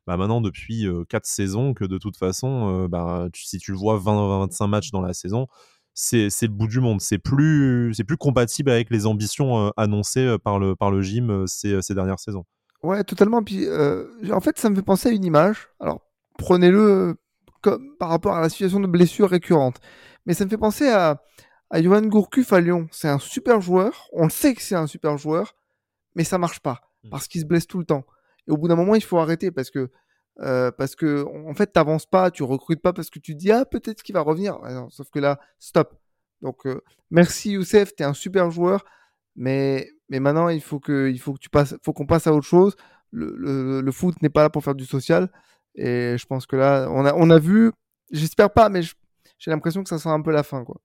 bah, 0.07 0.17
maintenant 0.17 0.41
depuis 0.41 0.87
4 1.09 1.27
saisons 1.27 1.75
que 1.75 1.85
de 1.85 1.99
toute 1.99 2.17
façon, 2.17 2.87
bah, 2.89 3.29
si 3.35 3.59
tu 3.59 3.73
le 3.73 3.79
vois 3.79 3.99
20-25 3.99 4.67
matchs 4.69 4.91
dans 4.91 5.01
la 5.03 5.13
saison, 5.13 5.47
c'est 5.95 6.29
le 6.43 6.49
bout 6.49 6.67
du 6.67 6.81
monde. 6.81 7.01
C'est 7.01 7.19
plus, 7.19 7.95
plus 8.07 8.17
compatible 8.17 8.71
avec 8.71 8.91
les 8.91 9.07
ambitions 9.07 9.67
euh, 9.67 9.71
annoncées 9.77 10.27
euh, 10.27 10.39
par 10.39 10.59
le, 10.59 10.75
par 10.75 10.91
le 10.91 11.01
gym 11.03 11.31
euh, 11.31 11.47
ces, 11.47 11.81
ces 11.83 11.95
dernières 11.95 12.19
saisons. 12.19 12.45
Ouais, 12.83 13.03
totalement. 13.05 13.43
Puis, 13.43 13.67
en 14.31 14.41
fait, 14.41 14.59
ça 14.59 14.69
me 14.69 14.75
fait 14.75 14.83
penser 14.83 15.09
à 15.09 15.13
une 15.13 15.25
image. 15.25 15.69
Alors, 15.81 16.03
prenez-le 16.37 17.17
comme 17.63 17.97
par 17.99 18.11
rapport 18.11 18.35
à 18.35 18.43
la 18.43 18.51
situation 18.51 18.79
de 18.79 18.87
blessure 18.87 19.31
récurrente. 19.31 19.81
Mais 20.27 20.35
ça 20.35 20.45
me 20.45 20.51
fait 20.51 20.59
penser 20.59 20.91
à, 20.91 21.23
à 21.71 21.83
Johan 21.83 22.03
Gourcuff 22.03 22.53
à 22.53 22.61
Lyon. 22.61 22.89
C'est 22.93 23.09
un 23.09 23.19
super 23.19 23.63
joueur. 23.63 24.11
On 24.13 24.25
le 24.25 24.31
sait 24.31 24.55
que 24.55 24.61
c'est 24.61 24.75
un 24.75 24.87
super 24.87 25.17
joueur, 25.17 25.57
mais 26.15 26.25
ça 26.25 26.37
marche 26.37 26.61
pas 26.61 26.91
mmh. 27.05 27.09
parce 27.09 27.27
qu'il 27.27 27.41
se 27.41 27.47
blesse 27.47 27.67
tout 27.67 27.79
le 27.79 27.87
temps. 27.87 28.05
Et 28.47 28.51
au 28.51 28.59
bout 28.59 28.69
d'un 28.69 28.77
moment, 28.77 28.95
il 28.97 29.03
faut 29.03 29.19
arrêter 29.19 29.51
parce 29.51 29.71
que 29.71 29.91
euh, 30.41 30.71
parce 30.73 30.97
que 30.97 31.25
en 31.49 31.55
fait, 31.55 31.67
t'avances 31.67 32.07
pas, 32.07 32.31
tu 32.31 32.43
recrutes 32.43 32.83
pas 32.83 32.93
parce 32.93 33.11
que 33.11 33.19
tu 33.19 33.35
dis 33.35 33.53
ah 33.53 33.65
peut-être 33.65 34.03
qu'il 34.03 34.15
va 34.15 34.21
revenir. 34.21 34.59
sauf 34.91 35.11
que 35.11 35.19
là, 35.19 35.39
stop. 35.59 35.95
Donc 36.43 36.67
euh, 36.67 36.81
merci 37.11 37.53
Youssef, 37.53 37.95
t'es 37.95 38.05
un 38.05 38.15
super 38.15 38.51
joueur, 38.51 38.85
mais 39.37 39.89
mais 40.09 40.21
maintenant 40.21 40.49
il 40.49 40.61
faut 40.61 40.81
que 40.81 41.09
il 41.11 41.19
faut 41.19 41.33
que 41.35 41.39
tu 41.39 41.51
passes, 41.51 41.77
faut 41.83 41.93
qu'on 41.93 42.07
passe 42.07 42.27
à 42.27 42.35
autre 42.35 42.47
chose. 42.47 42.77
Le, 43.13 43.81
le, 43.81 43.93
foot 43.93 44.21
n'est 44.23 44.29
pas 44.29 44.43
là 44.43 44.51
pour 44.51 44.65
faire 44.65 44.75
du 44.75 44.85
social 44.87 45.31
et 45.77 46.17
je 46.19 46.27
pense 46.27 46.47
que 46.47 46.57
là 46.57 46.89
on 46.91 47.07
a 47.07 47.15
on 47.15 47.31
a 47.31 47.39
vu, 47.39 47.71
j'espère 48.11 48.53
pas, 48.53 48.69
mais 48.69 48.83
j'ai 48.83 49.51
l'impression 49.53 49.85
que 49.85 49.89
ça 49.89 49.99
sera 49.99 50.15
un 50.15 50.21
peu 50.21 50.33
la 50.33 50.43
fin 50.43 50.65
quoi. 50.65 50.81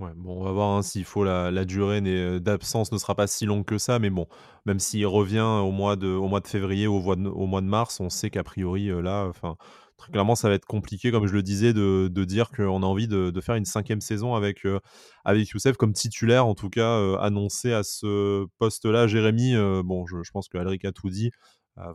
Ouais, 0.00 0.10
bon, 0.16 0.40
on 0.40 0.42
va 0.42 0.50
voir 0.50 0.70
hein, 0.70 0.82
s'il 0.82 1.04
faut 1.04 1.22
la, 1.22 1.64
durée 1.64 2.00
euh, 2.04 2.40
d'absence 2.40 2.90
ne 2.90 2.98
sera 2.98 3.14
pas 3.14 3.28
si 3.28 3.46
longue 3.46 3.64
que 3.64 3.78
ça, 3.78 4.00
mais 4.00 4.10
bon, 4.10 4.26
même 4.66 4.80
s'il 4.80 5.06
revient 5.06 5.38
au 5.62 5.70
mois 5.70 5.94
de, 5.94 6.18
février 6.46 6.88
ou 6.88 6.96
au, 6.96 7.46
mois 7.46 7.60
de 7.60 7.66
mars, 7.66 8.00
on 8.00 8.10
sait 8.10 8.28
qu'a 8.28 8.42
priori, 8.42 8.90
euh, 8.90 9.00
là, 9.00 9.26
enfin, 9.28 9.56
très 9.96 10.10
clairement, 10.10 10.34
ça 10.34 10.48
va 10.48 10.56
être 10.56 10.66
compliqué, 10.66 11.12
comme 11.12 11.28
je 11.28 11.32
le 11.32 11.44
disais, 11.44 11.72
de, 11.72 12.08
dire 12.24 12.50
qu'on 12.50 12.82
a 12.82 12.86
envie 12.86 13.06
de, 13.06 13.40
faire 13.40 13.54
une 13.54 13.64
cinquième 13.64 14.00
saison 14.00 14.34
avec, 14.34 14.66
euh, 14.66 14.80
avec 15.24 15.48
Youssef 15.50 15.76
comme 15.76 15.92
titulaire, 15.92 16.44
en 16.44 16.56
tout 16.56 16.70
cas, 16.70 17.16
annoncé 17.18 17.72
à 17.72 17.84
ce 17.84 18.46
poste-là. 18.58 19.06
Jérémy, 19.06 19.54
bon, 19.84 20.06
je, 20.06 20.24
je, 20.24 20.30
pense 20.32 20.48
que 20.48 20.58
Alric 20.58 20.84
a 20.84 20.90
tout 20.90 21.08
dit. 21.08 21.30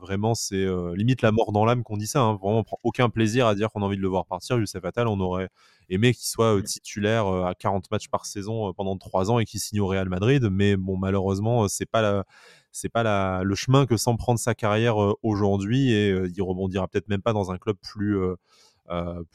Vraiment, 0.02 0.36
c'est 0.36 0.66
limite 0.96 1.22
la 1.22 1.32
mort 1.32 1.52
dans 1.52 1.66
l'âme 1.66 1.84
qu'on 1.84 1.98
dit 1.98 2.08
ça. 2.08 2.22
Hein. 2.22 2.38
Vraiment, 2.42 2.60
on 2.60 2.64
prend 2.64 2.80
aucun 2.84 3.10
plaisir 3.10 3.48
à 3.48 3.56
dire 3.56 3.70
qu'on 3.70 3.82
a 3.82 3.86
envie 3.86 3.98
de 3.98 4.02
le 4.02 4.08
voir 4.08 4.26
partir. 4.26 4.58
Youssef 4.58 4.84
Attal, 4.84 5.08
on 5.08 5.20
aurait 5.20 5.50
aimé 5.90 6.14
qu'il 6.14 6.28
soit 6.28 6.56
mmh. 6.56 6.64
titulaire 6.64 7.28
à 7.28 7.56
40 7.56 7.90
matchs 7.92 8.10
par 8.10 8.26
saison 8.26 8.74
pendant 8.74 8.98
3 8.98 9.32
ans 9.32 9.40
et 9.40 9.46
qu'il 9.46 9.60
signe 9.60 9.80
au 9.82 9.88
Real 9.88 10.10
Madrid. 10.10 10.48
Mais 10.52 10.76
bon, 10.76 10.98
malheureusement, 10.98 11.68
c'est 11.68 11.86
pas 11.86 12.26
c'est 12.72 12.90
pas 12.90 13.04
la, 13.04 13.42
le 13.44 13.56
chemin 13.56 13.86
que 13.86 13.98
semble 13.98 14.20
prendre 14.20 14.40
sa 14.40 14.54
carrière 14.54 14.98
aujourd'hui 15.24 15.92
et 15.92 16.10
il 16.10 16.42
rebondira 16.42 16.88
peut-être 16.88 17.08
même 17.08 17.22
pas 17.22 17.34
dans 17.34 17.52
un 17.52 17.58
club 17.58 17.78
plus 17.82 18.18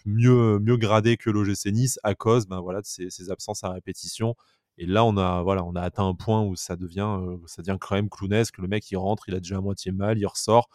mieux 0.04 0.58
mieux 0.58 0.76
gradé 0.76 1.16
que 1.16 1.30
l'OGC 1.30 1.66
Nice 1.72 1.98
à 2.02 2.14
cause 2.14 2.46
ben 2.46 2.60
voilà 2.60 2.80
de 2.80 2.86
ses, 2.86 3.30
absences 3.30 3.64
à 3.64 3.70
répétition. 3.70 4.34
Et 4.78 4.86
là, 4.86 5.04
on 5.04 5.16
a, 5.16 5.42
voilà, 5.42 5.64
on 5.64 5.74
a 5.74 5.82
atteint 5.82 6.06
un 6.06 6.14
point 6.14 6.42
où 6.42 6.56
ça 6.56 6.76
devient, 6.76 7.18
ça 7.46 7.62
devient 7.62 7.78
quand 7.80 7.94
même 7.94 8.08
clownesque. 8.08 8.58
Le 8.58 8.68
mec, 8.68 8.90
il 8.90 8.96
rentre, 8.96 9.28
il 9.28 9.34
a 9.34 9.40
déjà 9.40 9.58
à 9.58 9.60
moitié 9.60 9.92
mal, 9.92 10.18
il 10.18 10.26
ressort. 10.26 10.68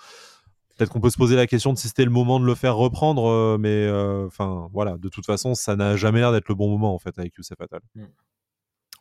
Peut-être 0.80 0.94
qu'on 0.94 1.02
peut 1.02 1.10
se 1.10 1.18
poser 1.18 1.36
la 1.36 1.46
question 1.46 1.74
de 1.74 1.78
si 1.78 1.90
c'était 1.90 2.06
le 2.06 2.10
moment 2.10 2.40
de 2.40 2.46
le 2.46 2.56
faire 2.56 2.78
reprendre, 2.78 3.30
euh, 3.30 3.58
mais 3.60 3.86
euh, 3.86 4.28
enfin 4.28 4.70
voilà, 4.72 4.98
de 4.98 5.10
toute 5.10 5.26
façon, 5.26 5.54
ça 5.54 5.76
n'a 5.76 5.98
jamais 5.98 6.20
l'air 6.20 6.32
d'être 6.32 6.48
le 6.48 6.56
bon 6.56 6.70
moment 6.70 6.96
en 6.96 7.00
fait 7.00 7.20
avec 7.20 7.36
Youssef 7.36 7.60
Attal. 7.60 7.82
Mm. 7.96 8.06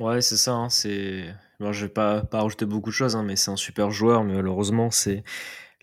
Ouais, 0.01 0.20
c'est 0.20 0.36
ça. 0.36 0.55
Hein, 0.55 0.70
c'est, 0.70 1.32
je 1.61 1.84
vais 1.84 1.88
pas 1.88 2.22
pas 2.22 2.42
rajouter 2.42 2.66
beaucoup 2.66 2.90
de 2.90 2.94
choses, 2.94 3.14
hein, 3.14 3.22
mais 3.22 3.36
c'est 3.36 3.53
un 3.53 3.57
super 3.57 3.92
joueur, 3.92 4.24
mais 4.24 4.34
malheureusement, 4.34 4.90
c'est 4.90 5.22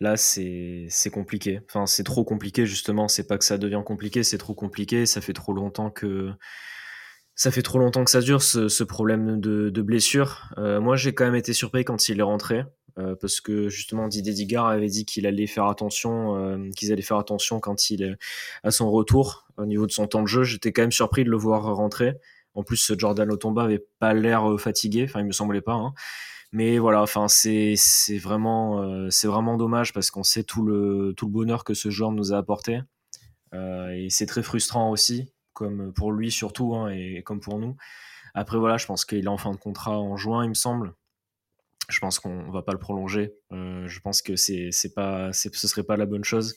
là, 0.01 0.17
c'est 0.17 0.89
compliqué. 1.13 1.61
Enfin, 1.69 1.85
c'est 1.85 2.03
trop 2.03 2.25
compliqué 2.25 2.65
justement. 2.65 3.07
C'est 3.07 3.27
pas 3.27 3.37
que 3.37 3.45
ça 3.45 3.57
devient 3.57 3.81
compliqué, 3.85 4.23
c'est 4.23 4.37
trop 4.37 4.53
compliqué. 4.53 5.05
Ça 5.05 5.21
fait 5.21 5.33
trop 5.33 5.53
longtemps 5.53 5.91
que 5.91 6.33
ça 7.35 7.51
fait 7.51 7.61
trop 7.61 7.79
longtemps 7.79 8.05
que 8.05 8.11
ça 8.11 8.21
dure 8.21 8.41
ce, 8.41 8.83
problème 8.83 9.39
de, 9.39 9.81
blessure. 9.81 10.49
Euh, 10.57 10.79
moi, 10.79 10.95
j'ai 10.95 11.13
quand 11.13 11.25
même 11.25 11.35
été 11.35 11.53
surpris 11.53 11.83
quand 11.83 12.09
il 12.09 12.19
est 12.19 12.23
rentré. 12.23 12.63
parce 13.19 13.41
que 13.41 13.67
justement 13.67 14.07
Didier 14.07 14.33
Digard 14.33 14.67
avait 14.67 14.87
dit 14.87 15.05
qu'il 15.05 15.27
allait 15.27 15.47
faire 15.47 15.65
attention, 15.65 16.69
qu'ils 16.77 16.93
allaient 16.93 17.01
faire 17.01 17.17
attention 17.17 17.59
quand 17.59 17.89
il 17.89 18.03
est 18.03 18.15
à 18.63 18.71
son 18.71 18.89
retour 18.89 19.47
au 19.57 19.65
niveau 19.65 19.85
de 19.85 19.91
son 19.91 20.07
temps 20.07 20.21
de 20.21 20.27
jeu. 20.27 20.43
J'étais 20.43 20.71
quand 20.71 20.83
même 20.83 20.93
surpris 20.93 21.25
de 21.25 21.29
le 21.29 21.37
voir 21.37 21.63
rentrer. 21.75 22.13
En 22.53 22.63
plus, 22.63 22.93
Jordan 22.97 23.29
Otomba 23.29 23.63
avait 23.63 23.85
pas 23.99 24.13
l'air 24.13 24.55
fatigué, 24.57 25.03
enfin 25.09 25.19
il 25.19 25.25
me 25.25 25.33
semblait 25.33 25.61
pas. 25.61 25.73
Hein. 25.73 25.93
Mais 26.53 26.77
voilà, 26.77 27.01
enfin 27.01 27.27
c'est 27.27 27.73
c'est 27.75 28.17
vraiment 28.17 29.09
c'est 29.09 29.27
vraiment 29.27 29.57
dommage 29.57 29.91
parce 29.91 30.09
qu'on 30.09 30.23
sait 30.23 30.43
tout 30.43 30.63
le 30.63 31.13
tout 31.17 31.25
le 31.25 31.33
bonheur 31.33 31.65
que 31.65 31.73
ce 31.73 31.89
joueur 31.89 32.13
nous 32.13 32.33
a 32.33 32.37
apporté 32.37 32.79
et 33.53 34.07
c'est 34.09 34.25
très 34.25 34.43
frustrant 34.43 34.91
aussi, 34.91 35.31
comme 35.55 35.91
pour 35.93 36.11
lui 36.11 36.29
surtout 36.29 36.75
hein, 36.75 36.89
et 36.89 37.23
comme 37.23 37.39
pour 37.39 37.57
nous. 37.57 37.75
Après, 38.35 38.57
voilà, 38.57 38.77
je 38.77 38.85
pense 38.85 39.05
qu'il 39.05 39.23
est 39.23 39.27
en 39.27 39.37
fin 39.37 39.51
de 39.51 39.57
contrat 39.57 39.97
en 39.97 40.17
juin, 40.17 40.43
il 40.43 40.49
me 40.49 40.53
semble. 40.53 40.93
Je 41.87 41.99
pense 41.99 42.19
qu'on 42.19 42.51
va 42.51 42.63
pas 42.63 42.73
le 42.73 42.79
prolonger. 42.79 43.33
Euh, 43.53 43.87
je 43.87 43.99
pense 44.01 44.21
que 44.21 44.35
c'est 44.35 44.71
pas, 44.93 45.31
ce 45.33 45.49
serait 45.49 45.83
pas 45.83 45.97
la 45.97 46.05
bonne 46.05 46.23
chose, 46.23 46.55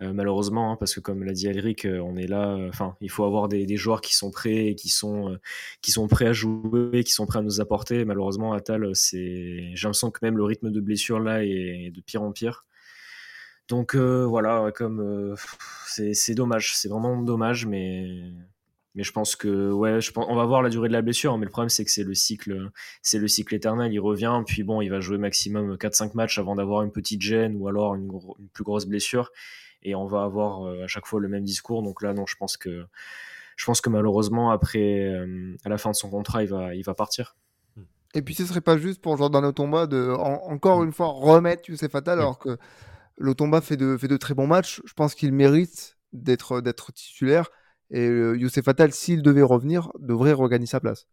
euh, 0.00 0.12
malheureusement, 0.14 0.72
hein, 0.72 0.76
parce 0.78 0.94
que 0.94 1.00
comme 1.00 1.24
l'a 1.24 1.32
dit 1.32 1.48
Alric, 1.48 1.84
euh, 1.84 1.98
on 1.98 2.16
est 2.16 2.26
là. 2.26 2.56
Enfin, 2.68 2.96
il 3.00 3.10
faut 3.10 3.24
avoir 3.24 3.48
des, 3.48 3.76
joueurs 3.76 4.00
qui 4.00 4.14
sont 4.14 4.30
prêts, 4.30 4.68
et 4.68 4.74
qui 4.76 4.88
sont, 4.88 5.38
qui 5.82 5.90
sont 5.90 6.08
prêts 6.08 6.26
à 6.26 6.32
jouer, 6.32 7.04
qui 7.04 7.12
sont 7.12 7.26
prêts 7.26 7.40
à 7.40 7.42
nous 7.42 7.60
apporter. 7.60 8.04
Malheureusement, 8.04 8.54
Atal, 8.54 8.94
c'est, 8.94 9.72
j'ai 9.74 9.86
l'impression 9.86 10.10
que 10.10 10.20
même 10.22 10.38
le 10.38 10.44
rythme 10.44 10.70
de 10.70 10.80
blessure 10.80 11.20
là 11.20 11.44
est 11.44 11.90
de 11.90 12.00
pire 12.00 12.22
en 12.22 12.32
pire. 12.32 12.64
Donc 13.70 13.96
voilà, 13.96 14.70
comme 14.74 15.34
c'est, 15.86 16.12
c'est 16.12 16.34
dommage, 16.34 16.76
c'est 16.76 16.88
vraiment 16.88 17.22
dommage, 17.22 17.64
mais 17.64 18.32
mais 18.94 19.04
je 19.04 19.12
pense 19.12 19.36
que 19.36 19.70
ouais, 19.70 20.00
je 20.00 20.10
pense, 20.10 20.26
on 20.28 20.34
va 20.34 20.44
voir 20.44 20.62
la 20.62 20.68
durée 20.68 20.88
de 20.88 20.92
la 20.92 21.02
blessure, 21.02 21.38
mais 21.38 21.44
le 21.44 21.50
problème 21.50 21.68
c'est 21.68 21.84
que 21.84 21.90
c'est 21.90 22.02
le 22.02 22.14
cycle, 22.14 22.70
c'est 23.02 23.18
le 23.18 23.28
cycle 23.28 23.54
éternel. 23.54 23.92
Il 23.92 24.00
revient, 24.00 24.42
puis 24.44 24.64
bon, 24.64 24.80
il 24.80 24.88
va 24.88 25.00
jouer 25.00 25.16
maximum 25.16 25.76
4-5 25.76 26.14
matchs 26.14 26.38
avant 26.38 26.56
d'avoir 26.56 26.82
une 26.82 26.90
petite 26.90 27.20
gêne 27.20 27.56
ou 27.56 27.68
alors 27.68 27.94
une, 27.94 28.10
plus 28.52 28.64
grosse 28.64 28.86
blessure, 28.86 29.30
et 29.82 29.94
on 29.94 30.06
va 30.06 30.24
avoir 30.24 30.66
euh, 30.66 30.84
à 30.84 30.86
chaque 30.88 31.06
fois 31.06 31.20
le 31.20 31.28
même 31.28 31.44
discours. 31.44 31.82
Donc 31.82 32.02
là, 32.02 32.12
non, 32.14 32.26
je 32.26 32.34
pense 32.36 32.56
que 32.56 32.84
je 33.56 33.64
pense 33.64 33.80
que 33.80 33.90
malheureusement 33.90 34.50
après, 34.50 35.04
euh, 35.04 35.56
à 35.64 35.68
la 35.68 35.78
fin 35.78 35.90
de 35.90 35.96
son 35.96 36.10
contrat, 36.10 36.42
il 36.42 36.48
va, 36.48 36.74
il 36.74 36.82
va 36.82 36.94
partir. 36.94 37.36
Et 38.14 38.22
puis 38.22 38.34
ce 38.34 38.44
serait 38.44 38.60
pas 38.60 38.76
juste 38.76 39.00
pour 39.00 39.16
Jordan 39.16 39.44
Otomba 39.44 39.86
de 39.86 40.10
encore 40.10 40.82
une 40.82 40.92
fois 40.92 41.06
remettre 41.06 41.70
Youssef 41.70 41.92
Fatal 41.92 42.18
alors 42.18 42.40
que 42.40 42.58
l'Otomba 43.20 43.60
fait 43.60 43.76
de, 43.76 43.96
fait 43.96 44.08
de 44.08 44.16
très 44.16 44.34
bons 44.34 44.46
matchs. 44.46 44.80
Je 44.84 44.94
pense 44.94 45.14
qu'il 45.14 45.32
mérite 45.32 45.98
d'être 46.12 46.60
d'être 46.60 46.92
titulaire. 46.92 47.48
Et 47.90 48.08
euh, 48.08 48.36
Youssef 48.36 48.66
Attal, 48.66 48.92
s'il 48.92 49.22
devait 49.22 49.42
revenir, 49.42 49.90
devrait 49.98 50.32
regagner 50.32 50.66
sa 50.66 50.80
place. 50.80 51.06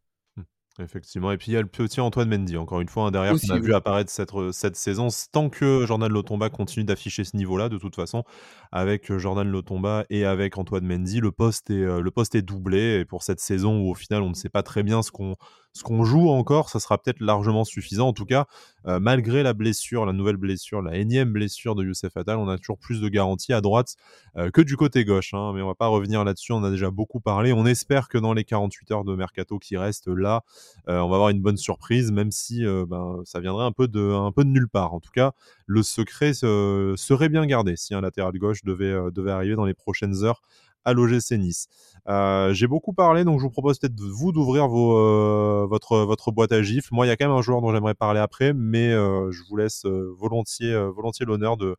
Effectivement. 0.79 1.31
Et 1.31 1.37
puis 1.37 1.47
il 1.51 1.55
y 1.55 1.57
a 1.57 1.61
le 1.61 1.67
petit 1.67 1.99
Antoine 1.99 2.29
Mendy, 2.29 2.55
encore 2.55 2.81
une 2.81 2.87
fois, 2.87 3.07
hein, 3.07 3.11
derrière, 3.11 3.33
qu'on 3.33 3.55
a 3.55 3.59
vu 3.59 3.73
apparaître 3.73 4.11
cette, 4.11 4.29
cette 4.51 4.75
saison. 4.75 5.07
Tant 5.31 5.49
que 5.49 5.87
Jordan 5.87 6.11
Lotomba 6.11 6.51
continue 6.51 6.85
d'afficher 6.85 7.23
ce 7.23 7.35
niveau-là, 7.35 7.67
de 7.67 7.79
toute 7.79 7.95
façon, 7.95 8.23
avec 8.71 9.11
Jordan 9.17 9.49
Lotomba 9.49 10.05
et 10.11 10.23
avec 10.23 10.55
Antoine 10.59 10.85
Mendy, 10.85 11.19
le 11.19 11.31
poste 11.31 11.71
est, 11.71 11.99
le 11.99 12.11
poste 12.11 12.35
est 12.35 12.43
doublé. 12.43 12.99
Et 12.99 13.05
pour 13.05 13.23
cette 13.23 13.39
saison 13.39 13.79
où 13.79 13.89
au 13.89 13.95
final 13.95 14.21
on 14.21 14.29
ne 14.29 14.35
sait 14.35 14.49
pas 14.49 14.61
très 14.61 14.83
bien 14.83 15.01
ce 15.01 15.09
qu'on 15.09 15.35
ce 15.77 15.83
qu'on 15.83 16.03
joue 16.03 16.29
encore, 16.29 16.69
ça 16.69 16.79
sera 16.79 16.97
peut-être 16.97 17.19
largement 17.19 17.63
suffisant. 17.63 18.07
En 18.09 18.13
tout 18.13 18.25
cas, 18.25 18.45
malgré 18.85 19.43
la 19.43 19.53
blessure, 19.53 20.05
la 20.05 20.13
nouvelle 20.13 20.37
blessure, 20.37 20.81
la 20.81 20.95
énième 20.95 21.31
blessure 21.31 21.75
de 21.75 21.83
Youssef 21.83 22.15
Attal, 22.15 22.37
on 22.37 22.47
a 22.47 22.57
toujours 22.57 22.77
plus 22.77 23.01
de 23.01 23.09
garanties 23.09 23.53
à 23.53 23.61
droite 23.61 23.95
que 24.53 24.61
du 24.61 24.77
côté 24.77 25.03
gauche. 25.03 25.33
Hein. 25.33 25.51
mais 25.53 25.61
on 25.61 25.67
va 25.67 25.75
pas 25.75 25.87
revenir 25.87 26.23
là-dessus, 26.23 26.53
on 26.53 26.63
a 26.63 26.69
déjà 26.69 26.89
beaucoup 26.89 27.19
parlé. 27.19 27.53
On 27.53 27.65
espère 27.65 28.07
que 28.09 28.17
dans 28.17 28.33
les 28.33 28.43
48 28.43 28.91
heures 28.91 29.03
de 29.03 29.15
mercato 29.15 29.59
qui 29.59 29.77
restent 29.77 30.07
là, 30.07 30.43
euh, 30.87 30.99
on 30.99 31.09
va 31.09 31.15
avoir 31.15 31.29
une 31.29 31.41
bonne 31.41 31.57
surprise, 31.57 32.11
même 32.11 32.31
si 32.31 32.65
euh, 32.65 32.85
ben, 32.87 33.21
ça 33.25 33.39
viendrait 33.39 33.65
un 33.65 33.71
peu, 33.71 33.87
de, 33.87 34.43
nulle 34.43 34.69
part. 34.69 34.93
En 34.93 34.99
tout 34.99 35.11
cas, 35.11 35.33
le 35.65 35.83
secret 35.83 36.33
serait 36.33 37.29
bien 37.29 37.45
gardé 37.45 37.75
si 37.75 37.93
un 37.93 38.01
latéral 38.01 38.37
gauche 38.37 38.61
euh, 38.67 39.11
devait 39.11 39.31
arriver 39.31 39.55
dans 39.55 39.65
les 39.65 39.73
prochaines 39.73 40.23
heures 40.23 40.41
à 40.87 40.93
l'OGC 40.93 41.37
Nice. 41.37 41.67
J'ai 42.07 42.67
beaucoup 42.67 42.93
parlé, 42.93 43.23
donc 43.23 43.39
je 43.39 43.43
vous 43.43 43.51
propose 43.51 43.79
peut-être 43.79 43.99
vous 43.99 44.31
d'ouvrir 44.31 44.67
votre, 44.67 45.99
votre 45.99 46.31
boîte 46.31 46.51
à 46.51 46.61
gifles. 46.61 46.89
Moi, 46.91 47.05
il 47.05 47.09
y 47.09 47.11
a 47.11 47.17
quand 47.17 47.27
même 47.27 47.37
un 47.37 47.41
joueur 47.41 47.61
dont 47.61 47.71
j'aimerais 47.71 47.95
parler 47.95 48.19
après, 48.19 48.53
mais 48.53 48.91
je 48.91 49.49
vous 49.49 49.57
laisse 49.57 49.85
volontiers, 49.85 50.75
volontiers 50.95 51.25
l'honneur 51.25 51.57
de, 51.57 51.75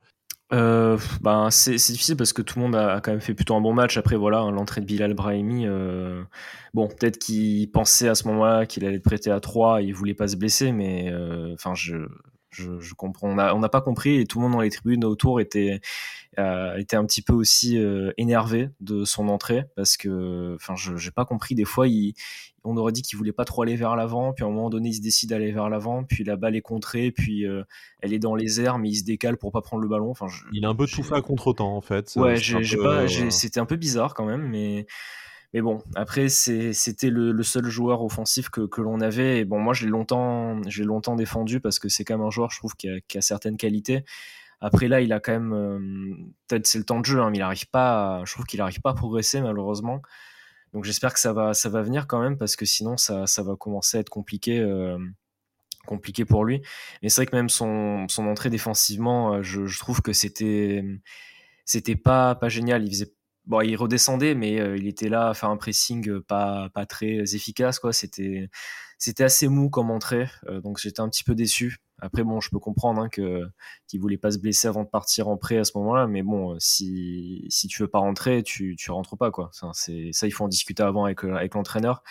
euh, 0.50 0.96
ben 1.20 1.50
c'est 1.50 1.74
difficile 1.74 2.16
parce 2.16 2.32
que 2.32 2.40
tout 2.40 2.58
le 2.58 2.64
monde 2.64 2.74
a, 2.74 3.00
quand 3.02 3.10
même 3.10 3.20
fait 3.20 3.34
plutôt 3.34 3.54
un 3.54 3.60
bon 3.60 3.74
match. 3.74 3.96
Après, 3.98 4.16
voilà, 4.16 4.38
hein, 4.40 4.50
l'entrée 4.50 4.80
de 4.80 4.86
Bilal 4.86 5.14
Brahimi, 5.14 5.66
euh, 5.66 6.22
bon, 6.74 6.88
peut-être 6.88 7.18
qu'il 7.18 7.70
pensait 7.70 8.08
à 8.08 8.14
ce 8.14 8.26
moment-là 8.28 8.66
qu'il 8.66 8.84
allait 8.84 8.96
être 8.96 9.04
prêté 9.04 9.30
à 9.30 9.40
3, 9.40 9.82
il 9.82 9.92
voulait 9.92 10.14
pas 10.14 10.28
se 10.28 10.36
blesser, 10.36 10.72
mais 10.72 11.10
euh, 11.12 11.52
enfin, 11.54 11.74
je, 11.74 11.96
je, 12.50 12.94
comprends. 12.94 13.30
On 13.30 13.58
n'a 13.58 13.68
pas 13.68 13.80
compris 13.80 14.16
et 14.16 14.26
tout 14.26 14.38
le 14.38 14.44
monde 14.44 14.52
dans 14.52 14.60
les 14.60 14.70
tribunes 14.70 15.04
autour 15.04 15.40
était, 15.40 15.80
euh, 16.38 16.76
était 16.76 16.96
un 16.96 17.04
petit 17.04 17.22
peu 17.22 17.32
aussi 17.32 17.78
euh, 17.78 18.12
énervé 18.16 18.70
de 18.80 19.04
son 19.04 19.28
entrée 19.28 19.64
parce 19.76 19.96
que, 19.96 20.54
enfin, 20.54 20.74
je 20.76 20.92
n'ai 20.92 21.10
pas 21.10 21.24
compris. 21.24 21.54
Des 21.54 21.64
fois, 21.64 21.88
il, 21.88 22.14
on 22.64 22.76
aurait 22.76 22.92
dit 22.92 23.02
qu'il 23.02 23.16
voulait 23.16 23.32
pas 23.32 23.44
trop 23.44 23.62
aller 23.62 23.76
vers 23.76 23.96
l'avant, 23.96 24.32
puis 24.32 24.44
à 24.44 24.46
un 24.46 24.50
moment 24.50 24.70
donné, 24.70 24.90
il 24.90 24.94
se 24.94 25.00
décide 25.00 25.30
d'aller 25.30 25.52
vers 25.52 25.68
l'avant, 25.68 26.04
puis 26.04 26.24
la 26.24 26.36
balle 26.36 26.56
est 26.56 26.62
contrée, 26.62 27.10
puis 27.10 27.46
euh, 27.46 27.64
elle 28.00 28.12
est 28.12 28.18
dans 28.18 28.34
les 28.34 28.60
airs, 28.60 28.78
mais 28.78 28.90
il 28.90 28.96
se 28.96 29.04
décale 29.04 29.36
pour 29.36 29.52
pas 29.52 29.62
prendre 29.62 29.82
le 29.82 29.88
ballon. 29.88 30.10
Enfin, 30.10 30.26
il 30.52 30.64
a 30.64 30.68
un 30.68 30.74
peu 30.74 30.86
tout 30.86 31.02
fait 31.02 31.14
à 31.14 31.22
contre-temps 31.22 31.74
en 31.74 31.80
fait. 31.80 32.12
Ouais, 32.16 32.36
c'était 33.30 33.60
un 33.60 33.66
peu 33.66 33.76
bizarre 33.76 34.14
quand 34.14 34.26
même, 34.26 34.48
mais 34.48 34.86
mais 35.54 35.62
bon, 35.62 35.82
après, 35.94 36.28
c'était 36.28 37.08
le, 37.10 37.42
seul 37.42 37.66
joueur 37.66 38.02
offensif 38.02 38.50
que, 38.50 38.80
l'on 38.80 39.00
avait. 39.00 39.40
Et 39.40 39.44
bon, 39.44 39.58
moi, 39.58 39.72
je 39.72 39.84
l'ai 39.84 39.90
longtemps, 39.90 40.60
longtemps 40.78 41.16
défendu 41.16 41.60
parce 41.60 41.78
que 41.78 41.88
c'est 41.88 42.04
quand 42.04 42.18
même 42.18 42.26
un 42.26 42.30
joueur, 42.30 42.50
je 42.50 42.58
trouve, 42.58 42.74
qui 42.76 42.88
a, 42.88 43.20
certaines 43.20 43.56
qualités. 43.56 44.04
Après, 44.60 44.88
là, 44.88 45.00
il 45.00 45.12
a 45.12 45.20
quand 45.20 45.32
même. 45.32 45.52
Euh, 45.52 45.78
peut-être 46.48 46.66
c'est 46.66 46.78
le 46.78 46.84
temps 46.84 47.00
de 47.00 47.06
jeu, 47.06 47.20
hein, 47.20 47.30
mais 47.30 47.38
il 47.38 47.42
arrive 47.42 47.68
pas. 47.70 48.22
je 48.24 48.32
trouve 48.32 48.44
qu'il 48.44 48.58
n'arrive 48.58 48.80
pas 48.80 48.90
à 48.90 48.94
progresser, 48.94 49.40
malheureusement. 49.40 50.02
Donc, 50.74 50.84
j'espère 50.84 51.14
que 51.14 51.20
ça 51.20 51.32
va, 51.32 51.54
ça 51.54 51.68
va 51.70 51.82
venir 51.82 52.06
quand 52.06 52.20
même 52.20 52.36
parce 52.36 52.56
que 52.56 52.66
sinon, 52.66 52.96
ça, 52.96 53.26
ça 53.26 53.42
va 53.42 53.56
commencer 53.56 53.96
à 53.98 54.00
être 54.00 54.10
compliqué. 54.10 54.58
Euh, 54.60 54.98
compliqué 55.86 56.24
pour 56.26 56.44
lui. 56.44 56.60
Mais 57.02 57.08
c'est 57.08 57.22
vrai 57.22 57.26
que 57.26 57.36
même 57.36 57.48
son, 57.48 58.06
entrée 58.18 58.50
défensivement, 58.50 59.34
euh, 59.34 59.42
je, 59.42 59.78
trouve 59.78 60.02
que 60.02 60.12
c'était 60.12 60.84
c'était 61.64 61.96
pas, 61.96 62.34
pas 62.34 62.50
génial. 62.50 62.84
Il 62.84 62.90
faisait 62.90 63.12
bon, 63.48 63.60
il 63.62 63.74
redescendait, 63.76 64.34
mais 64.36 64.60
euh, 64.60 64.76
il 64.76 64.86
était 64.86 65.08
là 65.08 65.30
à 65.30 65.34
faire 65.34 65.48
un 65.50 65.56
pressing 65.56 66.08
euh, 66.08 66.20
pas, 66.20 66.68
pas 66.74 66.86
très 66.86 67.34
efficace. 67.34 67.80
quoi. 67.80 67.92
C'était, 67.92 68.48
c'était 68.98 69.24
assez 69.24 69.48
mou 69.48 69.70
comme 69.70 69.90
entrée, 69.90 70.28
euh, 70.48 70.60
donc 70.60 70.78
j'étais 70.78 71.00
un 71.00 71.08
petit 71.08 71.24
peu 71.24 71.34
déçu. 71.34 71.78
Après, 72.00 72.22
bon, 72.22 72.40
je 72.40 72.50
peux 72.50 72.60
comprendre 72.60 73.02
hein, 73.02 73.08
que 73.08 73.42
qu'il 73.88 74.00
voulait 74.00 74.18
pas 74.18 74.30
se 74.30 74.38
blesser 74.38 74.68
avant 74.68 74.84
de 74.84 74.88
partir 74.88 75.26
en 75.26 75.36
prêt 75.36 75.58
à 75.58 75.64
ce 75.64 75.72
moment-là, 75.78 76.06
mais 76.06 76.22
bon, 76.22 76.56
si, 76.60 77.44
si 77.48 77.66
tu 77.66 77.82
veux 77.82 77.88
pas 77.88 77.98
rentrer, 77.98 78.44
tu, 78.44 78.76
tu 78.76 78.92
rentres 78.92 79.16
pas, 79.16 79.32
quoi. 79.32 79.50
Ça, 79.52 79.70
c'est, 79.74 80.10
ça, 80.12 80.28
il 80.28 80.30
faut 80.30 80.44
en 80.44 80.48
discuter 80.48 80.84
avant 80.84 81.06
avec, 81.06 81.24
avec 81.24 81.54
l'entraîneur. 81.54 82.04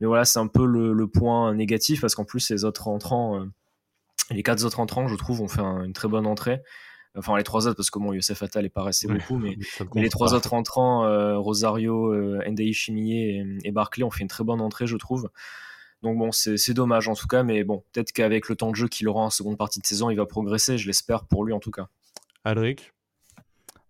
Mais 0.00 0.06
voilà, 0.06 0.24
c'est 0.24 0.38
un 0.38 0.46
peu 0.46 0.64
le, 0.64 0.94
le 0.94 1.08
point 1.08 1.54
négatif 1.54 2.00
parce 2.00 2.14
qu'en 2.14 2.24
plus, 2.24 2.48
les 2.50 2.64
autres 2.64 2.88
entrants, 2.88 3.44
les 4.30 4.42
quatre 4.42 4.64
autres 4.64 4.80
entrants, 4.80 5.08
je 5.08 5.16
trouve, 5.16 5.42
ont 5.42 5.48
fait 5.48 5.60
une 5.60 5.92
très 5.92 6.08
bonne 6.08 6.26
entrée. 6.26 6.62
Enfin, 7.16 7.36
les 7.36 7.44
trois 7.44 7.68
autres, 7.68 7.76
parce 7.76 7.90
que 7.90 7.98
bon, 7.98 8.12
Youssef 8.12 8.42
Attal 8.42 8.64
est 8.64 8.70
pas 8.70 8.82
resté 8.82 9.06
beaucoup, 9.06 9.38
mais, 9.38 9.56
les 9.94 10.08
trois 10.08 10.34
autres 10.34 10.52
entrants, 10.52 11.04
euh, 11.04 11.38
Rosario, 11.38 12.12
euh, 12.12 12.42
Ndei 12.48 12.72
Chimier 12.72 13.44
et, 13.62 13.70
Barclay, 13.70 14.02
ont 14.02 14.10
fait 14.10 14.22
une 14.22 14.28
très 14.28 14.42
bonne 14.42 14.60
entrée, 14.60 14.86
je 14.86 14.96
trouve. 14.96 15.30
Donc 16.02 16.18
bon, 16.18 16.32
c'est 16.32 16.74
dommage 16.74 17.08
en 17.08 17.14
tout 17.14 17.28
cas, 17.28 17.42
mais 17.44 17.64
bon, 17.64 17.82
peut-être 17.92 18.12
qu'avec 18.12 18.48
le 18.48 18.56
temps 18.56 18.70
de 18.70 18.76
jeu 18.76 18.88
qu'il 18.88 19.08
aura 19.08 19.22
en 19.22 19.30
seconde 19.30 19.56
partie 19.56 19.80
de 19.80 19.86
saison, 19.86 20.10
il 20.10 20.16
va 20.16 20.26
progresser, 20.26 20.76
je 20.76 20.86
l'espère 20.86 21.24
pour 21.24 21.44
lui 21.44 21.52
en 21.54 21.60
tout 21.60 21.70
cas. 21.70 21.88
Alric? 22.44 22.92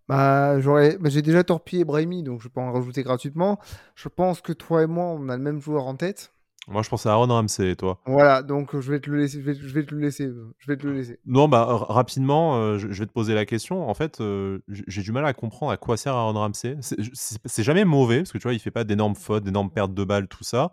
Bah, 0.07 0.59
j'aurais, 0.61 0.97
bah, 0.97 1.09
j'ai 1.09 1.21
déjà 1.21 1.43
torpillé 1.43 1.83
Brahimi, 1.83 2.23
donc 2.23 2.41
je 2.41 2.47
peux 2.47 2.61
en 2.61 2.71
rajouter 2.71 3.03
gratuitement. 3.03 3.59
Je 3.95 4.07
pense 4.07 4.39
que 4.39 4.53
toi 4.53 4.83
et 4.83 4.87
moi, 4.87 5.05
on 5.05 5.27
a 5.29 5.35
le 5.35 5.43
même 5.43 5.59
joueur 5.59 5.87
en 5.87 5.95
tête. 5.95 6.31
Moi, 6.67 6.81
je 6.81 6.89
pense 6.89 7.05
à 7.05 7.11
Aaron 7.11 7.27
Ramsey, 7.27 7.71
et 7.71 7.75
toi? 7.75 7.99
Voilà, 8.05 8.41
donc 8.41 8.79
je 8.79 8.91
vais 8.91 8.99
te 8.99 9.09
le 9.09 9.17
laisser. 9.17 9.39
Je 9.39 9.45
vais, 9.45 9.85
te 9.85 9.93
le 9.93 10.01
laisser. 10.01 10.31
Je 10.57 10.67
vais 10.67 10.77
te 10.77 10.87
le 10.87 10.93
laisser. 10.93 11.19
Non, 11.25 11.47
bah 11.47 11.65
rapidement, 11.65 12.57
euh, 12.57 12.79
je, 12.79 12.87
vais 12.87 13.05
te 13.05 13.11
poser 13.11 13.35
la 13.35 13.45
question. 13.45 13.87
En 13.87 13.93
fait, 13.93 14.19
euh, 14.19 14.59
j'ai 14.67 15.03
du 15.03 15.11
mal 15.11 15.25
à 15.25 15.33
comprendre 15.33 15.71
à 15.71 15.77
quoi 15.77 15.95
sert 15.95 16.15
Aaron 16.15 16.33
Ramsey. 16.33 16.77
C'est 16.81 17.63
jamais 17.63 17.85
mauvais 17.85 18.19
parce 18.19 18.31
que 18.31 18.39
tu 18.39 18.43
vois, 18.43 18.53
il 18.53 18.59
fait 18.59 18.71
pas 18.71 18.83
d'énormes 18.83 19.15
fautes, 19.15 19.43
d'énormes 19.43 19.69
pertes 19.69 19.93
de 19.93 20.03
balles, 20.03 20.27
tout 20.27 20.43
ça. 20.43 20.71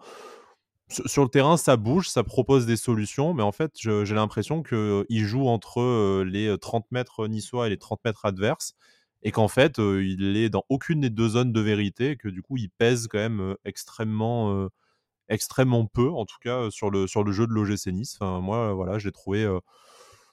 Sur, 0.88 1.22
le 1.22 1.28
terrain, 1.28 1.56
ça 1.56 1.76
bouge, 1.76 2.08
ça 2.08 2.22
propose 2.22 2.66
des 2.66 2.76
solutions, 2.76 3.32
mais 3.32 3.42
en 3.42 3.52
fait, 3.52 3.72
j'ai 3.76 4.14
l'impression 4.14 4.62
qu'il 4.62 5.24
joue 5.24 5.46
entre 5.46 5.80
euh, 5.80 6.24
les 6.26 6.54
30 6.58 6.86
mètres 6.90 7.28
niçois 7.28 7.66
et 7.66 7.70
les 7.70 7.78
30 7.78 8.00
mètres 8.04 8.26
adverses, 8.26 8.74
et 9.22 9.30
qu'en 9.30 9.48
fait, 9.48 9.78
il 9.78 10.36
est 10.36 10.50
dans 10.50 10.64
aucune 10.68 11.00
des 11.00 11.08
deux 11.08 11.30
zones 11.30 11.52
de 11.52 11.60
vérité, 11.60 12.10
et 12.10 12.16
que 12.16 12.28
du 12.28 12.42
coup, 12.42 12.58
il 12.58 12.68
pèse 12.68 13.08
quand 13.08 13.18
même 13.18 13.54
extrêmement 13.64 14.68
extrêmement 15.32 15.86
peu, 15.86 16.10
en 16.10 16.24
tout 16.24 16.38
cas 16.42 16.70
sur 16.70 16.90
le, 16.90 17.06
sur 17.06 17.24
le 17.24 17.32
jeu 17.32 17.46
de 17.46 17.52
l'OGC 17.52 17.88
Nice. 17.88 18.16
Enfin, 18.20 18.40
moi, 18.40 18.72
voilà, 18.72 18.98
je 18.98 19.06
l'ai 19.06 19.12
trouvé 19.12 19.46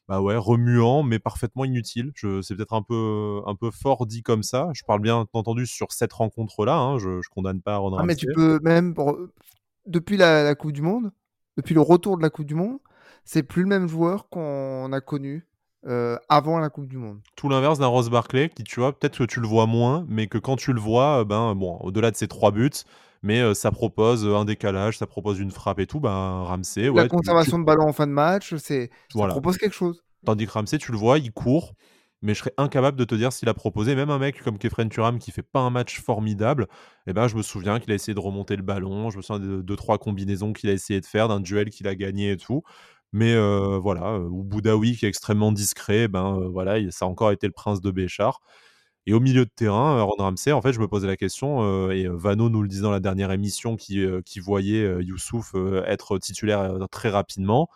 bah 0.09 0.21
ouais, 0.21 0.35
remuant, 0.35 1.03
mais 1.03 1.19
parfaitement 1.19 1.65
inutile. 1.65 2.11
C'est 2.15 2.55
peut-être 2.55 2.73
un 2.73 2.81
peu, 2.81 3.41
un 3.45 3.53
peu 3.53 3.69
fort 3.69 4.07
dit 4.07 4.23
comme 4.23 4.41
ça. 4.41 4.69
Je 4.73 4.83
parle 4.83 5.01
bien 5.01 5.27
entendu 5.33 5.67
sur 5.67 5.91
cette 5.91 6.13
rencontre-là. 6.13 6.75
Hein, 6.75 6.97
je, 6.97 7.09
ne 7.09 7.21
condamne 7.29 7.61
pas 7.61 7.77
Ron 7.77 7.95
ah, 7.95 8.03
mais 8.03 8.15
tu 8.15 8.25
peux 8.33 8.59
même, 8.63 8.95
depuis 9.85 10.17
la, 10.17 10.55
Coupe 10.55 10.71
du 10.71 10.81
Monde, 10.81 11.11
depuis 11.57 11.75
le 11.75 11.81
retour 11.81 12.17
de 12.17 12.23
la 12.23 12.31
Coupe 12.31 12.47
du 12.47 12.55
Monde, 12.55 12.79
c'est 13.23 13.43
plus 13.43 13.61
le 13.61 13.67
même 13.67 13.87
joueur 13.87 14.29
qu'on 14.29 14.91
a 14.91 14.99
connu 14.99 15.45
avant 16.27 16.57
la 16.57 16.71
Coupe 16.71 16.87
du 16.87 16.97
Monde. 16.97 17.19
Tout 17.35 17.47
l'inverse 17.47 17.77
d'un 17.77 17.85
Ross 17.85 18.09
Barclay 18.09 18.49
qui, 18.49 18.63
tu 18.63 18.79
vois, 18.79 18.97
peut-être 18.97 19.19
que 19.19 19.23
tu 19.25 19.39
le 19.39 19.47
vois 19.47 19.67
moins, 19.67 20.07
mais 20.09 20.25
que 20.25 20.39
quand 20.39 20.55
tu 20.55 20.73
le 20.73 20.81
vois, 20.81 21.23
ben 21.23 21.53
bon, 21.53 21.77
au-delà 21.81 22.09
de 22.09 22.15
ses 22.15 22.27
trois 22.27 22.49
buts, 22.49 22.71
mais 23.21 23.53
ça 23.53 23.71
propose 23.71 24.25
un 24.25 24.45
décalage, 24.45 24.97
ça 24.97 25.07
propose 25.07 25.39
une 25.39 25.51
frappe 25.51 25.79
et 25.79 25.87
tout, 25.87 25.99
ben 25.99 26.43
Ramsey. 26.43 26.91
La 26.93 27.07
conservation 27.07 27.59
de 27.59 27.65
ballon 27.65 27.87
en 27.87 27.93
fin 27.93 28.07
de 28.07 28.11
match, 28.11 28.55
c'est 28.55 28.89
ça 29.13 29.27
propose 29.27 29.57
quelque 29.57 29.75
chose. 29.75 30.03
Tandis 30.25 30.45
que 30.45 30.51
Ramsey, 30.51 30.77
tu 30.77 30.91
le 30.91 30.97
vois, 30.97 31.19
il 31.19 31.31
court, 31.31 31.73
mais 32.21 32.33
je 32.33 32.39
serais 32.39 32.53
incapable 32.57 32.97
de 32.97 33.05
te 33.05 33.15
dire 33.15 33.31
s'il 33.31 33.47
a 33.49 33.53
proposé. 33.53 33.95
Même 33.95 34.09
un 34.09 34.19
mec 34.19 34.43
comme 34.43 34.57
Kefren 34.57 34.89
Turam 34.89 35.19
qui 35.19 35.31
fait 35.31 35.41
pas 35.41 35.61
un 35.61 35.69
match 35.69 36.01
formidable, 36.01 36.67
eh 37.07 37.13
ben, 37.13 37.27
je 37.27 37.35
me 37.35 37.41
souviens 37.41 37.79
qu'il 37.79 37.91
a 37.91 37.95
essayé 37.95 38.13
de 38.13 38.19
remonter 38.19 38.55
le 38.55 38.63
ballon, 38.63 39.09
je 39.09 39.17
me 39.17 39.21
souviens 39.21 39.39
de 39.45 39.61
deux, 39.61 39.75
trois 39.75 39.97
combinaisons 39.97 40.51
qu'il 40.51 40.69
a 40.69 40.73
essayé 40.73 40.99
de 40.99 41.05
faire, 41.05 41.27
d'un 41.27 41.39
duel 41.39 41.69
qu'il 41.69 41.87
a 41.87 41.95
gagné 41.95 42.31
et 42.31 42.37
tout. 42.37 42.63
Mais 43.11 43.35
voilà, 43.79 44.19
ou 44.19 44.43
Boudaoui 44.43 44.95
qui 44.95 45.05
est 45.05 45.09
extrêmement 45.09 45.51
discret, 45.51 46.07
ben 46.07 46.47
voilà, 46.51 46.79
ça 46.91 47.05
a 47.05 47.07
encore 47.07 47.31
été 47.31 47.47
le 47.47 47.53
prince 47.53 47.81
de 47.81 47.89
Béchar. 47.91 48.41
Et 49.05 49.13
au 49.13 49.19
milieu 49.19 49.45
de 49.45 49.49
terrain, 49.49 50.01
Ron 50.03 50.15
Ramsey, 50.17 50.51
en 50.51 50.61
fait, 50.61 50.73
je 50.73 50.79
me 50.79 50.87
posais 50.87 51.07
la 51.07 51.17
question, 51.17 51.89
et 51.91 52.07
Vano 52.07 52.49
nous 52.49 52.61
le 52.61 52.67
disait 52.67 52.83
dans 52.83 52.91
la 52.91 52.99
dernière 52.99 53.31
émission, 53.31 53.75
qui, 53.75 54.05
qui 54.25 54.39
voyait 54.39 55.01
Youssouf 55.01 55.55
être 55.87 56.17
titulaire 56.19 56.77
très 56.91 57.09
rapidement. 57.09 57.69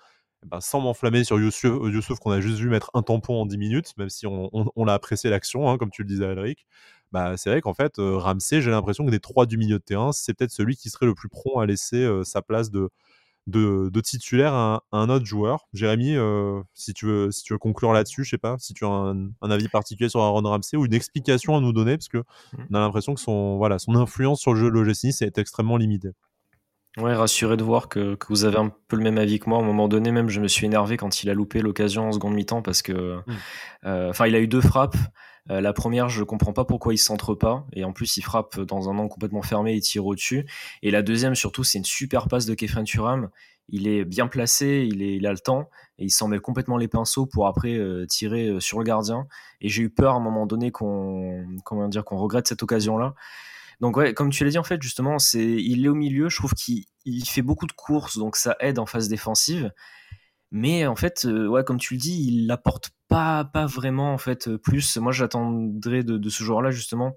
Eh 0.43 0.47
ben, 0.47 0.59
sans 0.61 0.81
m'enflammer 0.81 1.23
sur 1.23 1.39
Youssouf, 1.39 2.19
qu'on 2.19 2.31
a 2.31 2.41
juste 2.41 2.59
vu 2.59 2.69
mettre 2.69 2.91
un 2.93 3.01
tampon 3.01 3.41
en 3.41 3.45
10 3.45 3.57
minutes, 3.57 3.93
même 3.97 4.09
si 4.09 4.27
on, 4.27 4.49
l'a 4.85 4.93
apprécié 4.93 5.29
l'action, 5.29 5.69
hein, 5.69 5.77
comme 5.77 5.89
tu 5.89 6.03
le 6.03 6.07
disais, 6.07 6.25
Alric. 6.25 6.67
Bah, 7.11 7.37
c'est 7.37 7.49
vrai 7.49 7.61
qu'en 7.61 7.73
fait, 7.73 7.93
Ramsey, 7.97 8.61
j'ai 8.61 8.71
l'impression 8.71 9.05
que 9.05 9.11
des 9.11 9.19
trois 9.19 9.45
du 9.45 9.57
milieu 9.57 9.79
de 9.79 9.83
terrain, 9.83 10.11
c'est 10.11 10.33
peut-être 10.33 10.51
celui 10.51 10.75
qui 10.75 10.89
serait 10.89 11.05
le 11.05 11.15
plus 11.15 11.29
prompt 11.29 11.59
à 11.59 11.65
laisser 11.65 12.07
sa 12.23 12.41
place 12.41 12.69
de, 12.71 12.89
de, 13.47 14.01
titulaire 14.01 14.53
à, 14.53 14.83
un 14.91 15.09
autre 15.09 15.25
joueur. 15.25 15.67
Jérémy, 15.73 16.15
euh, 16.15 16.61
si, 16.73 16.93
tu 16.93 17.05
veux, 17.05 17.31
si 17.31 17.43
tu 17.43 17.53
veux 17.53 17.59
conclure 17.59 17.93
là-dessus, 17.93 18.23
je 18.23 18.31
sais 18.31 18.37
pas, 18.37 18.55
si 18.59 18.73
tu 18.73 18.85
as 18.85 18.89
un, 18.89 19.31
avis 19.41 19.67
particulier 19.67 20.09
sur 20.09 20.21
Aaron 20.21 20.41
Ramsey 20.41 20.77
ou 20.77 20.85
une 20.85 20.93
explication 20.93 21.55
à 21.55 21.59
nous 21.59 21.73
donner, 21.73 21.97
parce 21.97 22.07
que 22.07 22.19
mmh. 22.19 22.65
on 22.71 22.75
a 22.75 22.79
l'impression 22.79 23.13
que 23.13 23.19
son, 23.19 23.57
voilà, 23.57 23.79
son 23.79 23.95
influence 23.95 24.39
sur 24.39 24.53
le 24.53 24.59
jeu 24.59 24.71
de 24.71 24.79
l'OGC 24.79 25.21
est 25.21 25.37
extrêmement 25.37 25.77
limitée. 25.77 26.11
Ouais, 26.97 27.15
rassuré 27.15 27.57
de 27.57 27.63
voir 27.63 27.89
que, 27.89 28.13
que, 28.13 28.27
vous 28.27 28.45
avez 28.45 28.57
un 28.57 28.71
peu 28.87 28.95
le 28.95 29.01
même 29.01 29.17
avis 29.17 29.39
que 29.39 29.49
moi. 29.49 29.57
À 29.57 29.61
un 29.61 29.65
moment 29.65 29.87
donné, 29.87 30.11
même, 30.11 30.29
je 30.29 30.39
me 30.39 30.47
suis 30.47 30.67
énervé 30.67 30.95
quand 30.95 31.23
il 31.23 31.29
a 31.31 31.33
loupé 31.33 31.61
l'occasion 31.61 32.07
en 32.07 32.11
seconde 32.11 32.35
mi-temps 32.35 32.61
parce 32.61 32.83
que, 32.83 33.17
mmh. 33.17 33.23
euh, 33.85 34.09
enfin, 34.11 34.27
il 34.27 34.35
a 34.35 34.39
eu 34.39 34.47
deux 34.47 34.61
frappes. 34.61 34.95
Euh, 35.49 35.59
la 35.61 35.73
première, 35.73 36.09
je 36.09 36.23
comprends 36.23 36.53
pas 36.53 36.65
pourquoi 36.65 36.93
il 36.93 36.97
centre 36.97 37.35
pas, 37.35 37.65
et 37.73 37.83
en 37.83 37.91
plus 37.91 38.17
il 38.17 38.21
frappe 38.21 38.59
dans 38.61 38.89
un 38.89 38.97
angle 38.97 39.09
complètement 39.09 39.41
fermé, 39.41 39.73
il 39.75 39.81
tire 39.81 40.05
au-dessus. 40.05 40.45
Et 40.81 40.91
la 40.91 41.01
deuxième, 41.01 41.35
surtout, 41.35 41.63
c'est 41.63 41.77
une 41.77 41.85
super 41.85 42.27
passe 42.27 42.45
de 42.45 42.53
Kefren 42.55 42.85
Turam. 42.85 43.29
Il 43.69 43.87
est 43.87 44.05
bien 44.05 44.27
placé, 44.27 44.87
il, 44.91 45.25
a 45.25 45.31
le 45.31 45.39
temps, 45.39 45.69
et 45.97 46.05
il 46.05 46.11
s'en 46.11 46.27
mêle 46.27 46.41
complètement 46.41 46.77
les 46.77 46.87
pinceaux 46.87 47.25
pour 47.25 47.47
après 47.47 47.75
euh, 47.75 48.05
tirer 48.05 48.47
euh, 48.47 48.59
sur 48.59 48.77
le 48.77 48.83
gardien. 48.83 49.27
Et 49.61 49.69
j'ai 49.69 49.83
eu 49.83 49.89
peur 49.89 50.13
à 50.13 50.17
un 50.17 50.19
moment 50.19 50.45
donné 50.45 50.71
qu'on, 50.71 51.45
comment 51.63 51.87
dire, 51.87 52.03
qu'on 52.03 52.17
regrette 52.17 52.47
cette 52.47 52.63
occasion-là. 52.63 53.13
Donc 53.79 53.97
ouais, 53.97 54.13
comme 54.13 54.29
tu 54.29 54.43
l'as 54.43 54.51
dit 54.51 54.57
en 54.57 54.63
fait, 54.63 54.81
justement, 54.81 55.19
c'est, 55.19 55.43
il 55.43 55.85
est 55.85 55.89
au 55.89 55.95
milieu. 55.95 56.29
Je 56.29 56.37
trouve 56.37 56.53
qu'il 56.53 56.85
fait 57.25 57.41
beaucoup 57.41 57.67
de 57.67 57.73
courses, 57.73 58.17
donc 58.17 58.35
ça 58.35 58.55
aide 58.59 58.79
en 58.79 58.85
phase 58.85 59.09
défensive. 59.09 59.71
Mais 60.51 60.85
en 60.85 60.95
fait, 60.95 61.25
ouais, 61.25 61.63
comme 61.63 61.79
tu 61.79 61.95
le 61.95 61.99
dis, 61.99 62.27
il 62.27 62.51
apporte 62.51 62.91
pas, 63.13 63.65
vraiment 63.65 64.13
en 64.13 64.17
fait 64.17 64.55
plus. 64.57 64.97
Moi, 64.97 65.11
j'attendrais 65.11 66.03
de, 66.03 66.29
ce 66.29 66.43
joueur-là 66.43 66.71
justement 66.71 67.15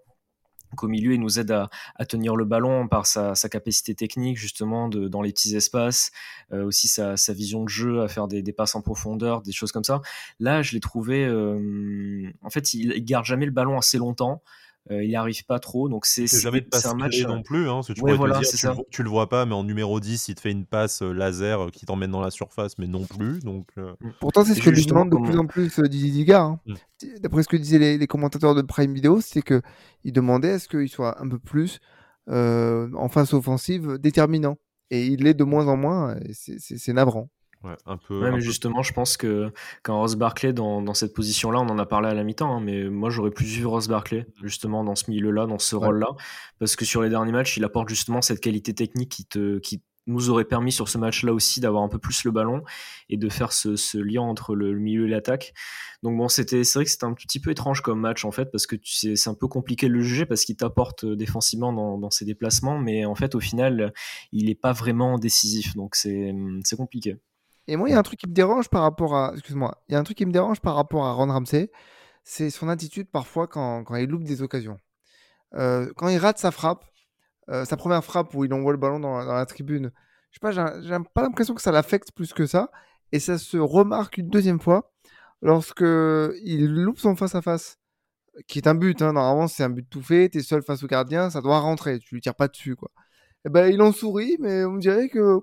qu'au 0.77 0.89
milieu, 0.89 1.15
il 1.15 1.21
nous 1.21 1.39
aide 1.39 1.53
à, 1.53 1.69
tenir 2.07 2.37
le 2.37 2.45
ballon 2.45 2.89
par 2.89 3.07
sa, 3.07 3.35
capacité 3.51 3.95
technique 3.95 4.37
justement 4.37 4.89
dans 4.89 5.23
les 5.23 5.33
petits 5.33 5.57
espaces, 5.57 6.11
euh, 6.53 6.65
aussi 6.67 6.89
sa, 6.89 7.15
vision 7.33 7.65
de 7.65 7.69
jeu, 7.69 8.03
à 8.03 8.09
faire 8.09 8.29
des, 8.29 8.43
passes 8.53 8.75
en 8.75 8.83
profondeur, 8.83 9.43
des 9.43 9.53
choses 9.53 9.73
comme 9.73 9.85
ça. 9.85 10.03
Là, 10.39 10.63
je 10.63 10.73
l'ai 10.73 10.81
trouvé, 10.81 11.27
en 12.43 12.51
fait, 12.51 12.75
il, 12.75 12.93
il 12.93 13.05
garde 13.05 13.25
jamais 13.25 13.47
le 13.47 13.53
ballon 13.53 13.79
assez 13.79 13.99
longtemps. 13.99 14.43
Euh, 14.91 15.03
il 15.03 15.09
n'y 15.09 15.17
arrive 15.17 15.45
pas 15.45 15.59
trop. 15.59 15.89
Donc 15.89 16.07
c'est 16.07 16.27
jamais 16.27 16.61
de 16.61 16.87
un 16.87 16.95
match 16.95 17.21
non 17.23 17.43
plus. 17.43 17.69
Hein, 17.69 17.81
tu, 17.85 17.95
tu, 17.95 19.03
le 19.03 19.09
vois 19.09 19.29
pas, 19.29 19.45
mais 19.45 19.55
en 19.55 19.65
numéro 19.65 19.99
10, 19.99 20.29
il 20.29 20.35
te 20.35 20.41
fait 20.41 20.53
une 20.53 20.65
passe 20.65 21.03
euh, 21.03 21.13
laser 21.13 21.61
euh, 21.67 21.71
qui 21.71 21.87
t'emmène 21.87 22.11
dans 22.11 22.21
la 22.21 22.31
surface, 22.31 22.79
mais 22.79 22.87
non 22.87 23.05
plus. 23.05 23.41
Donc, 23.41 23.69
mm. 23.77 24.13
Pourtant, 24.21 24.45
c'est 24.45 24.55
ce 24.55 24.63
que 24.63 24.71
lui 24.71 24.87
demande 24.87 25.11
de 25.11 25.17
plus 25.17 25.39
en 25.39 25.47
plus 25.47 25.81
Didier 25.81 26.11
Digard. 26.11 26.45
Hein. 26.45 26.61
Mm. 26.67 26.75
D'après 27.21 27.43
ce 27.43 27.49
que 27.49 27.57
disaient 27.57 27.99
les, 27.99 28.07
commentateurs 28.07 28.55
de 28.55 28.63
Prime 28.63 28.95
Video, 28.95 29.21
c'est 29.21 29.43
qu'il 29.43 30.13
demandait 30.13 30.53
à 30.53 30.59
ce 30.59 30.69
qu'il 30.69 30.89
soit 30.89 31.21
un 31.21 31.29
peu 31.29 31.39
plus 31.39 31.81
en 32.29 33.09
phase 33.09 33.35
offensive 33.35 33.99
déterminant. 33.99 34.57
Et 34.91 35.07
il 35.07 35.25
l'est 35.25 35.35
de 35.35 35.43
moins 35.43 35.67
en 35.67 35.77
moins, 35.77 36.17
c'est 36.33 36.93
navrant. 36.93 37.29
Ouais, 37.67 37.77
un 37.85 37.97
peu. 37.97 38.31
mais 38.31 38.41
justement, 38.41 38.83
je 38.83 38.93
pense 38.93 39.17
que 39.17 39.53
quand 39.83 39.99
Ross 39.99 40.15
Barclay 40.15 40.53
dans, 40.53 40.83
dans 40.83 40.95
cette 40.95 41.13
position-là, 41.15 41.59
on 41.59 41.69
en 41.69 41.79
a 41.79 41.87
parlé 41.87 42.09
à 42.09 42.15
la 42.15 42.23
mi-temps, 42.23 42.59
hein, 42.59 42.61
mais 42.61 42.85
moi 42.89 43.11
j'aurais 43.11 43.33
plus 43.33 43.47
vu 43.47 43.67
Ross 43.67 43.89
Barclay 43.89 44.25
justement 44.45 44.85
dans 44.85 44.95
ce 44.95 45.11
milieu-là, 45.11 45.47
dans 45.47 45.59
ce 45.59 45.75
rôle-là, 45.75 46.11
parce 46.61 46.77
que 46.77 46.85
sur 46.85 47.03
les 47.03 47.09
derniers 47.09 47.33
matchs, 47.33 47.57
il 47.57 47.65
apporte 47.65 47.89
justement 47.89 48.23
cette 48.23 48.41
qualité 48.41 48.73
technique 48.73 49.11
qui 49.11 49.25
te, 49.27 49.59
qui 49.59 49.83
nous 50.07 50.31
aurait 50.31 50.45
permis 50.45 50.71
sur 50.71 50.89
ce 50.89 50.97
match-là 50.97 51.33
aussi 51.33 51.59
d'avoir 51.59 51.83
un 51.83 51.89
peu 51.89 51.99
plus 51.99 52.23
le 52.23 52.31
ballon 52.31 52.63
et 53.09 53.17
de 53.17 53.29
faire 53.29 53.53
ce, 53.53 53.75
ce 53.75 53.99
lien 53.99 54.23
entre 54.23 54.55
le, 54.55 54.79
milieu 54.79 55.07
et 55.07 55.09
l'attaque. 55.09 55.53
Donc 56.05 56.17
bon, 56.17 56.29
c'était, 56.29 56.63
c'est 56.63 56.79
vrai 56.79 56.85
que 56.85 56.91
c'était 56.93 57.05
un 57.05 57.15
petit 57.15 57.41
peu 57.41 57.51
étrange 57.51 57.81
comme 57.81 57.99
match 57.99 58.25
en 58.25 58.31
fait, 58.31 58.47
parce 58.53 58.67
que 58.69 58.77
c'est, 58.85 59.17
c'est 59.17 59.31
un 59.31 59.35
peu 59.35 59.49
compliqué 59.49 59.89
de 59.89 59.93
le 59.93 60.03
juger 60.03 60.25
parce 60.25 60.45
qu'il 60.45 60.57
t'apporte 60.57 61.05
défensivement 61.05 61.73
dans, 61.73 61.99
dans 61.99 62.11
ses 62.11 62.25
déplacements, 62.25 62.79
mais 62.79 63.05
en 63.05 63.17
fait 63.17 63.35
au 63.35 63.41
final, 63.41 63.93
il 64.31 64.47
n'est 64.47 64.55
pas 64.55 64.73
vraiment 64.73 65.19
décisif, 65.19 65.75
donc 65.75 65.97
c'est, 65.97 66.33
c'est 66.63 66.77
compliqué. 66.77 67.17
Et 67.69 67.77
moi, 67.77 67.89
il 67.89 67.93
y 67.93 67.95
a 67.95 67.99
un 67.99 68.03
truc 68.03 68.21
qui 68.21 68.29
me 68.29 68.35
dérange 68.35 68.69
par 68.69 68.83
rapport 68.83 69.17
à. 69.17 69.33
Excuse-moi. 69.33 69.83
Il 69.89 69.93
y 69.93 69.97
a 69.97 69.99
un 69.99 70.05
truc 70.05 70.17
qui 70.17 70.27
me 70.27 70.33
dérange 70.33 70.61
par 70.61 70.75
rapport 70.77 71.05
à 71.05 71.13
Ron 71.13 71.27
Ramsey. 71.27 71.71
C'est 72.23 72.51
son 72.51 72.69
attitude 72.69 73.09
parfois 73.11 73.47
quand, 73.47 73.85
quand 73.85 73.97
il 73.97 74.09
loupe 74.09 74.25
des 74.25 74.43
occasions. 74.43 74.79
Euh, 75.55 75.91
quand 75.97 76.09
il 76.09 76.19
rate 76.19 76.39
sa 76.39 76.51
frappe, 76.51 76.85
euh, 77.51 77.65
sa 77.65 77.77
première 77.77 78.05
frappe 78.05 78.35
où 78.35 78.45
il 78.45 78.53
envoie 78.53 78.73
le 78.73 78.79
ballon 78.79 79.01
dans, 79.01 79.19
la 79.19 79.47
tribune, 79.47 79.93
je 80.31 80.39
sais 80.39 80.41
pas, 80.41 80.81
j'ai 80.83 80.97
pas 81.15 81.23
l'impression 81.23 81.55
que 81.55 81.63
ça 81.63 81.73
l'affecte 81.73 82.13
plus 82.13 82.33
que 82.33 82.47
ça. 82.47 82.71
Et 83.13 83.21
ça 83.21 83.39
se 83.39 83.57
remarque 83.57 84.19
une 84.19 84.29
deuxième 84.29 84.61
fois 84.61 84.93
lorsque 85.43 85.81
il 85.81 86.67
loupe 86.67 86.99
son 86.99 87.15
face-à-face, 87.15 87.79
qui 88.49 88.59
est 88.59 88.69
un 88.69 88.75
but. 88.75 89.01
Hein. 89.03 89.13
Normalement, 89.13 89.49
c'est 89.49 89.63
un 89.63 89.71
but 89.71 89.89
tout 89.89 90.03
fait. 90.03 90.29
Tu 90.29 90.39
es 90.39 90.43
seul 90.43 90.63
face 90.63 90.83
au 90.83 90.87
gardien, 90.87 91.31
ça 91.31 91.41
doit 91.41 91.61
rentrer. 91.61 91.99
Tu 92.01 92.15
lui 92.17 92.21
tires 92.21 92.35
pas 92.35 92.49
dessus. 92.49 92.77
quoi. 92.77 92.91
Et 93.45 93.49
eh 93.49 93.51
ben, 93.51 93.73
il 93.73 93.81
en 93.81 93.93
sourit, 93.93 94.37
mais 94.41 94.65
on 94.65 94.77
dirait 94.77 95.09
que 95.09 95.39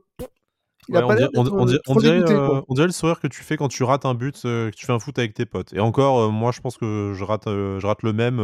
on, 0.90 1.96
dirait, 1.96 2.88
le 2.88 2.92
sourire 2.92 3.20
que 3.20 3.28
tu 3.28 3.44
fais 3.44 3.58
quand 3.58 3.68
tu 3.68 3.84
rates 3.84 4.06
un 4.06 4.14
but, 4.14 4.42
euh, 4.46 4.70
que 4.70 4.76
tu 4.76 4.86
fais 4.86 4.94
un 4.94 5.00
foot 5.00 5.18
avec 5.18 5.34
tes 5.34 5.46
potes. 5.46 5.74
Et 5.74 5.80
encore, 5.80 6.20
euh, 6.20 6.30
moi, 6.30 6.52
je 6.52 6.62
pense 6.62 6.78
que 6.78 7.14
je 7.16 7.24
rate, 7.24 7.48
euh, 7.48 7.80
je 7.80 7.88
rate 7.88 8.04
le 8.04 8.14
même. 8.14 8.38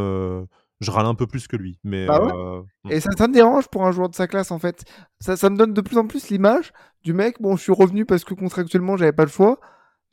je 0.82 0.92
râle 0.92 1.06
un 1.06 1.16
peu 1.16 1.28
plus 1.28 1.48
que 1.48 1.56
lui. 1.56 1.80
Mais, 1.84 2.06
bah 2.06 2.20
hmm. 2.22 2.92
Et 2.92 3.00
ça, 3.00 3.10
ça, 3.18 3.28
me 3.28 3.34
dérange 3.34 3.68
pour 3.68 3.86
un 3.86 3.92
joueur 3.92 4.10
de 4.10 4.16
sa 4.16 4.28
classe, 4.28 4.52
en 4.52 4.60
fait. 4.60 4.84
Ça, 5.20 5.36
ça 5.36 5.50
me 5.50 5.58
donne 5.58 5.74
de 5.74 5.82
plus 5.82 5.98
en 5.98 6.08
plus 6.08 6.30
l'image 6.30 6.72
du 7.04 7.14
mec. 7.14 7.42
Bon, 7.42 7.56
je 7.56 7.64
suis 7.64 7.74
revenu 7.74 8.06
parce 8.06 8.24
que 8.24 8.34
contractuellement, 8.34 8.98
j'avais 8.98 9.14
pas 9.14 9.26
le 9.26 9.30
choix. 9.30 9.60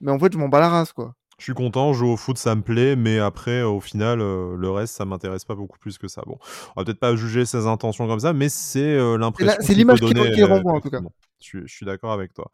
Mais 0.01 0.11
en 0.11 0.19
fait, 0.19 0.33
je 0.33 0.39
m'en 0.39 0.49
bats 0.49 0.61
la 0.61 0.69
race, 0.69 0.93
quoi. 0.93 1.15
Je 1.39 1.45
suis 1.45 1.55
content, 1.55 1.93
jouer 1.93 2.09
au 2.09 2.17
foot, 2.17 2.39
ça 2.39 2.55
me 2.55 2.63
plaît, 2.63 2.97
mais 2.97 3.19
après, 3.19 3.61
au 3.61 3.79
final, 3.79 4.21
le 4.21 4.71
reste, 4.71 4.95
ça 4.97 5.05
m'intéresse 5.05 5.45
pas 5.45 5.55
beaucoup 5.55 5.79
plus 5.79 5.99
que 5.99 6.09
ça. 6.09 6.23
Bon, 6.27 6.39
on 6.75 6.81
va 6.81 6.85
peut-être 6.85 6.99
pas 6.99 7.15
juger 7.15 7.45
ses 7.45 7.67
intentions 7.67 8.07
comme 8.09 8.21
ça, 8.21 8.33
mais 8.33 8.49
c'est 8.49 8.97
l'impression. 9.19 9.55
C'est 9.61 9.75
l'image 9.75 10.01
qu'il 10.01 10.45
renvoie, 10.45 10.73
en 10.73 10.81
tout 10.81 10.89
cas. 10.89 11.01
Je, 11.43 11.67
suis 11.67 11.85
d'accord 11.85 12.13
avec 12.13 12.33
toi. 12.33 12.51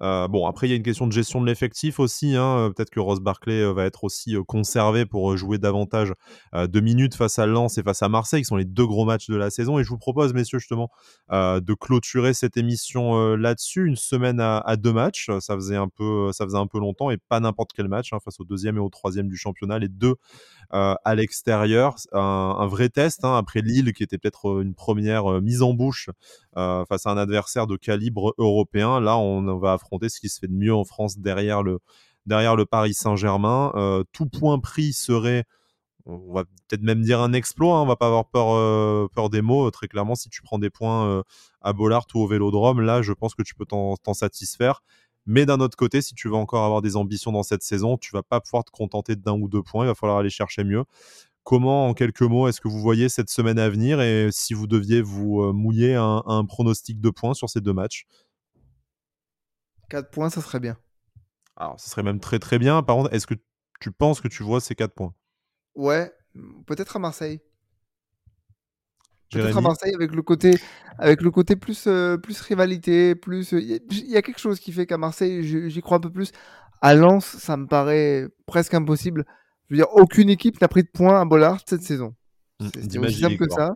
Euh, 0.00 0.26
bon, 0.26 0.46
après, 0.46 0.66
il 0.66 0.70
y 0.70 0.72
a 0.72 0.76
une 0.76 0.82
question 0.82 1.06
de 1.06 1.12
gestion 1.12 1.40
de 1.40 1.46
l'effectif 1.46 2.00
aussi. 2.00 2.34
Hein. 2.34 2.72
Peut-être 2.74 2.90
que 2.90 2.98
Ross 2.98 3.20
Barclay 3.20 3.62
euh, 3.62 3.72
va 3.72 3.84
être 3.84 4.02
aussi 4.02 4.34
euh, 4.34 4.42
conservé 4.42 5.06
pour 5.06 5.36
jouer 5.36 5.58
davantage 5.58 6.12
de 6.52 6.80
minutes 6.80 7.14
face 7.14 7.38
à 7.38 7.46
Lens 7.46 7.78
et 7.78 7.82
face 7.82 8.02
à 8.02 8.08
Marseille, 8.08 8.42
qui 8.42 8.46
sont 8.46 8.56
les 8.56 8.64
deux 8.64 8.86
gros 8.86 9.04
matchs 9.04 9.28
de 9.28 9.36
la 9.36 9.50
saison. 9.50 9.78
Et 9.78 9.84
je 9.84 9.88
vous 9.88 9.98
propose, 9.98 10.34
messieurs, 10.34 10.58
justement, 10.58 10.90
de 11.30 11.74
clôturer 11.74 12.34
cette 12.34 12.56
émission 12.56 13.36
là-dessus. 13.36 13.86
Une 13.86 13.96
semaine 13.96 14.40
à, 14.40 14.76
deux 14.76 14.92
matchs. 14.92 15.30
Ça 15.40 15.54
faisait, 15.54 15.76
un 15.76 15.88
peu, 15.88 16.32
ça 16.32 16.44
faisait 16.44 16.58
un 16.58 16.66
peu 16.66 16.78
longtemps 16.78 17.10
et 17.10 17.16
pas 17.16 17.40
n'importe 17.40 17.72
quel 17.74 17.88
match 17.88 18.12
hein, 18.12 18.18
face 18.24 18.40
au 18.40 18.44
deuxième 18.44 18.76
et 18.76 18.80
au 18.80 18.88
troisième 18.88 19.28
du 19.28 19.36
championnat. 19.36 19.78
Les 19.78 19.88
deux 19.88 20.14
à 20.70 21.14
l'extérieur. 21.14 21.96
Un, 22.12 22.66
vrai 22.66 22.88
test 22.88 23.24
hein, 23.24 23.36
après 23.36 23.60
Lille, 23.60 23.92
qui 23.92 24.02
était 24.02 24.18
peut-être 24.18 24.62
une 24.62 24.74
première 24.74 25.40
mise 25.40 25.62
en 25.62 25.74
bouche 25.74 26.10
face 26.54 27.06
à 27.06 27.10
un 27.10 27.16
adversaire 27.16 27.66
de 27.66 27.76
calibre 27.76 28.23
européen. 28.38 29.00
Là, 29.00 29.18
on 29.18 29.58
va 29.58 29.74
affronter 29.74 30.08
ce 30.08 30.20
qui 30.20 30.28
se 30.28 30.38
fait 30.38 30.48
de 30.48 30.54
mieux 30.54 30.74
en 30.74 30.84
France 30.84 31.18
derrière 31.18 31.62
le, 31.62 31.80
derrière 32.26 32.56
le 32.56 32.66
Paris 32.66 32.94
Saint-Germain. 32.94 33.72
Euh, 33.74 34.04
tout 34.12 34.26
point 34.26 34.58
pris 34.58 34.92
serait, 34.92 35.44
on 36.06 36.32
va 36.32 36.44
peut-être 36.44 36.82
même 36.82 37.02
dire 37.02 37.20
un 37.20 37.32
exploit, 37.32 37.76
hein, 37.76 37.82
on 37.82 37.86
va 37.86 37.96
pas 37.96 38.06
avoir 38.06 38.28
peur, 38.28 38.54
euh, 38.54 39.08
peur 39.14 39.30
des 39.30 39.42
mots. 39.42 39.70
Très 39.70 39.88
clairement, 39.88 40.14
si 40.14 40.28
tu 40.28 40.42
prends 40.42 40.58
des 40.58 40.70
points 40.70 41.06
euh, 41.06 41.22
à 41.60 41.72
Bollard 41.72 42.06
ou 42.14 42.20
au 42.20 42.26
Vélodrome, 42.26 42.80
là, 42.80 43.02
je 43.02 43.12
pense 43.12 43.34
que 43.34 43.42
tu 43.42 43.54
peux 43.54 43.66
t'en 43.66 43.96
satisfaire. 44.14 44.82
Mais 45.26 45.46
d'un 45.46 45.60
autre 45.60 45.76
côté, 45.76 46.02
si 46.02 46.14
tu 46.14 46.28
veux 46.28 46.34
encore 46.34 46.64
avoir 46.64 46.82
des 46.82 46.96
ambitions 46.96 47.32
dans 47.32 47.42
cette 47.42 47.62
saison, 47.62 47.96
tu 47.96 48.10
vas 48.12 48.22
pas 48.22 48.40
pouvoir 48.40 48.64
te 48.64 48.70
contenter 48.70 49.16
d'un 49.16 49.32
ou 49.32 49.48
deux 49.48 49.62
points, 49.62 49.84
il 49.84 49.88
va 49.88 49.94
falloir 49.94 50.18
aller 50.18 50.30
chercher 50.30 50.64
mieux. 50.64 50.84
Comment, 51.44 51.88
en 51.88 51.94
quelques 51.94 52.22
mots, 52.22 52.48
est-ce 52.48 52.60
que 52.60 52.68
vous 52.68 52.80
voyez 52.80 53.08
cette 53.08 53.30
semaine 53.30 53.58
à 53.58 53.68
venir 53.68 54.00
et 54.00 54.30
si 54.32 54.54
vous 54.54 54.66
deviez 54.66 55.02
vous 55.02 55.52
mouiller 55.52 55.94
un, 55.94 56.22
un 56.26 56.44
pronostic 56.44 57.00
de 57.00 57.10
points 57.10 57.34
sur 57.34 57.50
ces 57.50 57.60
deux 57.60 57.74
matchs? 57.74 58.06
4 59.90 60.10
points, 60.10 60.30
ça 60.30 60.40
serait 60.40 60.60
bien. 60.60 60.76
Alors, 61.56 61.78
ce 61.78 61.88
serait 61.88 62.02
même 62.02 62.20
très 62.20 62.38
très 62.38 62.58
bien. 62.58 62.82
Par 62.82 62.96
contre, 62.96 63.12
est-ce 63.12 63.26
que 63.26 63.34
tu 63.80 63.92
penses 63.92 64.20
que 64.20 64.28
tu 64.28 64.42
vois 64.42 64.60
ces 64.60 64.74
4 64.74 64.94
points? 64.94 65.14
Ouais, 65.74 66.12
peut-être 66.66 66.96
à 66.96 66.98
Marseille. 66.98 67.40
Peut-être 69.30 69.58
à 69.58 69.60
Marseille 69.60 69.94
avec 69.94 70.14
le 70.14 70.22
côté, 70.22 70.54
avec 70.98 71.20
le 71.20 71.30
côté 71.30 71.56
plus, 71.56 71.86
euh, 71.86 72.16
plus 72.16 72.40
rivalité, 72.40 73.16
plus. 73.16 73.52
Il 73.52 73.80
y, 73.90 74.16
a 74.16 74.22
quelque 74.22 74.38
chose 74.38 74.60
qui 74.60 74.70
fait 74.70 74.86
qu'à 74.86 74.98
Marseille, 74.98 75.42
j'y 75.68 75.80
crois 75.80 75.96
un 75.96 76.00
peu 76.00 76.10
plus. 76.10 76.30
À 76.80 76.94
Lens, 76.94 77.24
ça 77.24 77.56
me 77.56 77.66
paraît 77.66 78.28
presque 78.46 78.74
impossible. 78.74 79.24
Je 79.68 79.74
veux 79.74 79.76
dire, 79.78 79.92
aucune 79.92 80.28
équipe 80.30 80.60
n'a 80.60 80.68
pris 80.68 80.82
de 80.82 80.88
points 80.88 81.20
à 81.20 81.24
Bollard 81.24 81.60
cette 81.66 81.82
saison. 81.82 82.14
Mmh, 82.60 82.68
c'est 82.72 82.98
aussi 82.98 83.20
simple 83.20 83.36
que 83.36 83.50
ça. 83.50 83.74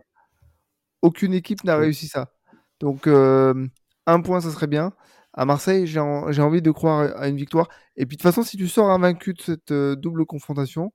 Aucune 1.01 1.33
équipe 1.33 1.63
n'a 1.63 1.77
réussi 1.77 2.07
ça. 2.07 2.31
Donc, 2.79 3.07
euh, 3.07 3.67
un 4.05 4.21
point, 4.21 4.41
ça 4.41 4.51
serait 4.51 4.67
bien. 4.67 4.93
À 5.33 5.45
Marseille, 5.45 5.87
j'ai 5.87 5.99
envie 5.99 6.61
de 6.61 6.71
croire 6.71 7.15
à 7.17 7.27
une 7.27 7.37
victoire. 7.37 7.69
Et 7.95 8.05
puis, 8.05 8.17
de 8.17 8.21
toute 8.21 8.29
façon, 8.29 8.43
si 8.43 8.57
tu 8.57 8.67
sors 8.67 8.89
invaincu 8.89 9.33
de 9.33 9.41
cette 9.41 9.71
euh, 9.71 9.95
double 9.95 10.25
confrontation, 10.25 10.91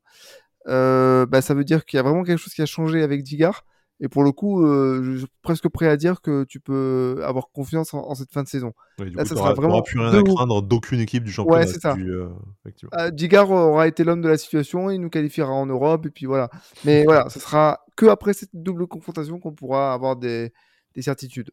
bah, 0.66 1.42
ça 1.42 1.54
veut 1.54 1.64
dire 1.64 1.84
qu'il 1.84 1.96
y 1.96 2.00
a 2.00 2.02
vraiment 2.02 2.22
quelque 2.22 2.38
chose 2.38 2.54
qui 2.54 2.62
a 2.62 2.66
changé 2.66 3.02
avec 3.02 3.22
Digard. 3.22 3.64
Et 4.00 4.08
pour 4.08 4.24
le 4.24 4.32
coup, 4.32 4.64
euh, 4.64 5.02
je 5.04 5.18
suis 5.18 5.26
presque 5.42 5.68
prêt 5.68 5.86
à 5.86 5.96
dire 5.96 6.20
que 6.20 6.44
tu 6.44 6.58
peux 6.58 7.22
avoir 7.24 7.50
confiance 7.52 7.94
en, 7.94 8.14
cette 8.14 8.32
fin 8.32 8.42
de 8.42 8.48
saison. 8.48 8.72
Là, 8.98 9.24
ça 9.24 9.36
sera 9.36 9.54
vraiment. 9.54 9.82
plus 9.82 10.00
rien 10.00 10.12
à 10.12 10.22
craindre 10.22 10.62
d'aucune 10.62 11.00
équipe 11.00 11.22
du 11.22 11.30
championnat. 11.30 11.60
Ouais, 11.60 11.66
c'est 11.66 11.80
ça. 11.80 11.94
Euh, 11.96 13.10
Digard 13.10 13.50
aura 13.50 13.86
été 13.86 14.02
l'homme 14.02 14.20
de 14.20 14.28
la 14.28 14.36
situation, 14.36 14.90
il 14.90 15.00
nous 15.00 15.10
qualifiera 15.10 15.52
en 15.52 15.66
Europe, 15.66 16.06
et 16.06 16.10
puis 16.10 16.26
voilà. 16.26 16.50
Mais 16.84 17.04
voilà, 17.04 17.28
ce 17.28 17.38
sera 17.38 17.84
que 17.96 18.06
après 18.06 18.34
cette 18.34 18.50
double 18.52 18.88
confrontation 18.88 19.38
qu'on 19.38 19.52
pourra 19.52 19.94
avoir 19.94 20.16
des, 20.16 20.52
des 20.96 21.02
certitudes. 21.02 21.50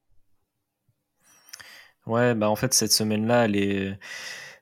Ouais, 2.07 2.33
bah 2.33 2.49
en 2.49 2.55
fait, 2.55 2.73
cette 2.73 2.91
semaine-là, 2.91 3.45
elle 3.45 3.55
est 3.55 3.99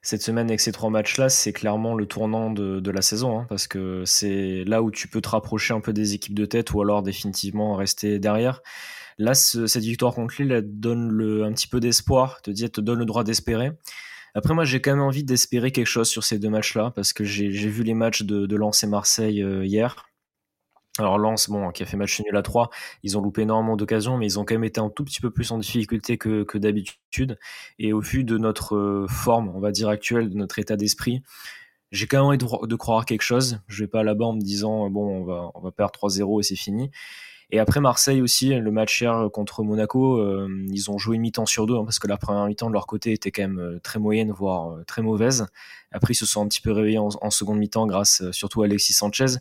cette 0.01 0.21
semaine 0.21 0.47
avec 0.47 0.61
ces 0.61 0.71
trois 0.71 0.89
matchs-là, 0.89 1.29
c'est 1.29 1.51
clairement 1.51 1.93
le 1.93 2.05
tournant 2.05 2.51
de, 2.51 2.91
la 2.91 3.01
saison, 3.01 3.39
hein, 3.39 3.45
parce 3.49 3.67
que 3.67 4.03
c'est 4.05 4.63
là 4.65 4.81
où 4.81 4.91
tu 4.91 5.07
peux 5.07 5.21
te 5.21 5.29
rapprocher 5.29 5.73
un 5.73 5.81
peu 5.81 5.93
des 5.93 6.13
équipes 6.13 6.33
de 6.33 6.45
tête 6.45 6.71
ou 6.73 6.81
alors 6.81 7.03
définitivement 7.03 7.75
rester 7.75 8.19
derrière. 8.19 8.61
Là, 9.17 9.33
cette 9.33 9.83
victoire 9.83 10.13
contre 10.15 10.41
Lille, 10.41 10.51
elle 10.53 10.79
donne 10.79 11.43
un 11.43 11.51
petit 11.51 11.67
peu 11.67 11.81
d'espoir, 11.81 12.41
te 12.41 12.51
dit, 12.51 12.69
te 12.69 12.79
donne 12.79 12.99
le 12.99 13.05
droit 13.05 13.25
d'espérer. 13.25 13.71
Après, 14.33 14.53
moi, 14.53 14.63
j'ai 14.63 14.79
quand 14.79 14.91
même 14.91 15.01
envie 15.01 15.25
d'espérer 15.25 15.71
quelque 15.71 15.87
chose 15.87 16.07
sur 16.07 16.23
ces 16.23 16.39
deux 16.39 16.49
matchs-là, 16.49 16.91
parce 16.95 17.11
que 17.11 17.25
j'ai 17.25 17.49
vu 17.49 17.83
les 17.83 17.93
matchs 17.93 18.23
de, 18.23 18.45
de 18.45 18.55
Lens 18.55 18.83
et 18.83 18.87
Marseille 18.87 19.41
euh, 19.41 19.65
hier. 19.65 20.09
Alors 20.99 21.17
Lens, 21.17 21.49
bon, 21.49 21.71
qui 21.71 21.83
a 21.83 21.85
fait 21.85 21.97
match 21.97 22.19
nul 22.21 22.35
à 22.35 22.41
3, 22.41 22.69
ils 23.03 23.17
ont 23.17 23.21
loupé 23.21 23.43
énormément 23.43 23.77
d'occasions, 23.77 24.17
mais 24.17 24.25
ils 24.25 24.39
ont 24.39 24.45
quand 24.45 24.55
même 24.55 24.65
été 24.65 24.81
un 24.81 24.89
tout 24.89 25.05
petit 25.05 25.21
peu 25.21 25.31
plus 25.31 25.51
en 25.51 25.57
difficulté 25.57 26.17
que, 26.17 26.57
d'habitude. 26.57 27.39
Et 27.79 27.93
au 27.93 28.01
vu 28.01 28.23
de 28.23 28.37
notre 28.37 28.75
euh, 28.75 29.07
forme, 29.07 29.49
on 29.55 29.59
va 29.59 29.71
dire 29.71 29.87
actuelle, 29.89 30.29
de 30.29 30.35
notre 30.35 30.59
état 30.59 30.75
d'esprit, 30.75 31.23
j'ai 31.91 32.05
quand 32.05 32.17
même 32.17 32.25
envie 32.27 32.37
de, 32.37 32.75
croire 32.75 33.05
quelque 33.05 33.21
chose. 33.21 33.59
Je 33.67 33.83
vais 33.83 33.87
pas 33.87 34.03
là-bas 34.03 34.25
en 34.25 34.33
me 34.33 34.41
disant 34.41 34.89
bon, 34.89 35.21
on 35.21 35.23
va, 35.23 35.51
on 35.55 35.61
va 35.61 35.71
perdre 35.71 35.93
3-0 35.97 36.41
et 36.41 36.43
c'est 36.43 36.55
fini. 36.55 36.91
Et 37.51 37.59
après 37.59 37.79
Marseille 37.79 38.21
aussi, 38.21 38.53
le 38.53 38.71
match 38.71 39.01
hier 39.01 39.27
contre 39.33 39.63
Monaco, 39.63 40.17
euh, 40.17 40.47
ils 40.69 40.91
ont 40.91 40.99
joué 40.99 41.17
mi-temps 41.17 41.47
sur 41.47 41.65
deux, 41.65 41.77
hein, 41.77 41.83
parce 41.83 41.97
que 41.97 42.07
la 42.07 42.17
première 42.17 42.45
mi-temps 42.45 42.67
de 42.67 42.73
leur 42.73 42.85
côté 42.85 43.11
était 43.11 43.31
quand 43.31 43.41
même 43.41 43.59
euh, 43.59 43.79
très 43.79 43.97
moyenne, 43.99 44.31
voire 44.31 44.77
très 44.85 45.01
mauvaise. 45.01 45.47
Après, 45.91 46.13
ils 46.13 46.17
se 46.17 46.27
sont 46.27 46.43
un 46.43 46.47
petit 46.47 46.61
peu 46.61 46.71
réveillés 46.71 46.99
en, 46.99 47.09
en 47.21 47.29
seconde 47.31 47.57
mi-temps 47.57 47.87
grâce 47.87 48.29
surtout 48.31 48.61
à 48.61 48.65
Alexis 48.65 48.93
Sanchez. 48.93 49.37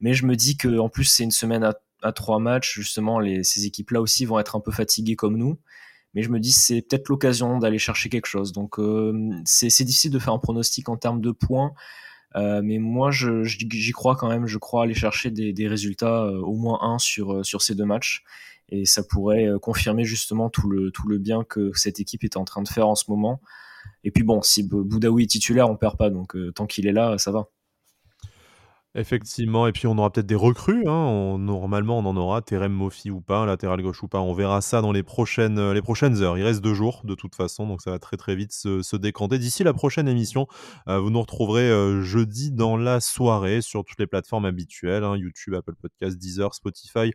Mais 0.00 0.14
je 0.14 0.26
me 0.26 0.36
dis 0.36 0.56
que 0.56 0.78
en 0.78 0.88
plus 0.88 1.04
c'est 1.04 1.24
une 1.24 1.30
semaine 1.30 1.64
à, 2.02 2.12
trois 2.12 2.38
matchs, 2.38 2.74
justement, 2.74 3.20
ces 3.42 3.66
équipes-là 3.66 4.00
aussi 4.00 4.26
vont 4.26 4.38
être 4.38 4.54
un 4.54 4.60
peu 4.60 4.70
fatiguées 4.70 5.16
comme 5.16 5.36
nous. 5.36 5.58
Mais 6.14 6.22
je 6.22 6.30
me 6.30 6.40
dis 6.40 6.52
c'est 6.52 6.82
peut-être 6.82 7.08
l'occasion 7.08 7.58
d'aller 7.58 7.78
chercher 7.78 8.08
quelque 8.08 8.26
chose. 8.26 8.52
Donc 8.52 8.78
euh, 8.78 9.30
c'est 9.44 9.84
difficile 9.84 10.10
de 10.10 10.18
faire 10.18 10.32
un 10.32 10.38
pronostic 10.38 10.88
en 10.88 10.96
termes 10.96 11.20
de 11.20 11.30
points. 11.30 11.74
Euh, 12.36 12.62
mais 12.62 12.78
moi, 12.78 13.10
j'y 13.10 13.92
crois 13.92 14.16
quand 14.16 14.28
même. 14.28 14.46
Je 14.46 14.58
crois 14.58 14.84
aller 14.84 14.94
chercher 14.94 15.30
des, 15.30 15.52
des 15.52 15.68
résultats, 15.68 16.24
euh, 16.24 16.38
au 16.38 16.54
moins 16.54 16.78
un 16.82 16.98
sur, 16.98 17.44
sur 17.44 17.60
ces 17.62 17.74
deux 17.74 17.84
matchs. 17.84 18.24
Et 18.70 18.84
ça 18.86 19.02
pourrait 19.02 19.48
confirmer 19.62 20.04
justement 20.04 20.48
tout 20.50 20.68
le, 20.68 20.90
tout 20.90 21.06
le 21.06 21.18
bien 21.18 21.44
que 21.44 21.70
cette 21.74 22.00
équipe 22.00 22.24
est 22.24 22.36
en 22.36 22.44
train 22.44 22.62
de 22.62 22.68
faire 22.68 22.88
en 22.88 22.94
ce 22.94 23.04
moment. 23.10 23.40
Et 24.02 24.10
puis 24.10 24.24
bon, 24.24 24.42
si 24.42 24.62
Boudaoui 24.62 25.24
est 25.24 25.26
titulaire, 25.28 25.70
on 25.70 25.76
perd 25.76 25.96
pas. 25.98 26.10
Donc 26.10 26.34
tant 26.54 26.66
qu'il 26.66 26.86
est 26.86 26.92
là, 26.92 27.18
ça 27.18 27.30
va. 27.30 27.50
Effectivement, 28.98 29.66
et 29.66 29.72
puis 29.72 29.86
on 29.86 29.98
aura 29.98 30.10
peut-être 30.10 30.26
des 30.26 30.34
recrues. 30.34 30.88
Hein. 30.88 31.36
normalement, 31.38 31.98
on 31.98 32.06
en 32.06 32.16
aura, 32.16 32.40
Terem 32.40 32.72
Mofi 32.72 33.10
ou 33.10 33.20
pas, 33.20 33.44
latéral 33.44 33.82
gauche 33.82 34.02
ou 34.02 34.08
pas. 34.08 34.20
On 34.20 34.32
verra 34.32 34.62
ça 34.62 34.80
dans 34.80 34.90
les 34.90 35.02
prochaines, 35.02 35.58
euh, 35.58 35.74
les 35.74 35.82
prochaines 35.82 36.22
heures. 36.22 36.38
Il 36.38 36.44
reste 36.44 36.62
deux 36.62 36.72
jours 36.72 37.02
de 37.04 37.14
toute 37.14 37.34
façon, 37.34 37.66
donc 37.66 37.82
ça 37.82 37.90
va 37.90 37.98
très 37.98 38.16
très 38.16 38.34
vite 38.34 38.52
se, 38.52 38.96
décanter. 38.96 39.38
D'ici 39.38 39.64
la 39.64 39.74
prochaine 39.74 40.08
émission, 40.08 40.46
euh, 40.88 40.98
vous 40.98 41.10
nous 41.10 41.20
retrouverez 41.20 41.70
euh, 41.70 42.00
jeudi 42.00 42.50
dans 42.52 42.78
la 42.78 43.00
soirée 43.00 43.60
sur 43.60 43.84
toutes 43.84 44.00
les 44.00 44.06
plateformes 44.06 44.46
habituelles 44.46 45.04
hein, 45.04 45.14
YouTube, 45.14 45.52
Apple 45.52 45.74
Podcasts, 45.74 46.16
Deezer, 46.16 46.54
Spotify, 46.54 47.12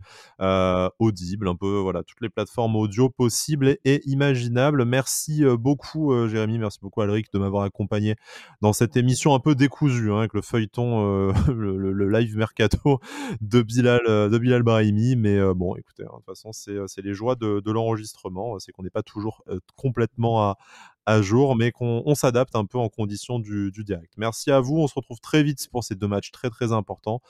Audible, 1.00 1.48
un 1.48 1.56
peu 1.56 1.80
voilà 1.80 2.04
toutes 2.04 2.22
les 2.22 2.30
plateformes 2.30 2.76
audio 2.76 3.10
possibles 3.10 3.78
et, 3.86 4.02
imaginables. 4.06 4.86
Merci 4.86 5.44
beaucoup 5.58 6.28
Jérémy, 6.28 6.60
merci 6.60 6.78
beaucoup 6.80 7.02
Alric 7.02 7.34
de 7.34 7.40
m'avoir 7.40 7.64
accompagné 7.64 8.16
dans 8.62 8.74
cette 8.74 8.96
émission 8.98 9.34
un 9.34 9.40
peu 9.40 9.56
décousue 9.56 10.12
hein, 10.12 10.20
avec 10.20 10.34
le 10.36 10.44
feuilleton. 10.44 11.32
le, 11.48 11.71
live 11.78 12.38
mercato 12.38 13.00
de 13.42 13.62
Bilal, 13.62 14.02
euh, 14.08 14.30
de 14.30 14.38
Bilal 14.38 14.64
Brahimi. 14.64 15.16
Mais 15.16 15.38
euh, 15.38 15.54
bon, 15.54 15.76
écoutez, 15.76 16.04
hein, 16.04 16.10
de 16.12 16.18
toute 16.18 16.26
façon, 16.26 16.52
c'est 16.52 16.72
euh, 16.72 16.86
les 16.98 17.14
joies 17.14 17.36
de, 17.36 17.72
l'enregistrement. 17.72 18.60
C'est 18.60 18.72
qu'on 18.72 18.84
n'est 18.84 18.90
pas 18.90 19.04
toujours 19.04 19.44
complètement 19.76 20.42
à, 20.44 20.58
à 21.06 21.22
jour, 21.22 21.56
mais 21.56 21.72
qu'on 21.72 22.16
s'adapte 22.16 22.56
un 22.56 22.66
peu 22.66 22.78
en 22.78 22.90
condition 22.90 23.40
du, 23.40 23.72
direct. 23.72 24.14
Merci 24.18 24.52
à 24.52 24.60
vous. 24.60 24.78
On 24.78 24.88
se 24.88 24.94
retrouve 24.96 25.20
très 25.20 25.44
vite 25.44 25.68
pour 25.72 25.84
ces 25.84 25.96
deux 25.96 26.08
matchs 26.08 26.32
très 26.32 26.50
très 26.50 26.72
importants. 26.72 27.22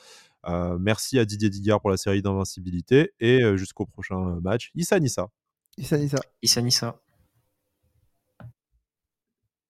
merci 0.79 1.19
à 1.19 1.25
Didier 1.25 1.49
Digard 1.49 1.81
pour 1.81 1.89
la 1.89 1.97
série 1.97 2.21
d'invincibilité 2.21 3.13
et 3.19 3.41
jusqu'au 3.57 3.85
prochain 3.85 4.39
match. 4.41 4.71
Issa 4.75 4.99
Nissa. 4.99 5.29
Issa 5.77 5.97
Nissa. 5.97 6.19
Issa 6.41 6.61
Nissa. 6.61 7.01